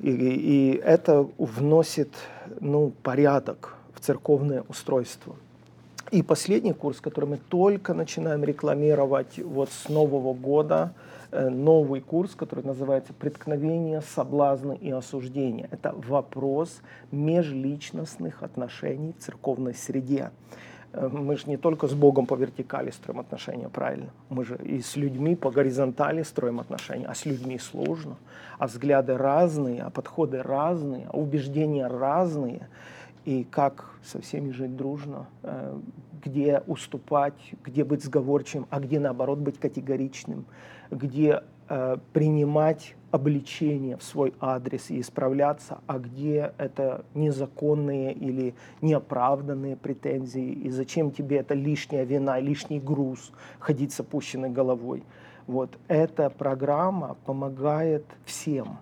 И, 0.00 0.10
и 0.10 0.76
это 0.84 1.28
вносит 1.38 2.12
ну, 2.60 2.92
порядок 3.02 3.74
в 3.94 4.00
церковное 4.00 4.64
устройство. 4.68 5.34
И 6.10 6.22
последний 6.22 6.72
курс, 6.72 7.00
который 7.00 7.26
мы 7.26 7.38
только 7.48 7.92
начинаем 7.94 8.44
рекламировать 8.44 9.38
вот 9.38 9.70
с 9.70 9.88
Нового 9.88 10.32
года, 10.32 10.92
новый 11.32 12.00
курс, 12.00 12.34
который 12.34 12.64
называется 12.64 13.12
«Преткновение, 13.12 14.00
соблазны 14.00 14.76
и 14.76 14.90
осуждения». 14.90 15.68
Это 15.70 15.94
вопрос 15.96 16.80
межличностных 17.10 18.42
отношений 18.42 19.14
в 19.18 19.22
церковной 19.22 19.74
среде. 19.74 20.30
Э, 20.92 21.08
мы 21.08 21.36
же 21.36 21.48
не 21.48 21.56
только 21.56 21.86
с 21.86 21.94
Богом 21.94 22.26
по 22.26 22.34
вертикали 22.34 22.90
строим 22.90 23.20
отношения, 23.20 23.68
правильно? 23.68 24.10
Мы 24.30 24.44
же 24.44 24.56
и 24.56 24.80
с 24.80 24.96
людьми 24.96 25.36
по 25.36 25.50
горизонтали 25.50 26.22
строим 26.22 26.60
отношения, 26.60 27.06
а 27.06 27.14
с 27.14 27.26
людьми 27.26 27.58
сложно. 27.58 28.16
А 28.58 28.66
взгляды 28.66 29.16
разные, 29.16 29.82
а 29.82 29.90
подходы 29.90 30.42
разные, 30.42 31.06
а 31.12 31.16
убеждения 31.16 31.86
разные– 31.86 32.68
и 33.28 33.44
как 33.44 33.90
со 34.02 34.22
всеми 34.22 34.52
жить 34.52 34.74
дружно, 34.74 35.26
э, 35.42 35.78
где 36.24 36.62
уступать, 36.66 37.34
где 37.62 37.84
быть 37.84 38.02
сговорчивым, 38.02 38.66
а 38.70 38.80
где 38.80 38.98
наоборот 38.98 39.38
быть 39.38 39.58
категоричным, 39.60 40.46
где 40.90 41.42
э, 41.68 41.96
принимать 42.12 42.94
обличение 43.10 43.96
в 43.96 44.02
свой 44.02 44.34
адрес 44.40 44.90
и 44.90 45.00
исправляться, 45.00 45.78
а 45.86 45.98
где 45.98 46.52
это 46.58 47.04
незаконные 47.14 48.12
или 48.12 48.54
неоправданные 48.82 49.76
претензии, 49.76 50.52
и 50.52 50.70
зачем 50.70 51.10
тебе 51.10 51.38
это 51.38 51.54
лишняя 51.54 52.04
вина, 52.04 52.38
лишний 52.38 52.80
груз, 52.80 53.32
ходить 53.58 53.92
с 53.92 54.00
опущенной 54.00 54.50
головой. 54.50 55.02
Вот 55.46 55.78
эта 55.88 56.28
программа 56.28 57.16
помогает 57.24 58.04
всем, 58.26 58.78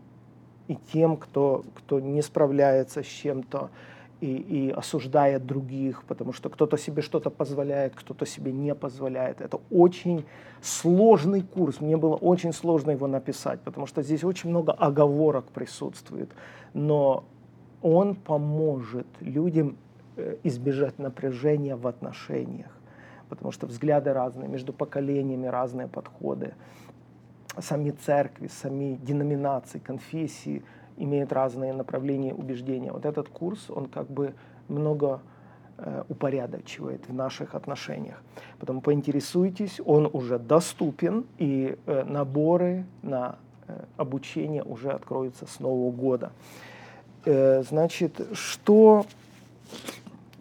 и 0.67 0.77
тем, 0.93 1.17
кто, 1.17 1.65
кто 1.77 2.01
не 2.01 2.23
справляется 2.23 3.05
с 3.05 3.07
чем-то, 3.07 3.71
и, 4.21 4.27
и 4.27 4.71
осуждает 4.71 5.47
других, 5.47 6.03
потому 6.05 6.33
что 6.33 6.49
кто-то 6.49 6.79
себе 6.79 7.03
что-то 7.03 7.31
позволяет, 7.31 7.95
кто-то 7.95 8.27
себе 8.27 8.53
не 8.53 8.75
позволяет. 8.75 9.41
Это 9.41 9.61
очень 9.71 10.25
сложный 10.63 11.43
курс. 11.43 11.81
Мне 11.81 11.97
было 11.97 12.15
очень 12.15 12.53
сложно 12.53 12.93
его 12.93 13.07
написать, 13.07 13.61
потому 13.61 13.87
что 13.87 14.03
здесь 14.03 14.25
очень 14.25 14.51
много 14.51 14.73
оговорок 14.73 15.47
присутствует. 15.47 16.31
Но 16.73 17.25
он 17.83 18.15
поможет 18.15 19.07
людям 19.21 19.77
э, 20.17 20.37
избежать 20.45 20.99
напряжения 20.99 21.77
в 21.77 21.87
отношениях, 21.87 22.71
потому 23.29 23.53
что 23.53 23.67
взгляды 23.67 24.13
разные, 24.13 24.49
между 24.49 24.73
поколениями 24.73 25.47
разные 25.47 25.89
подходы. 25.89 26.55
Сами 27.59 27.91
церкви, 27.91 28.49
сами 28.49 28.99
деноминации, 29.03 29.79
конфессии– 29.79 30.63
имеют 30.97 31.33
разные 31.33 31.73
направления 31.73 32.35
убеждения. 32.35 32.93
Вот 32.93 33.05
этот 33.05 33.29
курс, 33.29 33.71
он 33.71 33.87
как 33.87 34.11
бы 34.11 34.35
много 34.69 35.21
э, 35.79 36.05
упорядочивает 36.09 37.09
в 37.09 37.15
наших 37.15 37.55
отношениях. 37.55 38.23
Поэтому 38.59 38.81
поинтересуйтесь, 38.81 39.81
он 39.85 40.09
уже 40.13 40.39
доступен, 40.39 41.27
и 41.39 41.79
э, 41.87 42.05
наборы 42.05 42.85
на 43.03 43.37
э, 43.67 43.85
обучение 43.97 44.63
уже 44.63 44.91
откроются 44.91 45.47
с 45.47 45.61
Нового 45.61 45.91
года. 45.91 46.33
Значит, 47.25 48.25
что 48.35 49.05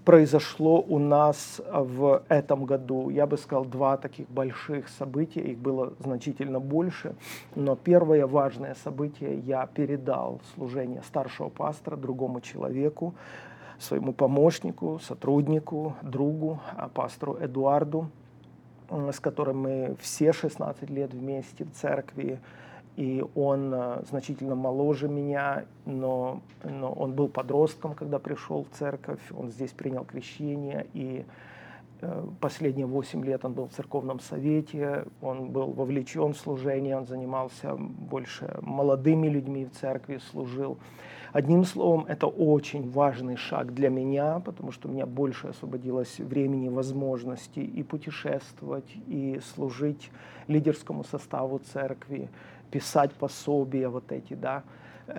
произошло 0.05 0.81
у 0.87 0.99
нас 0.99 1.59
в 1.67 2.23
этом 2.29 2.65
году. 2.65 3.09
Я 3.09 3.25
бы 3.25 3.37
сказал, 3.37 3.65
два 3.65 3.97
таких 3.97 4.29
больших 4.29 4.87
события, 4.87 5.41
их 5.41 5.57
было 5.57 5.93
значительно 5.99 6.59
больше, 6.59 7.15
но 7.55 7.75
первое 7.75 8.27
важное 8.27 8.75
событие 8.75 9.39
я 9.39 9.65
передал 9.65 10.39
служение 10.53 11.01
старшего 11.01 11.49
пастора 11.49 11.97
другому 11.97 12.39
человеку, 12.39 13.15
своему 13.79 14.13
помощнику, 14.13 14.99
сотруднику, 14.99 15.95
другу, 16.01 16.59
а, 16.77 16.87
пастору 16.87 17.37
Эдуарду, 17.41 18.09
с 18.89 19.19
которым 19.19 19.61
мы 19.61 19.95
все 19.99 20.31
16 20.31 20.89
лет 20.89 21.13
вместе 21.13 21.65
в 21.65 21.71
церкви 21.71 22.39
и 22.95 23.23
он 23.35 23.73
э, 23.73 24.03
значительно 24.09 24.55
моложе 24.55 25.09
меня, 25.09 25.65
но, 25.85 26.41
но 26.63 26.91
он 26.91 27.13
был 27.13 27.27
подростком, 27.27 27.93
когда 27.93 28.19
пришел 28.19 28.63
в 28.63 28.77
церковь, 28.77 29.19
он 29.37 29.49
здесь 29.49 29.71
принял 29.71 30.05
крещение, 30.05 30.87
и 30.93 31.25
э, 32.01 32.25
последние 32.39 32.85
8 32.85 33.25
лет 33.25 33.43
он 33.43 33.53
был 33.53 33.67
в 33.67 33.73
церковном 33.73 34.21
совете, 34.21 35.05
он 35.21 35.49
был 35.49 35.71
вовлечен 35.71 36.33
в 36.33 36.37
служение, 36.37 36.97
он 36.97 37.05
занимался 37.05 37.75
больше 37.75 38.57
молодыми 38.61 39.27
людьми 39.27 39.65
в 39.65 39.71
церкви, 39.71 40.19
служил. 40.31 40.77
Одним 41.33 41.65
словом, 41.65 42.05
это 42.07 42.27
очень 42.27 42.89
важный 42.89 43.35
шаг 43.35 43.73
для 43.73 43.89
меня, 43.89 44.39
потому 44.39 44.71
что 44.71 44.87
у 44.87 44.91
меня 44.91 45.05
больше 45.05 45.47
освободилось 45.47 46.19
времени, 46.19 46.69
возможностей 46.69 47.65
и 47.65 47.83
путешествовать, 47.83 48.89
и 49.07 49.41
служить 49.53 50.11
лидерскому 50.47 51.03
составу 51.03 51.59
церкви, 51.59 52.29
писать 52.71 53.13
пособия 53.13 53.89
вот 53.89 54.11
эти, 54.11 54.33
да. 54.33 54.63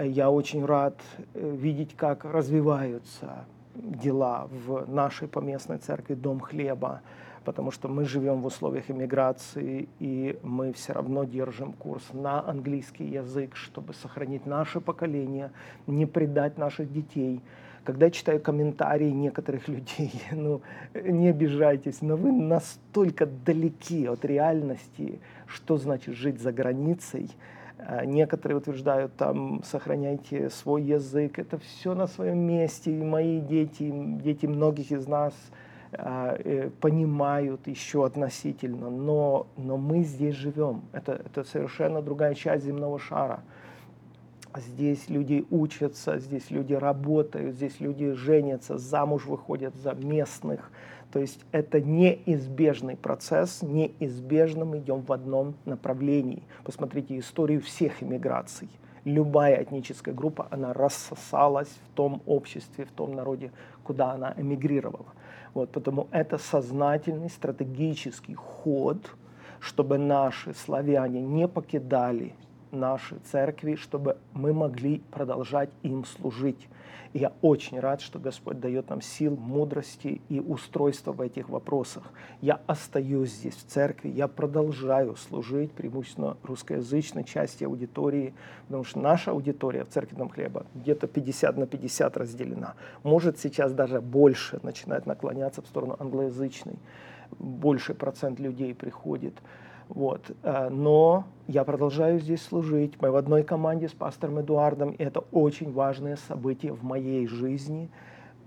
Я 0.03 0.31
очень 0.31 0.65
рад 0.65 1.01
э, 1.35 1.57
видеть, 1.57 1.97
как 1.97 2.25
развиваются 2.25 3.47
дела 3.75 4.49
в 4.51 4.89
нашей 4.91 5.29
поместной 5.29 5.79
церкви 5.79 6.15
«Дом 6.15 6.41
хлеба», 6.41 7.03
потому 7.45 7.71
что 7.71 7.89
мы 7.89 8.05
живем 8.05 8.43
в 8.43 8.47
условиях 8.47 8.91
иммиграции, 8.91 9.89
и 10.01 10.37
мы 10.43 10.73
все 10.73 10.93
равно 10.93 11.25
держим 11.25 11.73
курс 11.73 12.03
на 12.13 12.47
английский 12.47 13.05
язык, 13.05 13.55
чтобы 13.55 13.95
сохранить 13.95 14.47
наше 14.47 14.81
поколение, 14.81 15.53
не 15.87 16.07
предать 16.07 16.59
наших 16.59 16.93
детей. 16.93 17.41
Когда 17.85 18.07
я 18.07 18.11
читаю 18.11 18.41
комментарии 18.41 19.11
некоторых 19.11 19.69
людей, 19.75 20.13
ну, 20.33 20.61
не 20.95 21.29
обижайтесь, 21.29 22.03
но 22.03 22.17
вы 22.17 22.33
настолько 22.33 23.27
далеки 23.27 24.07
от 24.09 24.25
реальности, 24.25 25.21
что 25.47 25.77
значит 25.77 26.15
жить 26.15 26.41
за 26.41 26.53
границей. 26.53 27.31
А, 27.79 28.05
некоторые 28.05 28.59
утверждают, 28.59 29.17
там, 29.17 29.63
сохраняйте 29.65 30.51
свой 30.51 30.83
язык, 30.83 31.39
это 31.39 31.59
все 31.59 31.95
на 31.95 32.07
своем 32.07 32.39
месте. 32.39 32.91
И 32.91 33.03
мои 33.03 33.41
дети, 33.41 33.93
дети 34.23 34.47
многих 34.47 34.93
из 34.93 35.07
нас 35.07 35.35
а, 35.93 36.37
э, 36.39 36.71
понимают 36.81 37.67
еще 37.67 38.05
относительно, 38.05 38.91
но, 38.91 39.47
но 39.57 39.77
мы 39.77 40.03
здесь 40.03 40.35
живем. 40.35 40.83
Это, 40.93 41.13
это 41.13 41.45
совершенно 41.45 42.03
другая 42.03 42.35
часть 42.35 42.65
земного 42.65 42.99
шара. 42.99 43.41
Здесь 44.57 45.09
люди 45.09 45.47
учатся, 45.51 46.19
здесь 46.19 46.51
люди 46.51 46.73
работают, 46.73 47.55
здесь 47.55 47.79
люди 47.79 48.13
женятся, 48.13 48.79
замуж 48.79 49.27
выходят 49.27 49.75
за 49.77 49.93
местных. 49.93 50.71
То 51.17 51.21
есть 51.21 51.41
это 51.51 51.81
неизбежный 51.81 52.95
процесс, 52.95 53.63
неизбежно 53.63 54.67
мы 54.67 54.81
идем 54.81 55.01
в 55.01 55.11
одном 55.11 55.55
направлении. 55.65 56.43
Посмотрите 56.63 57.19
историю 57.19 57.63
всех 57.63 58.03
иммиграций. 58.03 58.69
Любая 59.05 59.63
этническая 59.63 60.15
группа, 60.15 60.47
она 60.51 60.75
рассосалась 60.75 61.71
в 61.71 61.95
том 61.95 62.21
обществе, 62.27 62.85
в 62.85 62.91
том 62.91 63.15
народе, 63.15 63.51
куда 63.83 64.13
она 64.13 64.35
эмигрировала. 64.37 65.07
Вот, 65.55 65.71
потому 65.71 66.09
это 66.11 66.37
сознательный 66.37 67.31
стратегический 67.31 68.35
ход, 68.35 68.99
чтобы 69.59 69.97
наши 69.97 70.53
славяне 70.53 71.23
не 71.23 71.49
покидали 71.49 72.35
наши 72.71 73.17
церкви, 73.31 73.75
чтобы 73.75 74.17
мы 74.33 74.53
могли 74.53 75.01
продолжать 75.11 75.71
им 75.83 76.05
служить. 76.05 76.69
И 77.13 77.19
я 77.19 77.33
очень 77.41 77.81
рад, 77.81 78.01
что 78.03 78.19
Господь 78.19 78.61
дает 78.61 78.91
нам 78.91 79.01
сил, 79.01 79.37
мудрости 79.37 80.21
и 80.29 80.39
устройства 80.39 81.13
в 81.13 81.21
этих 81.23 81.49
вопросах. 81.49 82.03
Я 82.43 82.61
остаюсь 82.67 83.31
здесь 83.31 83.55
в 83.55 83.65
церкви, 83.67 84.11
я 84.11 84.29
продолжаю 84.29 85.17
служить 85.17 85.73
преимущественно 85.73 86.37
русскоязычной 86.43 87.25
части 87.25 87.65
аудитории, 87.65 88.35
потому 88.67 88.85
что 88.85 88.99
наша 88.99 89.31
аудитория 89.31 89.85
в 89.85 89.89
церкви 89.89 90.17
Дом 90.17 90.29
Хлеба 90.29 90.67
где-то 90.75 91.07
50 91.07 91.57
на 91.57 91.67
50 91.67 92.17
разделена. 92.19 92.75
Может 93.03 93.39
сейчас 93.39 93.73
даже 93.73 94.01
больше 94.03 94.61
начинает 94.63 95.07
наклоняться 95.07 95.63
в 95.63 95.67
сторону 95.67 95.97
англоязычной. 95.99 96.79
Больше 97.39 97.95
процент 97.95 98.41
людей 98.41 98.75
приходит. 98.75 99.35
Вот. 99.89 100.23
Э, 100.43 100.69
но 100.69 101.25
я 101.47 101.65
продолжаю 101.65 102.19
здесь 102.21 102.43
служить. 102.43 103.01
Мы 103.01 103.11
в 103.11 103.17
одной 103.17 103.43
команде 103.43 103.89
с 103.89 103.93
пастором 103.93 104.41
Эдуардом. 104.41 104.91
И 104.91 105.03
это 105.03 105.21
очень 105.33 105.73
важное 105.73 106.17
событие 106.17 106.73
в 106.73 106.83
моей 106.83 107.27
жизни– 107.27 107.91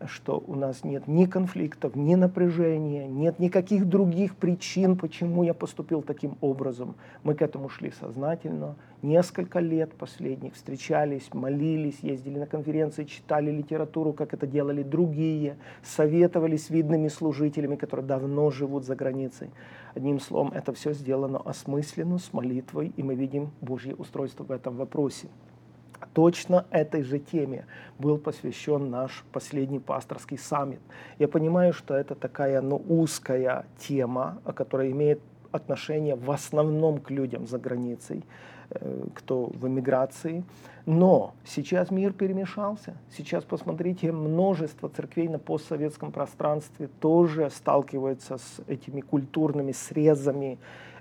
что 0.08 0.44
у 0.48 0.56
нас 0.56 0.84
нет 0.84 1.08
ни 1.08 1.26
конфликтов, 1.26 1.96
ни 1.96 2.16
напряжения, 2.16 3.08
нет 3.08 3.40
никаких 3.40 3.88
других 3.88 4.36
причин, 4.36 4.98
почему 4.98 5.44
я 5.44 5.54
поступил 5.54 6.02
таким 6.02 6.38
образом. 6.42 6.96
Мы 7.24 7.34
к 7.34 7.42
этому 7.42 7.70
шли 7.70 7.92
сознательно. 7.92 8.76
Несколько 9.02 9.60
лет 9.60 9.94
последних 9.94 10.56
встречались, 10.56 11.34
молились, 11.34 12.00
ездили 12.02 12.40
на 12.40 12.46
конференции, 12.46 13.06
читали 13.06 13.50
литературу, 13.52 14.14
как 14.14 14.34
это 14.34 14.46
делали 14.46 14.84
другие, 14.84 15.58
советовались 15.84 16.66
с 16.66 16.70
видными 16.70 17.08
служителями, 17.08 17.76
которые 17.76 18.06
давно 18.06 18.52
живут 18.52 18.86
за 18.86 18.96
границей. 18.96 19.52
Одним 19.96 20.20
словом, 20.20 20.52
это 20.54 20.74
все 20.74 20.94
сделано 20.94 21.40
осмысленно, 21.40 22.18
с 22.18 22.34
молитвой, 22.34 22.94
и 22.96 23.04
мы 23.04 23.16
видим 23.16 23.52
Божье 23.62 23.96
устройство 23.96 24.44
в 24.44 24.52
этом 24.52 24.76
вопросе. 24.76 25.28
Точно 26.20 26.66
этой 26.70 27.04
же 27.04 27.18
теме 27.18 27.66
был 27.98 28.18
посвящен 28.18 28.90
наш 28.90 29.24
последний 29.32 29.80
пасторский 29.80 30.38
саммит. 30.38 30.82
Я 31.18 31.30
понимаю, 31.30 31.72
что 31.72 31.94
это 31.94 32.14
такая 32.14 32.60
ну, 32.60 32.76
узкая 32.90 33.66
тема, 33.78 34.42
которая 34.54 34.92
имеет 34.92 35.22
отношение 35.54 36.16
в 36.16 36.30
основном 36.30 37.00
к 37.00 37.10
людям 37.10 37.48
за 37.48 37.58
границей, 37.58 38.26
э, 38.70 39.06
кто 39.16 39.46
в 39.46 39.66
эмиграции. 39.66 40.44
Но 40.86 41.36
сейчас 41.46 41.90
мир 41.90 42.12
перемешался. 42.12 42.98
Сейчас, 43.16 43.46
посмотрите, 43.46 44.12
множество 44.12 44.90
церквей 44.90 45.30
на 45.30 45.40
постсоветском 45.40 46.12
пространстве 46.12 46.90
тоже 47.00 47.50
сталкиваются 47.50 48.40
с 48.40 48.62
этими 48.68 49.00
культурными 49.00 49.72
срезами, 49.72 50.60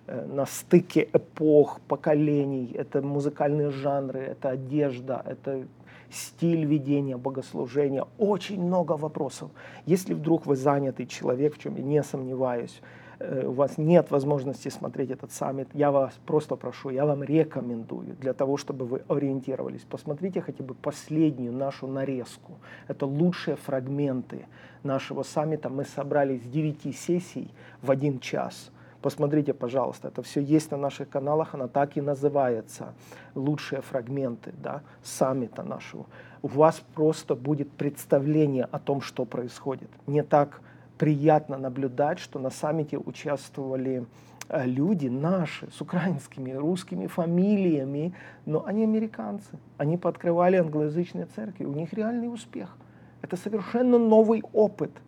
на 0.08 0.46
стыке 0.46 1.08
эпох, 1.12 1.80
поколений. 1.88 2.72
Это 2.74 3.02
музыкальные 3.02 3.70
жанры, 3.70 4.20
это 4.20 4.50
одежда, 4.50 5.22
это 5.26 5.66
стиль 6.10 6.64
ведения 6.64 7.16
богослужения. 7.16 8.06
Очень 8.18 8.62
много 8.62 8.92
вопросов. 8.92 9.50
Если 9.86 10.14
вдруг 10.14 10.46
вы 10.46 10.56
занятый 10.56 11.06
человек, 11.06 11.54
в 11.54 11.58
чем 11.58 11.76
я 11.76 11.82
не 11.82 12.02
сомневаюсь, 12.02 12.80
э, 13.18 13.46
у 13.46 13.52
вас 13.52 13.78
нет 13.78 14.10
возможности 14.10 14.68
смотреть 14.68 15.10
этот 15.10 15.32
саммит, 15.32 15.68
я 15.74 15.90
вас 15.90 16.14
просто 16.26 16.56
прошу, 16.56 16.90
я 16.90 17.04
вам 17.04 17.22
рекомендую 17.22 18.16
для 18.20 18.32
того, 18.32 18.56
чтобы 18.56 18.86
вы 18.86 19.02
ориентировались. 19.08 19.82
Посмотрите 19.82 20.40
хотя 20.40 20.64
бы 20.64 20.74
последнюю 20.74 21.52
нашу 21.52 21.86
нарезку. 21.86 22.52
Это 22.86 23.06
лучшие 23.06 23.56
фрагменты 23.56 24.46
нашего 24.82 25.22
саммита. 25.22 25.68
Мы 25.68 25.84
собрали 25.84 26.38
с 26.38 26.42
9 26.42 26.96
сессий 26.96 27.50
в 27.82 27.90
один 27.90 28.20
час– 28.20 28.70
Посмотрите, 29.00 29.54
пожалуйста, 29.54 30.08
это 30.08 30.22
все 30.22 30.40
есть 30.40 30.72
на 30.72 30.76
наших 30.76 31.08
каналах, 31.08 31.54
она 31.54 31.68
так 31.68 31.96
и 31.96 32.00
называется. 32.00 32.94
Лучшие 33.36 33.80
фрагменты 33.80 34.52
да, 34.60 34.82
саммита 35.02 35.62
нашего. 35.62 36.06
У 36.42 36.48
вас 36.48 36.82
просто 36.94 37.36
будет 37.36 37.70
представление 37.70 38.64
о 38.64 38.80
том, 38.80 39.00
что 39.00 39.24
происходит. 39.24 39.88
Не 40.08 40.22
так 40.22 40.60
приятно 40.98 41.58
наблюдать, 41.58 42.18
что 42.18 42.40
на 42.40 42.50
саммите 42.50 42.98
участвовали 42.98 44.04
э, 44.48 44.66
люди 44.66 45.06
наши, 45.06 45.70
с 45.70 45.80
украинскими, 45.80 46.50
русскими 46.50 47.06
фамилиями, 47.06 48.14
но 48.46 48.66
они 48.66 48.82
американцы. 48.82 49.60
Они 49.76 49.96
подкрывали 49.96 50.56
англоязычные 50.56 51.26
церкви, 51.26 51.66
у 51.66 51.72
них 51.72 51.92
реальный 51.92 52.32
успех. 52.32 52.76
Это 53.22 53.36
совершенно 53.36 53.96
новый 53.96 54.42
опыт– 54.52 54.90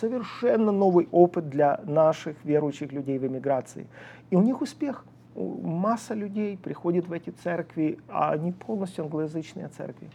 совершенно 0.00 0.72
новый 0.72 1.08
опыт 1.12 1.48
для 1.48 1.80
наших 1.84 2.36
верующих 2.44 2.92
людей 2.92 3.18
в 3.18 3.26
эмиграции. 3.26 3.86
И 4.30 4.36
у 4.36 4.42
них 4.42 4.60
успех. 4.62 5.04
Масса 5.34 6.14
людей 6.14 6.58
приходит 6.58 7.08
в 7.08 7.12
эти 7.12 7.30
церкви, 7.30 7.98
а 8.08 8.32
они 8.32 8.52
полностью 8.52 9.04
англоязычные 9.04 9.68
церкви. 9.68 10.10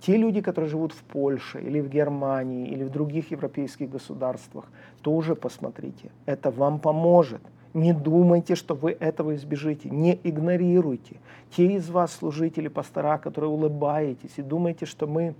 Те 0.00 0.16
люди, 0.16 0.40
которые 0.40 0.70
живут 0.70 0.92
в 0.92 1.02
Польше 1.02 1.60
или 1.60 1.80
в 1.80 1.88
Германии 1.88 2.68
или 2.68 2.84
в 2.84 2.90
других 2.90 3.32
европейских 3.32 3.90
государствах, 3.90 4.66
тоже 5.02 5.34
посмотрите. 5.34 6.10
Это 6.26 6.50
вам 6.50 6.78
поможет. 6.78 7.40
Не 7.74 7.92
думайте, 7.92 8.54
что 8.54 8.74
вы 8.74 8.92
этого 8.92 9.34
избежите. 9.34 9.90
Не 9.90 10.18
игнорируйте. 10.22 11.16
Те 11.56 11.74
из 11.74 11.90
вас, 11.90 12.12
служители, 12.12 12.68
пастора, 12.68 13.18
которые 13.18 13.50
улыбаетесь 13.50 14.32
и 14.36 14.42
думаете, 14.42 14.86
что 14.86 15.06
мы 15.06 15.34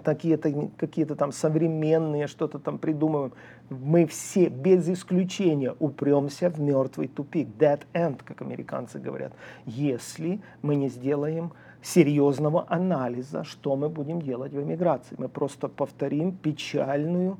какие-то 0.00 0.70
какие 0.76 1.04
там 1.04 1.32
современные, 1.32 2.26
что-то 2.26 2.58
там 2.58 2.78
придумываем. 2.78 3.32
Мы 3.70 4.06
все 4.06 4.48
без 4.48 4.88
исключения 4.88 5.74
упремся 5.78 6.50
в 6.50 6.60
мертвый 6.60 7.08
тупик, 7.08 7.48
dead 7.58 7.80
end, 7.92 8.20
как 8.24 8.42
американцы 8.42 8.98
говорят, 8.98 9.32
если 9.66 10.40
мы 10.62 10.76
не 10.76 10.88
сделаем 10.88 11.52
серьезного 11.82 12.66
анализа, 12.68 13.44
что 13.44 13.76
мы 13.76 13.88
будем 13.88 14.22
делать 14.22 14.52
в 14.52 14.60
эмиграции. 14.62 15.16
Мы 15.18 15.28
просто 15.28 15.68
повторим 15.68 16.32
печальную 16.32 17.38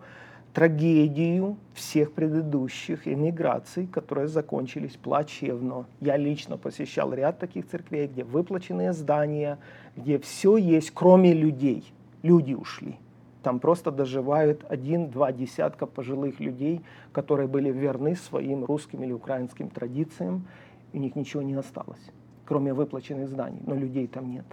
трагедию 0.52 1.56
всех 1.74 2.12
предыдущих 2.12 3.08
эмиграций, 3.08 3.86
которые 3.86 4.28
закончились 4.28 4.96
плачевно. 4.96 5.86
Я 6.00 6.16
лично 6.16 6.58
посещал 6.58 7.14
ряд 7.14 7.38
таких 7.38 7.68
церквей, 7.68 8.06
где 8.06 8.24
выплаченные 8.24 8.92
здания, 8.92 9.58
где 9.96 10.18
все 10.18 10.56
есть, 10.56 10.90
кроме 10.90 11.32
людей– 11.32 11.92
люди 12.22 12.54
ушли. 12.54 12.98
Там 13.42 13.58
просто 13.58 13.90
доживают 13.90 14.64
один-два 14.68 15.32
десятка 15.32 15.86
пожилых 15.86 16.40
людей, 16.40 16.80
которые 17.12 17.48
были 17.48 17.70
верны 17.70 18.16
своим 18.16 18.64
русским 18.64 19.02
или 19.02 19.12
украинским 19.12 19.68
традициям, 19.68 20.46
у 20.92 20.98
них 20.98 21.16
ничего 21.16 21.42
не 21.42 21.54
осталось, 21.54 22.10
кроме 22.44 22.72
выплаченных 22.72 23.28
зданий, 23.28 23.60
но 23.66 23.74
людей 23.74 24.06
там 24.06 24.30
нет. 24.30 24.44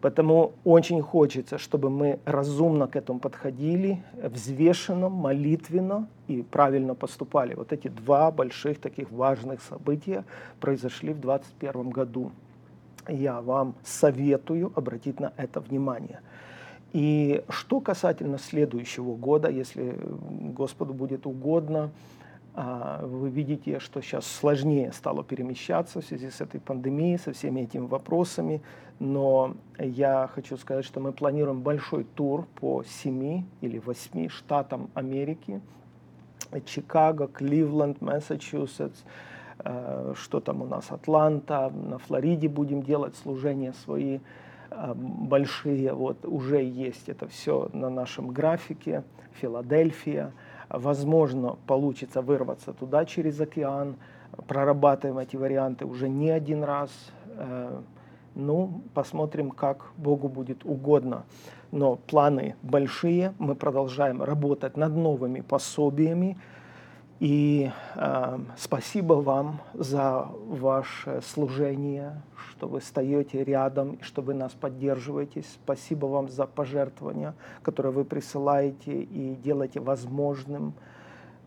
Поэтому 0.00 0.52
очень 0.64 1.00
хочется, 1.00 1.58
чтобы 1.58 1.88
мы 1.88 2.18
разумно 2.24 2.88
к 2.88 2.96
этому 2.96 3.20
подходили, 3.20 4.02
взвешенно, 4.14 5.08
молитвенно 5.08 6.08
и 6.26 6.42
правильно 6.42 6.94
поступали. 6.94 7.54
Вот 7.54 7.72
эти 7.72 7.88
два 7.88 8.32
больших 8.32 8.80
таких 8.80 9.12
важных 9.12 9.62
события 9.62 10.24
произошли 10.60 11.12
в 11.12 11.20
2021 11.20 11.90
году. 11.90 12.32
Я 13.08 13.40
вам 13.40 13.74
советую 13.84 14.72
обратить 14.74 15.20
на 15.20 15.32
это 15.36 15.60
внимание– 15.60 16.20
и 16.92 17.42
что 17.48 17.80
касательно 17.80 18.38
следующего 18.38 19.14
года, 19.14 19.48
если 19.48 19.98
Господу 20.54 20.92
будет 20.92 21.26
угодно, 21.26 21.90
а, 22.54 23.04
вы 23.06 23.30
видите, 23.30 23.78
что 23.80 24.02
сейчас 24.02 24.26
сложнее 24.26 24.92
стало 24.92 25.24
перемещаться 25.24 26.02
в 26.02 26.04
связи 26.04 26.28
с 26.28 26.42
этой 26.42 26.60
пандемией, 26.60 27.18
со 27.18 27.32
всеми 27.32 27.62
этими 27.62 27.86
вопросами. 27.86 28.60
Но 28.98 29.54
я 29.78 30.28
хочу 30.34 30.58
сказать, 30.58 30.84
что 30.84 31.00
мы 31.00 31.12
планируем 31.12 31.62
большой 31.62 32.04
тур 32.04 32.46
по 32.60 32.84
семи 32.84 33.46
или 33.62 33.78
восьми 33.78 34.28
штатам 34.28 34.90
Америки. 34.94 35.62
Чикаго, 36.66 37.26
Кливленд, 37.26 38.02
Массачусетс, 38.02 39.00
э, 39.60 40.12
что 40.14 40.40
там 40.40 40.60
у 40.60 40.66
нас, 40.66 40.90
Атланта, 40.90 41.70
на 41.70 41.96
Флориде 41.96 42.48
будем 42.48 42.82
делать 42.82 43.16
служения 43.16 43.72
свои. 43.72 44.18
Э, 44.74 44.94
большие 44.94 45.92
вот 45.92 46.24
уже 46.24 46.62
есть 46.62 47.08
это 47.08 47.26
все 47.28 47.68
на 47.72 47.90
нашем 47.90 48.28
графике. 48.28 49.04
Филадельфия. 49.40 50.32
Возможно, 50.68 51.56
получится 51.66 52.22
вырваться 52.22 52.72
туда 52.72 53.04
через 53.04 53.40
океан. 53.40 53.96
Прорабатываем 54.46 55.18
эти 55.18 55.36
варианты 55.36 55.84
уже 55.84 56.08
не 56.08 56.30
один 56.30 56.64
раз. 56.64 56.90
Э, 57.36 57.80
ну, 58.34 58.82
посмотрим, 58.94 59.50
как 59.50 59.92
Богу 59.96 60.28
будет 60.28 60.64
угодно. 60.64 61.24
Но 61.70 61.96
планы 61.96 62.56
большие. 62.62 63.34
Мы 63.38 63.54
продолжаем 63.54 64.22
работать 64.22 64.76
над 64.76 64.94
новыми 64.94 65.40
пособиями. 65.40 66.38
И 67.22 67.70
э, 67.94 68.38
спасибо 68.56 69.12
вам 69.12 69.60
за 69.74 70.26
ваше 70.48 71.20
служение, 71.22 72.20
что 72.50 72.66
вы 72.66 72.80
стоите 72.80 73.44
рядом, 73.44 74.02
что 74.02 74.22
вы 74.22 74.34
нас 74.34 74.50
поддерживаете. 74.54 75.44
Спасибо 75.44 76.06
вам 76.06 76.28
за 76.28 76.48
пожертвования, 76.48 77.36
которые 77.62 77.92
вы 77.92 78.04
присылаете 78.04 79.02
и 79.02 79.36
делаете 79.36 79.78
возможным 79.78 80.74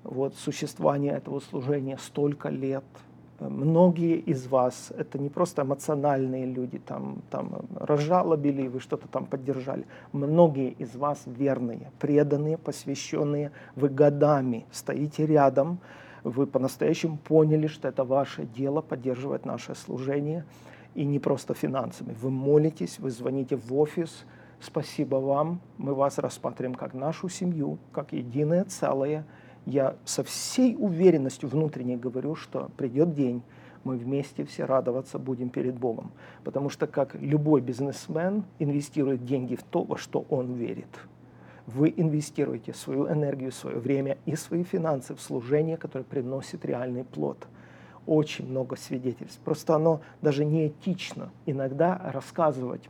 вот, 0.06 0.36
существование 0.36 1.12
этого 1.12 1.42
служения 1.42 1.98
столько 1.98 2.48
лет. 2.48 2.86
Многие 3.40 4.18
из 4.18 4.48
вас, 4.48 4.92
это 4.98 5.18
не 5.20 5.30
просто 5.30 5.64
эмоциональные 5.64 6.46
люди, 6.46 6.80
там, 6.80 7.22
там 7.30 7.66
разжалобили, 7.76 8.68
вы 8.68 8.80
что-то 8.80 9.08
там 9.08 9.26
поддержали. 9.26 9.86
Многие 10.12 10.72
из 10.72 10.96
вас 10.96 11.24
верные, 11.26 11.92
преданные, 12.00 12.58
посвященные, 12.58 13.52
вы 13.76 13.90
годами 13.90 14.66
стоите 14.72 15.26
рядом, 15.26 15.80
вы 16.24 16.48
по-настоящему 16.48 17.18
поняли, 17.18 17.68
что 17.68 17.88
это 17.88 18.04
ваше 18.04 18.46
дело 18.46 18.82
поддерживать 18.82 19.46
наше 19.46 19.76
служение, 19.76 20.46
и 20.96 21.04
не 21.04 21.20
просто 21.20 21.54
финансами. 21.54 22.16
Вы 22.22 22.32
молитесь, 22.32 23.00
вы 23.00 23.12
звоните 23.12 23.58
в 23.58 23.74
офис, 23.78 24.26
спасибо 24.62 25.18
вам, 25.18 25.60
мы 25.78 25.94
вас 25.94 26.18
рассматриваем 26.18 26.76
как 26.76 26.94
нашу 26.94 27.28
семью, 27.28 27.78
как 27.92 28.14
единое 28.14 28.64
целое– 28.64 29.26
я 29.66 29.96
со 30.06 30.24
всей 30.24 30.76
уверенностью 30.78 31.50
внутренней 31.50 31.98
говорю, 31.98 32.36
что 32.36 32.70
придет 32.78 33.14
день, 33.14 33.42
мы 33.84 33.98
вместе 33.98 34.44
все 34.46 34.66
радоваться 34.66 35.20
будем 35.20 35.50
перед 35.50 35.78
Богом. 35.78 36.12
Потому 36.44 36.70
что 36.70 36.88
как 36.88 37.16
любой 37.16 37.62
бизнесмен 37.62 38.44
инвестирует 38.60 39.26
деньги 39.26 39.56
в 39.56 39.64
то, 39.64 39.84
во 39.84 39.98
что 39.98 40.26
он 40.30 40.54
верит. 40.54 40.90
Вы 41.68 41.94
инвестируете 41.96 42.74
свою 42.74 43.08
энергию, 43.08 43.52
свое 43.52 43.78
время 43.78 44.18
и 44.26 44.36
свои 44.36 44.64
финансы 44.64 45.16
в 45.16 45.22
служение, 45.22 45.78
которое 45.78 46.04
приносит 46.04 46.66
реальный 46.66 47.04
плод. 47.04 47.48
Очень 48.06 48.48
много 48.48 48.76
свидетельств. 48.76 49.40
Просто 49.44 49.76
оно 49.76 50.02
даже 50.22 50.46
не 50.46 50.68
этично 50.68 51.32
иногда 51.48 52.00
рассказывать 52.14 52.88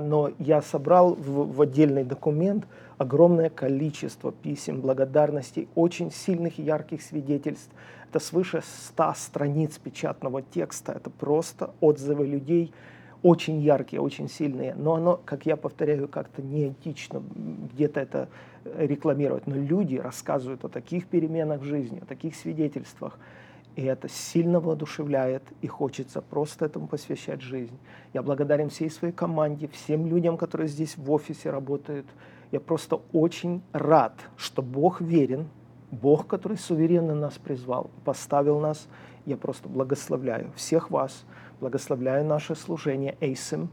но 0.00 0.30
я 0.38 0.62
собрал 0.62 1.14
в, 1.14 1.52
в 1.52 1.60
отдельный 1.60 2.04
документ 2.04 2.66
огромное 2.98 3.50
количество 3.50 4.32
писем 4.32 4.80
благодарностей, 4.80 5.68
очень 5.74 6.10
сильных 6.10 6.58
ярких 6.58 7.02
свидетельств. 7.02 7.70
Это 8.08 8.20
свыше 8.20 8.62
100 8.88 9.14
страниц 9.16 9.78
печатного 9.78 10.42
текста, 10.42 10.92
это 10.92 11.10
просто 11.10 11.70
отзывы 11.80 12.26
людей, 12.26 12.72
очень 13.22 13.60
яркие, 13.60 14.02
очень 14.02 14.28
сильные, 14.28 14.74
но 14.74 14.94
оно, 14.94 15.20
как 15.24 15.46
я 15.46 15.56
повторяю, 15.56 16.08
как-то 16.08 16.42
неэтично 16.42 17.22
где-то 17.72 18.00
это 18.00 18.28
рекламировать. 18.76 19.46
Но 19.46 19.56
люди 19.56 19.96
рассказывают 19.96 20.64
о 20.64 20.68
таких 20.68 21.06
переменах 21.06 21.62
в 21.62 21.64
жизни, 21.64 22.00
о 22.00 22.04
таких 22.04 22.36
свидетельствах. 22.36 23.18
И 23.76 23.84
это 23.84 24.08
сильно 24.08 24.60
воодушевляет, 24.60 25.42
и 25.60 25.66
хочется 25.66 26.22
просто 26.22 26.66
этому 26.66 26.86
посвящать 26.86 27.40
жизнь. 27.40 27.76
Я 28.12 28.22
благодарен 28.22 28.70
всей 28.70 28.88
своей 28.88 29.12
команде, 29.12 29.68
всем 29.68 30.06
людям, 30.06 30.36
которые 30.36 30.68
здесь 30.68 30.96
в 30.96 31.10
офисе 31.10 31.50
работают. 31.50 32.06
Я 32.52 32.60
просто 32.60 33.00
очень 33.12 33.62
рад, 33.72 34.14
что 34.36 34.62
Бог 34.62 35.00
верен, 35.00 35.48
Бог, 35.90 36.26
который 36.28 36.56
суверенно 36.56 37.14
нас 37.14 37.34
призвал, 37.34 37.90
поставил 38.04 38.60
нас. 38.60 38.86
Я 39.26 39.36
просто 39.36 39.68
благословляю 39.68 40.52
всех 40.54 40.90
вас, 40.90 41.24
благословляю 41.60 42.24
наше 42.24 42.54
служение 42.54 43.16
Эйсем 43.20 43.70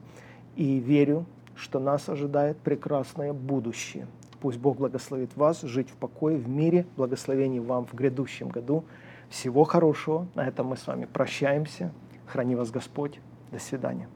и 0.55 0.79
верю, 0.79 1.25
что 1.55 1.79
нас 1.79 2.09
ожидает 2.09 2.57
прекрасное 2.57 3.33
будущее. 3.33 4.07
Пусть 4.39 4.57
Бог 4.57 4.77
благословит 4.77 5.35
вас 5.37 5.61
жить 5.61 5.89
в 5.89 5.95
покое, 5.95 6.37
в 6.37 6.49
мире, 6.49 6.87
благословений 6.97 7.59
вам 7.59 7.85
в 7.85 7.93
грядущем 7.93 8.49
году. 8.49 8.83
Всего 9.31 9.63
хорошего. 9.63 10.27
На 10.35 10.45
этом 10.45 10.67
мы 10.67 10.77
с 10.77 10.85
вами 10.85 11.05
прощаемся. 11.05 11.93
Храни 12.27 12.55
вас 12.55 12.69
Господь. 12.69 13.19
До 13.51 13.59
свидания. 13.59 14.09